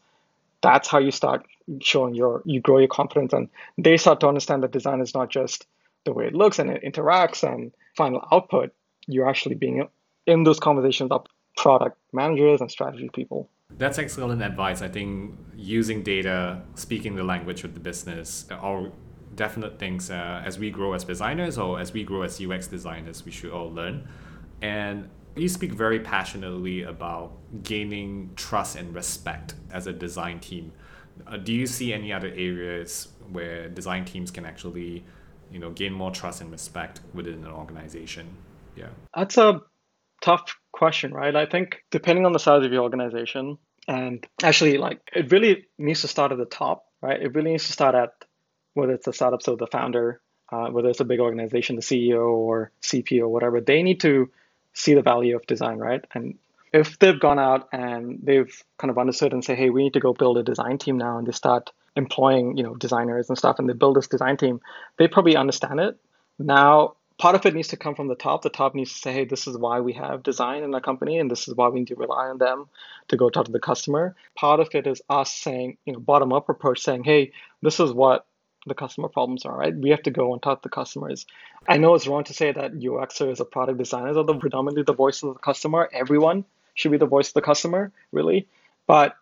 that's 0.61 0.87
how 0.87 0.99
you 0.99 1.11
start 1.11 1.45
showing 1.81 2.13
your, 2.13 2.41
you 2.45 2.61
grow 2.61 2.77
your 2.77 2.87
confidence 2.87 3.33
and 3.33 3.49
they 3.77 3.97
start 3.97 4.19
to 4.19 4.27
understand 4.27 4.63
that 4.63 4.71
design 4.71 5.01
is 5.01 5.13
not 5.13 5.29
just 5.29 5.65
the 6.05 6.13
way 6.13 6.25
it 6.27 6.33
looks 6.33 6.59
and 6.59 6.69
it 6.69 6.83
interacts 6.83 7.43
and 7.43 7.71
final 7.95 8.25
output. 8.31 8.71
You're 9.07 9.27
actually 9.27 9.55
being 9.55 9.87
in 10.27 10.43
those 10.43 10.59
conversations 10.59 11.11
of 11.11 11.25
product 11.57 11.97
managers 12.13 12.61
and 12.61 12.69
strategy 12.69 13.09
people. 13.13 13.49
That's 13.77 13.97
excellent 13.97 14.41
advice. 14.41 14.81
I 14.81 14.89
think 14.89 15.35
using 15.55 16.03
data, 16.03 16.61
speaking 16.75 17.15
the 17.15 17.23
language 17.23 17.63
of 17.63 17.73
the 17.73 17.79
business, 17.79 18.45
are 18.51 18.91
definite 19.35 19.79
things 19.79 20.11
uh, 20.11 20.43
as 20.45 20.59
we 20.59 20.69
grow 20.69 20.93
as 20.93 21.03
designers 21.03 21.57
or 21.57 21.79
as 21.79 21.93
we 21.93 22.03
grow 22.03 22.21
as 22.23 22.41
UX 22.41 22.67
designers, 22.67 23.25
we 23.25 23.31
should 23.31 23.51
all 23.51 23.71
learn. 23.71 24.07
And 24.61 25.09
you 25.35 25.47
speak 25.47 25.71
very 25.71 25.99
passionately 25.99 26.83
about 26.83 27.33
gaining 27.63 28.31
trust 28.35 28.75
and 28.75 28.93
respect 28.93 29.55
as 29.71 29.87
a 29.87 29.93
design 29.93 30.39
team. 30.39 30.71
Uh, 31.27 31.37
do 31.37 31.53
you 31.53 31.67
see 31.67 31.93
any 31.93 32.11
other 32.11 32.27
areas 32.27 33.09
where 33.31 33.69
design 33.69 34.05
teams 34.05 34.31
can 34.31 34.45
actually, 34.45 35.05
you 35.51 35.59
know, 35.59 35.69
gain 35.71 35.93
more 35.93 36.11
trust 36.11 36.41
and 36.41 36.51
respect 36.51 37.01
within 37.13 37.45
an 37.45 37.51
organization? 37.51 38.27
Yeah. 38.75 38.89
That's 39.15 39.37
a 39.37 39.61
tough 40.21 40.55
question, 40.71 41.13
right? 41.13 41.35
I 41.35 41.45
think 41.45 41.83
depending 41.91 42.25
on 42.25 42.33
the 42.33 42.39
size 42.39 42.65
of 42.65 42.71
your 42.71 42.83
organization, 42.83 43.57
and 43.87 44.25
actually, 44.43 44.77
like, 44.77 45.01
it 45.13 45.31
really 45.31 45.65
needs 45.77 46.01
to 46.01 46.07
start 46.07 46.31
at 46.31 46.37
the 46.37 46.45
top, 46.45 46.85
right? 47.01 47.21
It 47.21 47.33
really 47.33 47.51
needs 47.51 47.65
to 47.67 47.73
start 47.73 47.95
at 47.95 48.09
whether 48.73 48.93
it's 48.93 49.07
a 49.07 49.13
startup, 49.13 49.41
so 49.41 49.55
the 49.55 49.67
founder, 49.67 50.21
uh, 50.51 50.67
whether 50.67 50.89
it's 50.89 50.99
a 50.99 51.05
big 51.05 51.19
organization, 51.19 51.75
the 51.75 51.81
CEO 51.81 52.27
or 52.27 52.71
CPO 52.81 53.27
whatever, 53.27 53.59
they 53.59 53.83
need 53.83 53.99
to 54.01 54.29
see 54.73 54.93
the 54.93 55.01
value 55.01 55.35
of 55.35 55.45
design, 55.47 55.77
right? 55.77 56.03
And 56.13 56.37
if 56.73 56.97
they've 56.99 57.19
gone 57.19 57.39
out 57.39 57.67
and 57.73 58.19
they've 58.23 58.63
kind 58.77 58.89
of 58.89 58.97
understood 58.97 59.33
and 59.33 59.43
say, 59.43 59.55
hey, 59.55 59.69
we 59.69 59.83
need 59.83 59.93
to 59.93 59.99
go 59.99 60.13
build 60.13 60.37
a 60.37 60.43
design 60.43 60.77
team 60.77 60.97
now, 60.97 61.17
and 61.17 61.27
they 61.27 61.33
start 61.33 61.71
employing, 61.95 62.57
you 62.57 62.63
know, 62.63 62.75
designers 62.75 63.27
and 63.27 63.37
stuff, 63.37 63.59
and 63.59 63.67
they 63.67 63.73
build 63.73 63.97
this 63.97 64.07
design 64.07 64.37
team, 64.37 64.61
they 64.97 65.07
probably 65.07 65.35
understand 65.35 65.79
it. 65.81 65.99
Now, 66.39 66.95
part 67.17 67.35
of 67.35 67.45
it 67.45 67.53
needs 67.53 67.67
to 67.67 67.77
come 67.77 67.93
from 67.93 68.07
the 68.07 68.15
top. 68.15 68.41
The 68.41 68.49
top 68.49 68.73
needs 68.73 68.93
to 68.93 68.99
say, 68.99 69.11
hey, 69.13 69.25
this 69.25 69.45
is 69.45 69.57
why 69.57 69.81
we 69.81 69.93
have 69.93 70.23
design 70.23 70.63
in 70.63 70.73
our 70.73 70.79
company, 70.79 71.19
and 71.19 71.29
this 71.29 71.47
is 71.47 71.55
why 71.55 71.67
we 71.67 71.79
need 71.79 71.89
to 71.89 71.95
rely 71.95 72.29
on 72.29 72.37
them 72.37 72.69
to 73.09 73.17
go 73.17 73.29
talk 73.29 73.45
to 73.45 73.51
the 73.51 73.59
customer. 73.59 74.15
Part 74.35 74.61
of 74.61 74.73
it 74.73 74.87
is 74.87 75.01
us 75.09 75.33
saying, 75.33 75.77
you 75.85 75.93
know, 75.93 75.99
bottom 75.99 76.31
up 76.31 76.47
approach, 76.47 76.79
saying, 76.79 77.03
hey, 77.03 77.33
this 77.61 77.81
is 77.81 77.91
what 77.91 78.25
the 78.65 78.75
customer 78.75 79.07
problems 79.07 79.45
are, 79.45 79.57
right? 79.57 79.75
We 79.75 79.89
have 79.89 80.03
to 80.03 80.11
go 80.11 80.33
and 80.33 80.41
talk 80.41 80.61
to 80.61 80.69
the 80.69 80.73
customers. 80.73 81.25
I 81.67 81.77
know 81.77 81.95
it's 81.95 82.07
wrong 82.07 82.23
to 82.25 82.33
say 82.33 82.51
that 82.51 82.73
UXers 82.73 83.39
or 83.39 83.45
product 83.45 83.77
designers 83.77 84.17
are 84.17 84.23
the 84.23 84.35
predominantly 84.35 84.83
the 84.83 84.93
voice 84.93 85.23
of 85.23 85.33
the 85.33 85.39
customer. 85.39 85.89
Everyone 85.91 86.45
should 86.75 86.91
be 86.91 86.97
the 86.97 87.05
voice 87.05 87.29
of 87.29 87.33
the 87.33 87.41
customer, 87.41 87.91
really. 88.11 88.47
But 88.87 89.15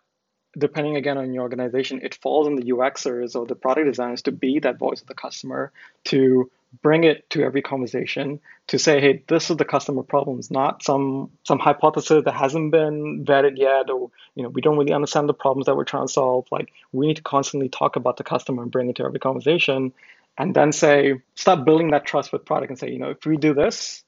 depending 0.58 0.96
again 0.96 1.16
on 1.16 1.32
your 1.32 1.42
organization, 1.42 2.00
it 2.02 2.14
falls 2.14 2.46
on 2.46 2.56
the 2.56 2.64
UXers 2.64 3.34
or 3.34 3.46
the 3.46 3.54
product 3.54 3.86
designers 3.86 4.22
to 4.22 4.32
be 4.32 4.58
that 4.60 4.78
voice 4.78 5.00
of 5.00 5.06
the 5.06 5.14
customer, 5.14 5.72
to 6.04 6.50
bring 6.82 7.04
it 7.04 7.28
to 7.30 7.42
every 7.42 7.62
conversation 7.62 8.40
to 8.68 8.78
say, 8.78 9.00
hey, 9.00 9.24
this 9.28 9.50
is 9.50 9.56
the 9.56 9.64
customer 9.64 10.02
problems, 10.02 10.50
not 10.50 10.82
some 10.82 11.30
some 11.44 11.58
hypothesis 11.58 12.22
that 12.24 12.34
hasn't 12.34 12.70
been 12.70 13.24
vetted 13.24 13.58
yet, 13.58 13.90
or 13.90 14.10
you 14.34 14.42
know, 14.42 14.48
we 14.48 14.60
don't 14.60 14.78
really 14.78 14.92
understand 14.92 15.28
the 15.28 15.34
problems 15.34 15.66
that 15.66 15.76
we're 15.76 15.84
trying 15.84 16.06
to 16.06 16.12
solve. 16.12 16.46
Like 16.50 16.72
we 16.92 17.06
need 17.08 17.16
to 17.16 17.22
constantly 17.22 17.68
talk 17.68 17.96
about 17.96 18.16
the 18.16 18.24
customer 18.24 18.62
and 18.62 18.70
bring 18.70 18.88
it 18.88 18.96
to 18.96 19.04
every 19.04 19.18
conversation, 19.18 19.92
and 20.38 20.54
then 20.54 20.72
say, 20.72 21.20
start 21.34 21.64
building 21.64 21.90
that 21.90 22.06
trust 22.06 22.32
with 22.32 22.44
product 22.44 22.70
and 22.70 22.78
say, 22.78 22.90
you 22.90 22.98
know, 22.98 23.10
if 23.10 23.26
we 23.26 23.36
do 23.36 23.52
this, 23.52 24.04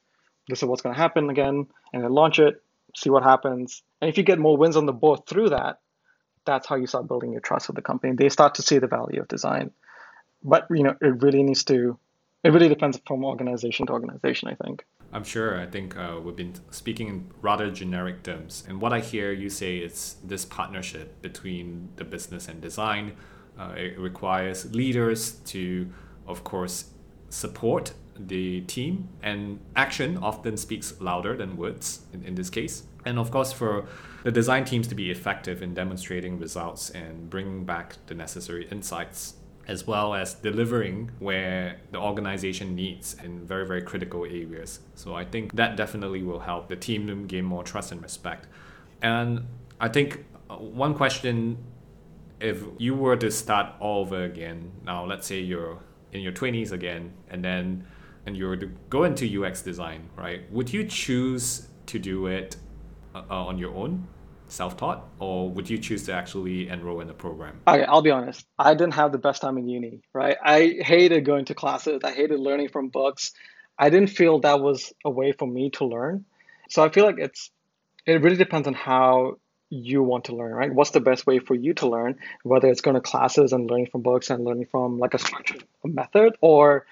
this 0.48 0.62
is 0.62 0.64
what's 0.64 0.82
going 0.82 0.94
to 0.94 1.00
happen 1.00 1.30
again, 1.30 1.66
and 1.92 2.04
then 2.04 2.12
launch 2.12 2.38
it, 2.38 2.62
see 2.96 3.10
what 3.10 3.24
happens, 3.24 3.82
and 4.00 4.08
if 4.08 4.16
you 4.18 4.22
get 4.22 4.38
more 4.38 4.56
wins 4.56 4.76
on 4.76 4.86
the 4.86 4.92
board 4.92 5.26
through 5.26 5.50
that, 5.50 5.80
that's 6.44 6.66
how 6.66 6.76
you 6.76 6.86
start 6.86 7.08
building 7.08 7.32
your 7.32 7.40
trust 7.40 7.66
with 7.68 7.76
the 7.76 7.82
company. 7.82 8.14
They 8.14 8.28
start 8.28 8.56
to 8.56 8.62
see 8.62 8.78
the 8.78 8.86
value 8.86 9.20
of 9.20 9.28
design, 9.28 9.72
but 10.44 10.68
you 10.70 10.84
know, 10.84 10.94
it 11.00 11.22
really 11.22 11.42
needs 11.42 11.64
to 11.64 11.98
it 12.44 12.52
really 12.52 12.68
depends 12.68 13.00
from 13.06 13.24
organization 13.24 13.86
to 13.86 13.92
organization, 13.92 14.48
I 14.48 14.54
think. 14.64 14.84
I'm 15.12 15.24
sure. 15.24 15.60
I 15.60 15.66
think 15.66 15.96
uh, 15.96 16.18
we've 16.22 16.36
been 16.36 16.54
speaking 16.70 17.08
in 17.08 17.30
rather 17.40 17.70
generic 17.70 18.22
terms. 18.22 18.64
And 18.66 18.80
what 18.80 18.92
I 18.92 19.00
hear 19.00 19.30
you 19.30 19.50
say 19.50 19.78
is 19.78 20.16
this 20.24 20.44
partnership 20.44 21.20
between 21.22 21.90
the 21.96 22.04
business 22.04 22.48
and 22.48 22.60
design. 22.60 23.12
Uh, 23.58 23.74
it 23.76 23.98
requires 23.98 24.74
leaders 24.74 25.32
to, 25.46 25.88
of 26.26 26.42
course, 26.42 26.86
support 27.28 27.92
the 28.18 28.60
team, 28.62 29.08
and 29.22 29.58
action 29.74 30.18
often 30.18 30.56
speaks 30.56 31.00
louder 31.00 31.36
than 31.36 31.56
words 31.56 32.00
in, 32.12 32.24
in 32.24 32.34
this 32.34 32.50
case. 32.50 32.84
And 33.04 33.18
of 33.18 33.30
course, 33.30 33.52
for 33.52 33.86
the 34.22 34.30
design 34.30 34.64
teams 34.64 34.86
to 34.88 34.94
be 34.94 35.10
effective 35.10 35.62
in 35.62 35.74
demonstrating 35.74 36.38
results 36.38 36.90
and 36.90 37.28
bringing 37.28 37.64
back 37.64 37.96
the 38.06 38.14
necessary 38.14 38.68
insights 38.70 39.34
as 39.68 39.86
well 39.86 40.14
as 40.14 40.34
delivering 40.34 41.10
where 41.18 41.80
the 41.92 41.98
organization 41.98 42.74
needs 42.74 43.16
in 43.22 43.46
very, 43.46 43.66
very 43.66 43.82
critical 43.82 44.24
areas. 44.24 44.80
So 44.94 45.14
I 45.14 45.24
think 45.24 45.54
that 45.54 45.76
definitely 45.76 46.22
will 46.22 46.40
help 46.40 46.68
the 46.68 46.76
team 46.76 47.26
gain 47.26 47.44
more 47.44 47.62
trust 47.62 47.92
and 47.92 48.02
respect. 48.02 48.48
And 49.02 49.46
I 49.80 49.88
think 49.88 50.24
uh, 50.50 50.56
one 50.56 50.94
question 50.94 51.58
if 52.40 52.64
you 52.76 52.94
were 52.94 53.16
to 53.16 53.30
start 53.30 53.72
all 53.78 54.00
over 54.00 54.24
again, 54.24 54.72
now 54.84 55.04
let's 55.04 55.28
say 55.28 55.38
you're 55.38 55.78
in 56.10 56.20
your 56.20 56.32
20s 56.32 56.72
again, 56.72 57.12
and 57.30 57.44
then 57.44 57.86
and 58.26 58.36
you 58.36 58.46
were 58.46 58.56
to 58.56 58.66
go 58.90 59.04
into 59.04 59.44
UX 59.44 59.62
design, 59.62 60.08
right? 60.16 60.50
Would 60.52 60.72
you 60.72 60.84
choose 60.84 61.68
to 61.86 61.98
do 61.98 62.26
it 62.26 62.56
uh, 63.14 63.22
on 63.28 63.58
your 63.58 63.74
own 63.74 64.06
self-taught 64.52 65.08
or 65.18 65.50
would 65.50 65.68
you 65.68 65.78
choose 65.78 66.04
to 66.04 66.12
actually 66.12 66.68
enroll 66.68 67.00
in 67.00 67.08
the 67.08 67.14
program? 67.14 67.60
Okay 67.66 67.84
i'll 67.84 68.02
be 68.02 68.10
honest. 68.10 68.46
I 68.58 68.74
didn't 68.74 68.94
have 68.94 69.12
the 69.12 69.18
best 69.18 69.42
time 69.42 69.58
in 69.58 69.68
uni 69.68 70.02
right? 70.12 70.36
I 70.42 70.76
hated 70.80 71.24
going 71.24 71.46
to 71.46 71.54
classes. 71.54 72.00
I 72.04 72.12
hated 72.12 72.38
learning 72.38 72.68
from 72.68 72.88
books. 72.88 73.32
I 73.78 73.90
didn't 73.90 74.10
feel 74.10 74.40
that 74.40 74.60
was 74.60 74.92
a 75.04 75.10
way 75.10 75.32
for 75.32 75.46
me 75.46 75.70
to 75.70 75.84
learn. 75.86 76.24
So 76.68 76.82
i 76.84 76.88
feel 76.90 77.04
like 77.04 77.18
it's 77.18 77.50
it 78.06 78.20
really 78.22 78.36
depends 78.36 78.66
on 78.66 78.74
how 78.74 79.38
you 79.70 80.02
want 80.02 80.24
to 80.26 80.36
learn 80.36 80.52
right? 80.52 80.72
What's 80.72 80.90
the 80.90 81.00
best 81.00 81.26
way 81.26 81.38
for 81.38 81.54
you 81.54 81.72
to 81.74 81.88
learn 81.88 82.18
whether 82.42 82.68
it's 82.68 82.82
going 82.82 82.94
to 82.94 83.00
classes 83.00 83.52
and 83.52 83.70
learning 83.70 83.88
from 83.90 84.02
books 84.02 84.28
and 84.30 84.44
learning 84.44 84.66
from 84.70 84.98
like 84.98 85.14
a 85.14 85.18
structured 85.18 85.64
method 85.84 86.36
or 86.40 86.84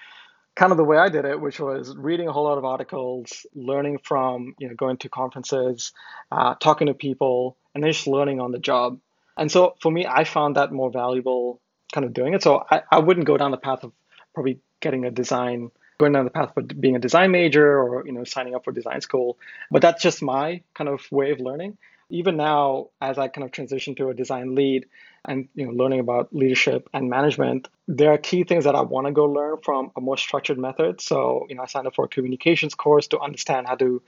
kind 0.55 0.71
of 0.71 0.77
the 0.77 0.83
way 0.83 0.97
I 0.97 1.09
did 1.09 1.25
it, 1.25 1.39
which 1.39 1.59
was 1.59 1.95
reading 1.95 2.27
a 2.27 2.31
whole 2.33 2.43
lot 2.43 2.57
of 2.57 2.65
articles, 2.65 3.45
learning 3.55 3.99
from, 4.03 4.55
you 4.59 4.67
know, 4.67 4.75
going 4.75 4.97
to 4.97 5.09
conferences, 5.09 5.93
uh, 6.31 6.55
talking 6.55 6.87
to 6.87 6.93
people, 6.93 7.57
and 7.73 7.83
then 7.83 7.91
just 7.91 8.07
learning 8.07 8.39
on 8.39 8.51
the 8.51 8.59
job. 8.59 8.99
And 9.37 9.51
so 9.51 9.75
for 9.81 9.91
me, 9.91 10.05
I 10.05 10.23
found 10.23 10.57
that 10.57 10.71
more 10.71 10.91
valuable 10.91 11.61
kind 11.93 12.05
of 12.05 12.13
doing 12.13 12.33
it. 12.33 12.43
So 12.43 12.63
I, 12.69 12.83
I 12.91 12.99
wouldn't 12.99 13.25
go 13.25 13.37
down 13.37 13.51
the 13.51 13.57
path 13.57 13.83
of 13.83 13.93
probably 14.33 14.59
getting 14.81 15.05
a 15.05 15.11
design, 15.11 15.71
going 15.99 16.13
down 16.13 16.25
the 16.25 16.31
path 16.31 16.51
of 16.57 16.67
being 16.79 16.95
a 16.95 16.99
design 16.99 17.31
major 17.31 17.79
or, 17.79 18.05
you 18.05 18.11
know, 18.11 18.23
signing 18.23 18.55
up 18.55 18.65
for 18.65 18.71
design 18.71 19.01
school. 19.01 19.37
But 19.69 19.81
that's 19.81 20.03
just 20.03 20.21
my 20.21 20.61
kind 20.73 20.89
of 20.89 21.01
way 21.11 21.31
of 21.31 21.39
learning 21.39 21.77
even 22.11 22.37
now, 22.37 22.89
as 23.01 23.17
I 23.17 23.27
kind 23.27 23.45
of 23.45 23.51
transition 23.51 23.95
to 23.95 24.09
a 24.09 24.13
design 24.13 24.55
lead 24.55 24.85
and 25.25 25.47
you 25.55 25.65
know 25.65 25.71
learning 25.71 25.99
about 25.99 26.33
leadership 26.33 26.89
and 26.93 27.09
management, 27.09 27.67
there 27.87 28.11
are 28.11 28.17
key 28.17 28.43
things 28.43 28.65
that 28.65 28.75
I 28.75 28.81
want 28.81 29.07
to 29.07 29.13
go 29.13 29.25
learn 29.25 29.57
from 29.63 29.91
a 29.95 30.01
more 30.01 30.17
structured 30.17 30.59
method. 30.59 31.01
So 31.01 31.45
you 31.49 31.55
know, 31.55 31.63
I 31.63 31.65
signed 31.65 31.87
up 31.87 31.95
for 31.95 32.05
a 32.05 32.07
communications 32.07 32.75
course 32.75 33.07
to 33.07 33.19
understand 33.19 33.67
how 33.67 33.75
to 33.75 34.01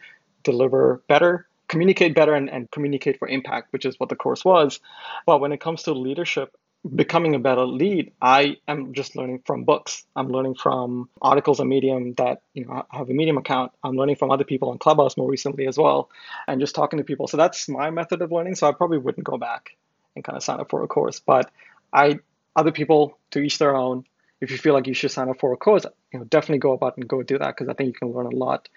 deliver 0.43 1.01
better, 1.08 1.47
communicate 1.68 2.14
better, 2.14 2.34
and, 2.34 2.49
and 2.49 2.70
communicate 2.70 3.20
for 3.20 3.28
impact, 3.28 3.72
which 3.72 3.86
is 3.86 3.99
what 3.99 4.10
the 4.10 4.16
course 4.16 4.43
was. 4.43 4.80
But 5.26 5.39
when 5.39 5.51
it 5.51 5.62
comes 5.62 5.84
to 5.84 5.93
leadership, 5.93 6.56
becoming 6.84 7.36
a 7.36 7.40
better 7.40 7.66
lead, 7.66 8.12
I 8.22 8.58
am 8.68 8.94
just 8.94 9.16
learning 9.16 9.44
from 9.46 9.64
books. 9.64 10.04
I'm 10.16 10.30
learning 10.30 10.56
from 10.56 11.10
articles 11.22 11.60
on 11.60 11.70
Medium 11.70 12.14
that, 12.16 12.42
you 12.54 12.66
know, 12.66 12.86
I 12.92 12.98
have 12.98 13.10
a 13.10 13.14
Medium 13.14 13.38
account. 13.38 13.72
I'm 13.84 13.96
learning 13.96 14.18
from 14.18 14.32
other 14.32 14.44
people 14.44 14.70
on 14.70 14.78
Clubhouse 14.78 15.16
more 15.16 15.30
recently 15.30 15.68
as 15.68 15.78
well, 15.78 16.10
and 16.48 16.60
just 16.60 16.76
talking 16.76 16.98
to 16.98 17.04
people. 17.04 17.28
So 17.28 17.38
that's 17.38 17.70
my 17.70 17.90
method 17.90 18.22
of 18.22 18.32
learning. 18.32 18.56
So 18.56 18.68
I 18.68 18.74
probably 18.74 18.98
wouldn't 18.98 19.26
go 19.26 19.38
back 19.38 19.76
and 20.16 20.24
kind 20.24 20.38
of 20.38 20.44
sign 20.44 20.60
up 20.60 20.70
for 20.70 20.84
a 20.84 20.88
course. 20.88 21.20
But 21.20 21.52
I, 21.92 22.20
other 22.56 22.72
people 22.72 23.18
to 23.32 23.40
each 23.40 23.58
their 23.58 23.76
own. 23.76 24.06
If 24.42 24.52
you 24.52 24.58
feel 24.58 24.74
like 24.74 24.88
you 24.88 24.94
should 24.94 25.12
sign 25.12 25.30
up 25.30 25.40
for 25.40 25.54
a 25.54 25.58
course, 25.58 25.86
you 26.12 26.20
know, 26.20 26.26
definitely 26.26 26.60
go 26.60 26.74
about 26.74 26.98
and 26.98 27.08
go 27.08 27.24
do 27.24 27.38
that 27.38 27.56
because 27.56 27.70
I 27.70 27.74
think 27.74 27.88
you 27.88 27.94
can 27.94 28.12
learn 28.12 28.26
a 28.26 28.36
lot 28.36 28.68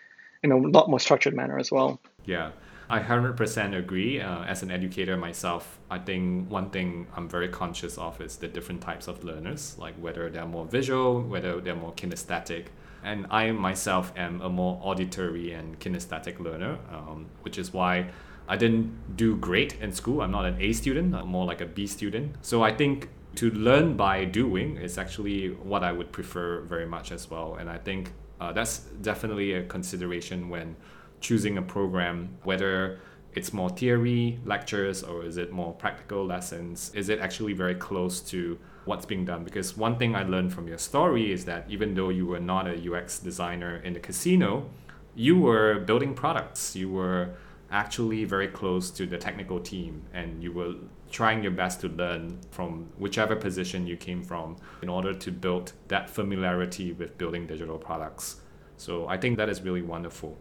in 0.45 0.53
a 0.53 0.57
lot 0.57 0.89
more 0.89 1.01
structured 1.01 1.35
manner 1.35 1.59
as 1.59 1.73
well. 1.73 2.01
Yeah. 2.25 2.53
I 2.89 3.01
100% 3.01 3.77
agree. 3.77 4.21
Uh, 4.21 4.45
as 4.45 4.63
an 4.63 4.71
educator 4.71 5.17
myself, 5.17 5.79
I 5.91 5.99
think 5.99 6.51
one 6.51 6.71
thing 6.71 7.09
I'm 7.17 7.29
very 7.29 7.49
conscious 7.49 7.99
of 7.99 8.21
is 8.21 8.37
the 8.37 8.47
different 8.47 8.81
types 8.81 9.09
of 9.09 9.25
learners, 9.25 9.77
like 9.79 9.95
whether 9.97 10.31
they're 10.31 10.47
more 10.47 10.67
visual, 10.67 11.23
whether 11.23 11.61
they're 11.61 11.75
more 11.75 11.93
kinesthetic. 11.95 12.67
And 13.03 13.27
I 13.31 13.51
myself 13.51 14.13
am 14.17 14.41
a 14.41 14.49
more 14.49 14.81
auditory 14.83 15.53
and 15.53 15.79
kinesthetic 15.81 16.39
learner, 16.39 16.79
um, 16.93 17.27
which 17.43 17.59
is 17.59 17.73
why 17.73 18.11
I 18.49 18.57
didn't 18.57 19.17
do 19.17 19.37
great 19.37 19.81
in 19.81 19.93
school. 19.93 20.23
I'm 20.23 20.31
not 20.31 20.45
an 20.45 20.57
A 20.61 20.73
student, 20.73 21.15
I'm 21.15 21.29
more 21.29 21.45
like 21.45 21.61
a 21.61 21.67
B 21.67 21.87
student. 21.89 22.37
So 22.43 22.63
I 22.63 22.73
think 22.73 23.09
to 23.37 23.51
learn 23.51 23.97
by 23.97 24.25
doing 24.25 24.77
is 24.77 24.97
actually 24.97 25.49
what 25.51 25.83
I 25.83 25.93
would 25.93 26.13
prefer 26.13 26.61
very 26.61 26.87
much 26.87 27.11
as 27.11 27.29
well. 27.31 27.57
And 27.57 27.69
I 27.69 27.79
think 27.79 28.13
uh, 28.41 28.53
that's 28.53 28.79
definitely 28.79 29.55
a 29.55 29.65
consideration 29.65 30.49
when 30.49 30.77
choosing 31.21 31.59
a 31.59 31.63
program, 31.63 32.37
whether 32.45 33.01
it's 33.35 33.53
more 33.53 33.69
theory 33.69 34.41
lectures 34.45 35.03
or 35.03 35.25
is 35.25 35.37
it 35.37 35.53
more 35.53 35.73
practical 35.75 36.25
lessons? 36.25 36.91
Is 36.95 37.09
it 37.09 37.19
actually 37.21 37.53
very 37.53 37.75
close 37.75 38.21
to 38.31 38.59
what's 38.87 39.05
being 39.05 39.25
done? 39.25 39.45
Because 39.45 39.77
one 39.77 39.99
thing 39.99 40.17
I 40.17 40.23
learned 40.23 40.55
from 40.55 40.67
your 40.67 40.79
story 40.79 41.33
is 41.33 41.45
that 41.45 41.67
even 41.69 41.95
though 41.95 42.09
you 42.09 42.27
were 42.27 42.41
not 42.41 42.67
a 42.67 42.93
UX 42.93 43.19
designer 43.19 43.77
in 43.77 43.93
the 43.93 44.01
casino, 44.01 44.71
you 45.15 45.39
were 45.39 45.81
building 45.81 46.15
products. 46.15 46.75
You 46.75 46.91
were 46.91 47.31
actually 47.71 48.25
very 48.25 48.49
close 48.49 48.91
to 48.93 49.07
the 49.07 49.19
technical 49.19 49.61
team 49.61 50.03
and 50.15 50.43
you 50.43 50.53
were 50.53 50.75
trying 51.11 51.43
your 51.43 51.53
best 51.53 51.81
to 51.81 51.89
learn 51.89 52.39
from 52.51 52.89
whichever 52.99 53.37
position 53.37 53.87
you 53.87 53.97
came 53.97 54.23
from 54.23 54.57
in 54.83 54.89
order 54.89 55.13
to 55.13 55.31
build 55.31 55.73
that 55.89 56.09
familiarity 56.09 56.93
with 56.93 57.19
building 57.19 57.47
digital 57.47 57.79
products. 57.79 58.41
So 58.77 59.09
I 59.09 59.17
think 59.17 59.37
that 59.39 59.49
is 59.49 59.63
really 59.63 59.83
wonderful. 59.83 60.39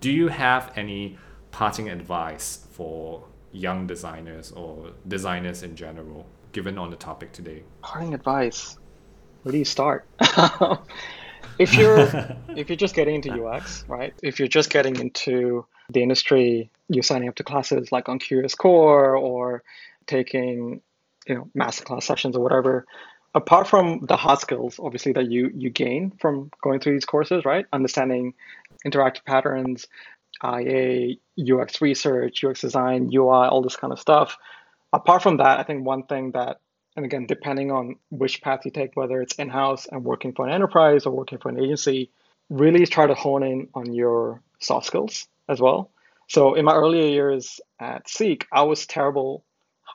Do 0.00 0.12
you 0.12 0.28
have 0.28 0.72
any 0.76 1.18
parting 1.50 1.88
advice 1.88 2.66
for 2.70 3.24
young 3.50 3.86
designers 3.88 4.52
or 4.52 4.92
designers 5.08 5.64
in 5.64 5.74
general, 5.74 6.24
given 6.52 6.78
on 6.78 6.90
the 6.90 6.96
topic 6.96 7.32
today? 7.32 7.64
Parting 7.82 8.14
advice. 8.14 8.78
Where 9.42 9.52
do 9.52 9.58
you 9.58 9.64
start? 9.64 10.06
if 11.58 11.74
you're 11.74 12.08
if 12.56 12.68
you're 12.68 12.76
just 12.76 12.94
getting 12.94 13.16
into 13.16 13.44
UX, 13.44 13.84
right? 13.88 14.14
If 14.22 14.38
you're 14.38 14.48
just 14.48 14.70
getting 14.70 14.96
into 14.96 15.66
the 15.90 16.02
industry, 16.02 16.70
you're 16.88 17.02
signing 17.02 17.28
up 17.28 17.34
to 17.36 17.42
classes 17.42 17.90
like 17.90 18.08
on 18.08 18.20
Curious 18.20 18.54
Core 18.54 19.16
or 19.16 19.64
taking, 20.06 20.80
you 21.26 21.34
know, 21.34 21.48
masterclass 21.56 22.04
sessions 22.04 22.36
or 22.36 22.42
whatever. 22.42 22.86
Apart 23.34 23.66
from 23.66 24.06
the 24.06 24.16
hard 24.16 24.38
skills, 24.38 24.78
obviously 24.78 25.12
that 25.12 25.28
you 25.28 25.50
you 25.54 25.70
gain 25.70 26.12
from 26.20 26.50
going 26.62 26.78
through 26.78 26.92
these 26.92 27.04
courses, 27.04 27.44
right? 27.44 27.66
Understanding 27.72 28.34
interactive 28.86 29.24
patterns, 29.24 29.86
IA, 30.44 31.14
UX 31.38 31.80
research, 31.80 32.44
UX 32.44 32.60
design, 32.60 33.10
UI, 33.12 33.48
all 33.48 33.62
this 33.62 33.76
kind 33.76 33.92
of 33.92 33.98
stuff. 33.98 34.36
Apart 34.92 35.22
from 35.22 35.38
that, 35.38 35.58
I 35.58 35.62
think 35.64 35.84
one 35.84 36.04
thing 36.04 36.32
that, 36.32 36.60
and 36.96 37.04
again, 37.04 37.26
depending 37.26 37.70
on 37.70 37.96
which 38.10 38.40
path 38.42 38.60
you 38.64 38.70
take, 38.70 38.96
whether 38.96 39.20
it's 39.20 39.34
in 39.34 39.48
house 39.48 39.86
and 39.86 40.04
working 40.04 40.32
for 40.32 40.46
an 40.46 40.52
enterprise 40.52 41.06
or 41.06 41.12
working 41.12 41.38
for 41.38 41.48
an 41.48 41.60
agency, 41.60 42.10
really 42.48 42.86
try 42.86 43.06
to 43.06 43.14
hone 43.14 43.42
in 43.42 43.68
on 43.74 43.92
your 43.92 44.42
soft 44.60 44.86
skills 44.86 45.26
as 45.48 45.60
well. 45.60 45.90
So 46.28 46.54
in 46.54 46.64
my 46.64 46.74
earlier 46.74 47.08
years 47.08 47.60
at 47.80 48.08
Seek, 48.08 48.46
I 48.52 48.62
was 48.62 48.86
terrible. 48.86 49.44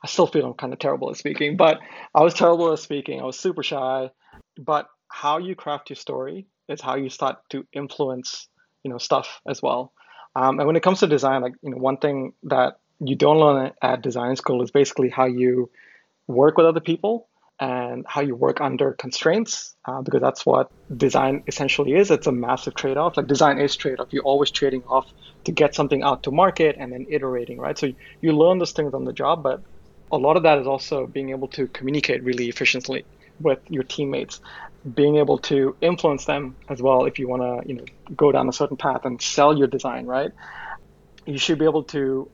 I 0.02 0.06
still 0.06 0.26
feel 0.26 0.46
I'm 0.46 0.54
kind 0.54 0.72
of 0.72 0.78
terrible 0.78 1.10
at 1.10 1.16
speaking, 1.16 1.56
but 1.56 1.78
I 2.14 2.22
was 2.22 2.34
terrible 2.34 2.72
at 2.72 2.78
speaking. 2.78 3.20
I 3.20 3.24
was 3.24 3.38
super 3.38 3.62
shy. 3.62 4.10
But 4.58 4.88
how 5.08 5.38
you 5.38 5.54
craft 5.54 5.90
your 5.90 5.96
story 5.96 6.46
is 6.68 6.80
how 6.80 6.96
you 6.96 7.08
start 7.08 7.38
to 7.50 7.66
influence 7.72 8.48
you 8.84 8.90
know 8.90 8.98
stuff 8.98 9.40
as 9.48 9.60
well. 9.60 9.92
Um, 10.36 10.58
and 10.58 10.66
when 10.66 10.76
it 10.76 10.82
comes 10.82 11.00
to 11.00 11.06
design, 11.06 11.42
like 11.42 11.54
you 11.62 11.70
know, 11.70 11.78
one 11.78 11.96
thing 11.96 12.34
that 12.44 12.78
you 13.00 13.16
don't 13.16 13.38
learn 13.38 13.72
at 13.82 14.02
design 14.02 14.36
school 14.36 14.62
is 14.62 14.70
basically 14.70 15.08
how 15.08 15.26
you 15.26 15.70
work 16.26 16.56
with 16.56 16.66
other 16.66 16.80
people 16.80 17.28
and 17.60 18.04
how 18.08 18.20
you 18.20 18.34
work 18.34 18.60
under 18.60 18.92
constraints, 18.92 19.74
uh, 19.84 20.02
because 20.02 20.20
that's 20.20 20.44
what 20.44 20.70
design 20.96 21.44
essentially 21.46 21.94
is. 21.94 22.10
It's 22.10 22.26
a 22.26 22.32
massive 22.32 22.74
trade-off. 22.74 23.16
Like 23.16 23.28
design 23.28 23.60
is 23.60 23.76
trade-off. 23.76 24.08
You're 24.10 24.24
always 24.24 24.50
trading 24.50 24.82
off 24.88 25.06
to 25.44 25.52
get 25.52 25.74
something 25.74 26.02
out 26.02 26.24
to 26.24 26.32
market 26.32 26.76
and 26.78 26.92
then 26.92 27.06
iterating, 27.08 27.58
right? 27.58 27.78
So 27.78 27.92
you 28.20 28.32
learn 28.32 28.58
those 28.58 28.72
things 28.72 28.92
on 28.92 29.04
the 29.04 29.12
job, 29.12 29.44
but 29.44 29.62
a 30.10 30.16
lot 30.16 30.36
of 30.36 30.42
that 30.42 30.58
is 30.58 30.66
also 30.66 31.06
being 31.06 31.30
able 31.30 31.48
to 31.48 31.68
communicate 31.68 32.24
really 32.24 32.48
efficiently 32.48 33.06
with 33.40 33.58
your 33.68 33.84
teammates 33.84 34.40
being 34.92 35.16
able 35.16 35.38
to 35.38 35.76
influence 35.80 36.24
them 36.26 36.56
as 36.68 36.82
well 36.82 37.06
if 37.06 37.18
you 37.18 37.28
want 37.28 37.42
to 37.42 37.68
you 37.68 37.76
know 37.76 37.84
go 38.14 38.30
down 38.32 38.48
a 38.48 38.52
certain 38.52 38.76
path 38.76 39.04
and 39.04 39.20
sell 39.20 39.56
your 39.56 39.66
design 39.66 40.06
right? 40.06 40.30
You 41.26 41.38
should 41.38 41.58
be 41.58 41.64
able 41.64 41.84
to 41.84 42.30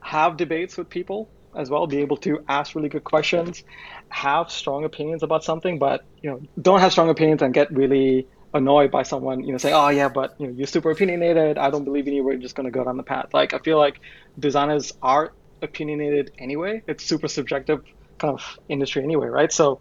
have 0.00 0.36
debates 0.36 0.78
with 0.78 0.88
people 0.88 1.28
as 1.54 1.68
well 1.68 1.86
be 1.86 1.98
able 1.98 2.16
to 2.16 2.42
ask 2.48 2.74
really 2.74 2.88
good 2.88 3.04
questions 3.04 3.64
have 4.08 4.50
strong 4.50 4.84
opinions 4.84 5.22
about 5.22 5.44
something 5.44 5.78
but 5.78 6.04
you 6.22 6.30
know 6.30 6.40
don't 6.60 6.80
have 6.80 6.92
strong 6.92 7.10
opinions 7.10 7.42
and 7.42 7.52
get 7.52 7.70
really 7.72 8.26
annoyed 8.54 8.90
by 8.90 9.02
someone 9.02 9.44
you 9.44 9.52
know 9.52 9.58
say 9.58 9.72
oh 9.72 9.88
yeah 9.88 10.08
but 10.08 10.34
you 10.38 10.46
know 10.46 10.52
you're 10.52 10.66
super 10.66 10.90
opinionated. 10.90 11.58
I 11.58 11.70
don't 11.70 11.84
believe 11.84 12.06
in 12.08 12.14
you. 12.14 12.24
We're 12.24 12.36
just 12.36 12.54
going 12.54 12.64
to 12.64 12.70
go 12.70 12.84
down 12.84 12.96
the 12.96 13.02
path. 13.02 13.32
Like 13.32 13.54
i 13.54 13.58
feel 13.58 13.78
like 13.78 14.00
designers 14.38 14.92
are 15.02 15.32
opinionated 15.62 16.32
anyway. 16.38 16.82
It's 16.86 17.04
super 17.04 17.28
subjective 17.28 17.84
kind 18.18 18.34
of 18.34 18.58
industry 18.68 19.02
anyway 19.02 19.28
right? 19.28 19.52
So 19.52 19.80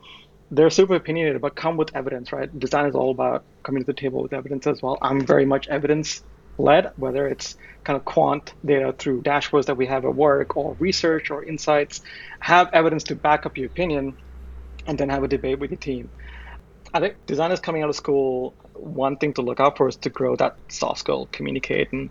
they're 0.51 0.69
super 0.69 0.95
opinionated, 0.95 1.41
but 1.41 1.55
come 1.55 1.77
with 1.77 1.95
evidence, 1.95 2.31
right? 2.31 2.49
Design 2.59 2.87
is 2.87 2.95
all 2.95 3.11
about 3.11 3.45
coming 3.63 3.83
to 3.83 3.85
the 3.85 3.93
table 3.93 4.21
with 4.23 4.33
evidence 4.33 4.67
as 4.67 4.81
well. 4.81 4.97
I'm 5.01 5.25
very 5.25 5.45
much 5.45 5.67
evidence 5.67 6.23
led, 6.57 6.91
whether 6.97 7.27
it's 7.27 7.55
kind 7.83 7.97
of 7.97 8.05
quant 8.05 8.53
data 8.65 8.93
through 8.97 9.21
dashboards 9.23 9.65
that 9.67 9.77
we 9.77 9.85
have 9.87 10.05
at 10.05 10.15
work 10.15 10.57
or 10.57 10.75
research 10.79 11.31
or 11.31 11.43
insights. 11.43 12.01
Have 12.41 12.69
evidence 12.73 13.03
to 13.05 13.15
back 13.15 13.45
up 13.45 13.57
your 13.57 13.67
opinion. 13.67 14.17
and 14.87 14.97
then 14.97 15.09
have 15.09 15.23
a 15.23 15.27
debate 15.27 15.59
with 15.59 15.71
your 15.71 15.77
team. 15.77 16.11
I 16.93 16.99
think 16.99 17.17
designers 17.27 17.59
coming 17.59 17.83
out 17.83 17.89
of 17.89 17.95
school, 17.95 18.55
one 18.73 19.17
thing 19.17 19.33
to 19.35 19.41
look 19.41 19.59
out 19.59 19.77
for 19.77 19.87
is 19.87 19.97
to 19.97 20.09
grow 20.09 20.35
that 20.37 20.57
soft 20.69 20.99
skill, 21.01 21.29
communicate, 21.31 21.91
and 21.93 22.09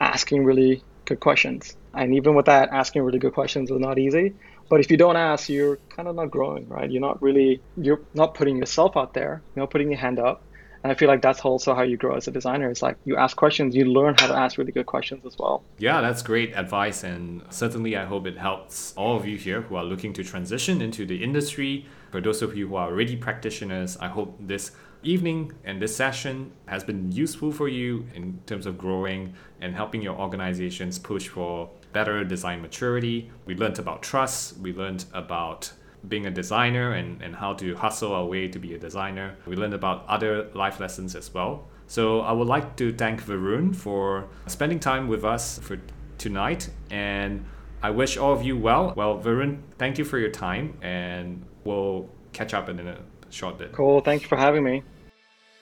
asking 0.00 0.44
really 0.44 0.84
good 1.04 1.20
questions. 1.20 1.76
And 1.94 2.14
even 2.14 2.34
with 2.34 2.46
that, 2.46 2.70
asking 2.72 3.02
really 3.02 3.18
good 3.18 3.34
questions 3.34 3.70
is 3.70 3.78
not 3.78 3.98
easy. 3.98 4.36
But 4.68 4.80
if 4.80 4.90
you 4.90 4.96
don't 4.96 5.16
ask, 5.16 5.48
you're 5.48 5.78
kind 5.88 6.08
of 6.08 6.16
not 6.16 6.30
growing, 6.30 6.68
right? 6.68 6.90
You're 6.90 7.00
not 7.00 7.20
really, 7.22 7.60
you're 7.76 8.00
not 8.14 8.34
putting 8.34 8.56
yourself 8.56 8.96
out 8.96 9.14
there, 9.14 9.42
you're 9.54 9.62
not 9.62 9.70
putting 9.70 9.90
your 9.90 9.98
hand 9.98 10.18
up. 10.18 10.42
And 10.84 10.92
I 10.92 10.94
feel 10.94 11.08
like 11.08 11.22
that's 11.22 11.40
also 11.40 11.74
how 11.74 11.82
you 11.82 11.96
grow 11.96 12.14
as 12.14 12.28
a 12.28 12.30
designer. 12.30 12.70
It's 12.70 12.82
like 12.82 12.96
you 13.04 13.16
ask 13.16 13.36
questions, 13.36 13.74
you 13.74 13.84
learn 13.84 14.14
how 14.16 14.28
to 14.28 14.34
ask 14.34 14.58
really 14.58 14.70
good 14.70 14.86
questions 14.86 15.26
as 15.26 15.36
well. 15.36 15.64
Yeah, 15.78 16.00
that's 16.00 16.22
great 16.22 16.56
advice. 16.56 17.02
And 17.02 17.42
certainly, 17.50 17.96
I 17.96 18.04
hope 18.04 18.26
it 18.28 18.38
helps 18.38 18.94
all 18.96 19.16
of 19.16 19.26
you 19.26 19.36
here 19.36 19.62
who 19.62 19.74
are 19.74 19.84
looking 19.84 20.12
to 20.12 20.22
transition 20.22 20.80
into 20.80 21.04
the 21.04 21.22
industry. 21.22 21.86
For 22.12 22.20
those 22.20 22.42
of 22.42 22.56
you 22.56 22.68
who 22.68 22.76
are 22.76 22.88
already 22.88 23.16
practitioners, 23.16 23.96
I 23.96 24.06
hope 24.06 24.36
this 24.38 24.70
evening 25.02 25.52
and 25.64 25.82
this 25.82 25.94
session 25.96 26.52
has 26.66 26.84
been 26.84 27.10
useful 27.10 27.52
for 27.52 27.68
you 27.68 28.06
in 28.14 28.40
terms 28.46 28.66
of 28.66 28.78
growing 28.78 29.34
and 29.60 29.74
helping 29.74 30.02
your 30.02 30.18
organizations 30.18 30.98
push 30.98 31.28
for 31.28 31.70
better 31.92 32.24
design 32.24 32.62
maturity. 32.62 33.30
We 33.46 33.54
learned 33.54 33.78
about 33.78 34.02
trust, 34.02 34.58
we 34.58 34.72
learned 34.72 35.04
about 35.12 35.72
being 36.06 36.26
a 36.26 36.30
designer 36.30 36.92
and, 36.92 37.20
and 37.22 37.34
how 37.34 37.54
to 37.54 37.74
hustle 37.74 38.12
our 38.12 38.24
way 38.24 38.48
to 38.48 38.58
be 38.58 38.74
a 38.74 38.78
designer. 38.78 39.36
We 39.46 39.56
learned 39.56 39.74
about 39.74 40.06
other 40.06 40.48
life 40.54 40.80
lessons 40.80 41.14
as 41.16 41.32
well. 41.32 41.66
So 41.86 42.20
I 42.20 42.32
would 42.32 42.46
like 42.46 42.76
to 42.76 42.92
thank 42.92 43.24
Varun 43.24 43.74
for 43.74 44.28
spending 44.46 44.78
time 44.78 45.08
with 45.08 45.24
us 45.24 45.58
for 45.58 45.80
tonight 46.18 46.68
and 46.90 47.44
I 47.82 47.90
wish 47.90 48.16
all 48.16 48.32
of 48.32 48.42
you 48.42 48.56
well. 48.56 48.92
Well, 48.96 49.18
Varun, 49.18 49.60
thank 49.78 49.98
you 49.98 50.04
for 50.04 50.18
your 50.18 50.30
time 50.30 50.76
and 50.82 51.44
we'll 51.64 52.08
catch 52.32 52.54
up 52.54 52.68
in 52.68 52.78
a 52.80 52.98
short 53.30 53.58
bit. 53.58 53.72
Cool. 53.72 54.00
Thank 54.00 54.22
you 54.22 54.28
for 54.28 54.36
having 54.36 54.64
me. 54.64 54.82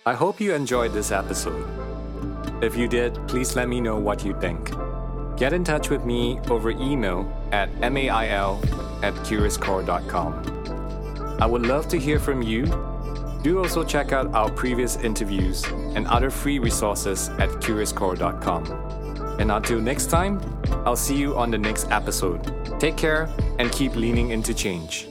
I 0.04 0.14
hope 0.14 0.40
you 0.40 0.54
enjoyed 0.54 0.92
this 0.92 1.10
episode. 1.10 1.66
If 2.62 2.76
you 2.76 2.88
did, 2.88 3.14
please 3.28 3.54
let 3.54 3.68
me 3.68 3.80
know 3.80 3.98
what 3.98 4.24
you 4.24 4.38
think. 4.40 4.70
Get 5.36 5.52
in 5.52 5.64
touch 5.64 5.90
with 5.90 6.04
me 6.04 6.40
over 6.48 6.70
email 6.70 7.30
at 7.52 7.74
mail 7.78 8.60
at 9.02 9.14
curiouscore.com. 9.14 11.38
I 11.40 11.46
would 11.46 11.62
love 11.62 11.88
to 11.88 11.98
hear 11.98 12.18
from 12.18 12.42
you. 12.42 12.64
Do 13.42 13.58
also 13.58 13.84
check 13.84 14.12
out 14.12 14.32
our 14.34 14.50
previous 14.50 14.96
interviews 14.96 15.64
and 15.94 16.06
other 16.06 16.30
free 16.30 16.58
resources 16.58 17.28
at 17.38 17.50
curiouscore.com. 17.60 18.64
And 19.38 19.52
until 19.52 19.78
next 19.78 20.06
time, 20.06 20.40
I'll 20.86 20.96
see 20.96 21.16
you 21.16 21.36
on 21.36 21.50
the 21.50 21.58
next 21.58 21.90
episode. 21.90 22.80
Take 22.80 22.96
care 22.96 23.28
and 23.58 23.70
keep 23.70 23.94
leaning 23.94 24.30
into 24.30 24.54
change. 24.54 25.06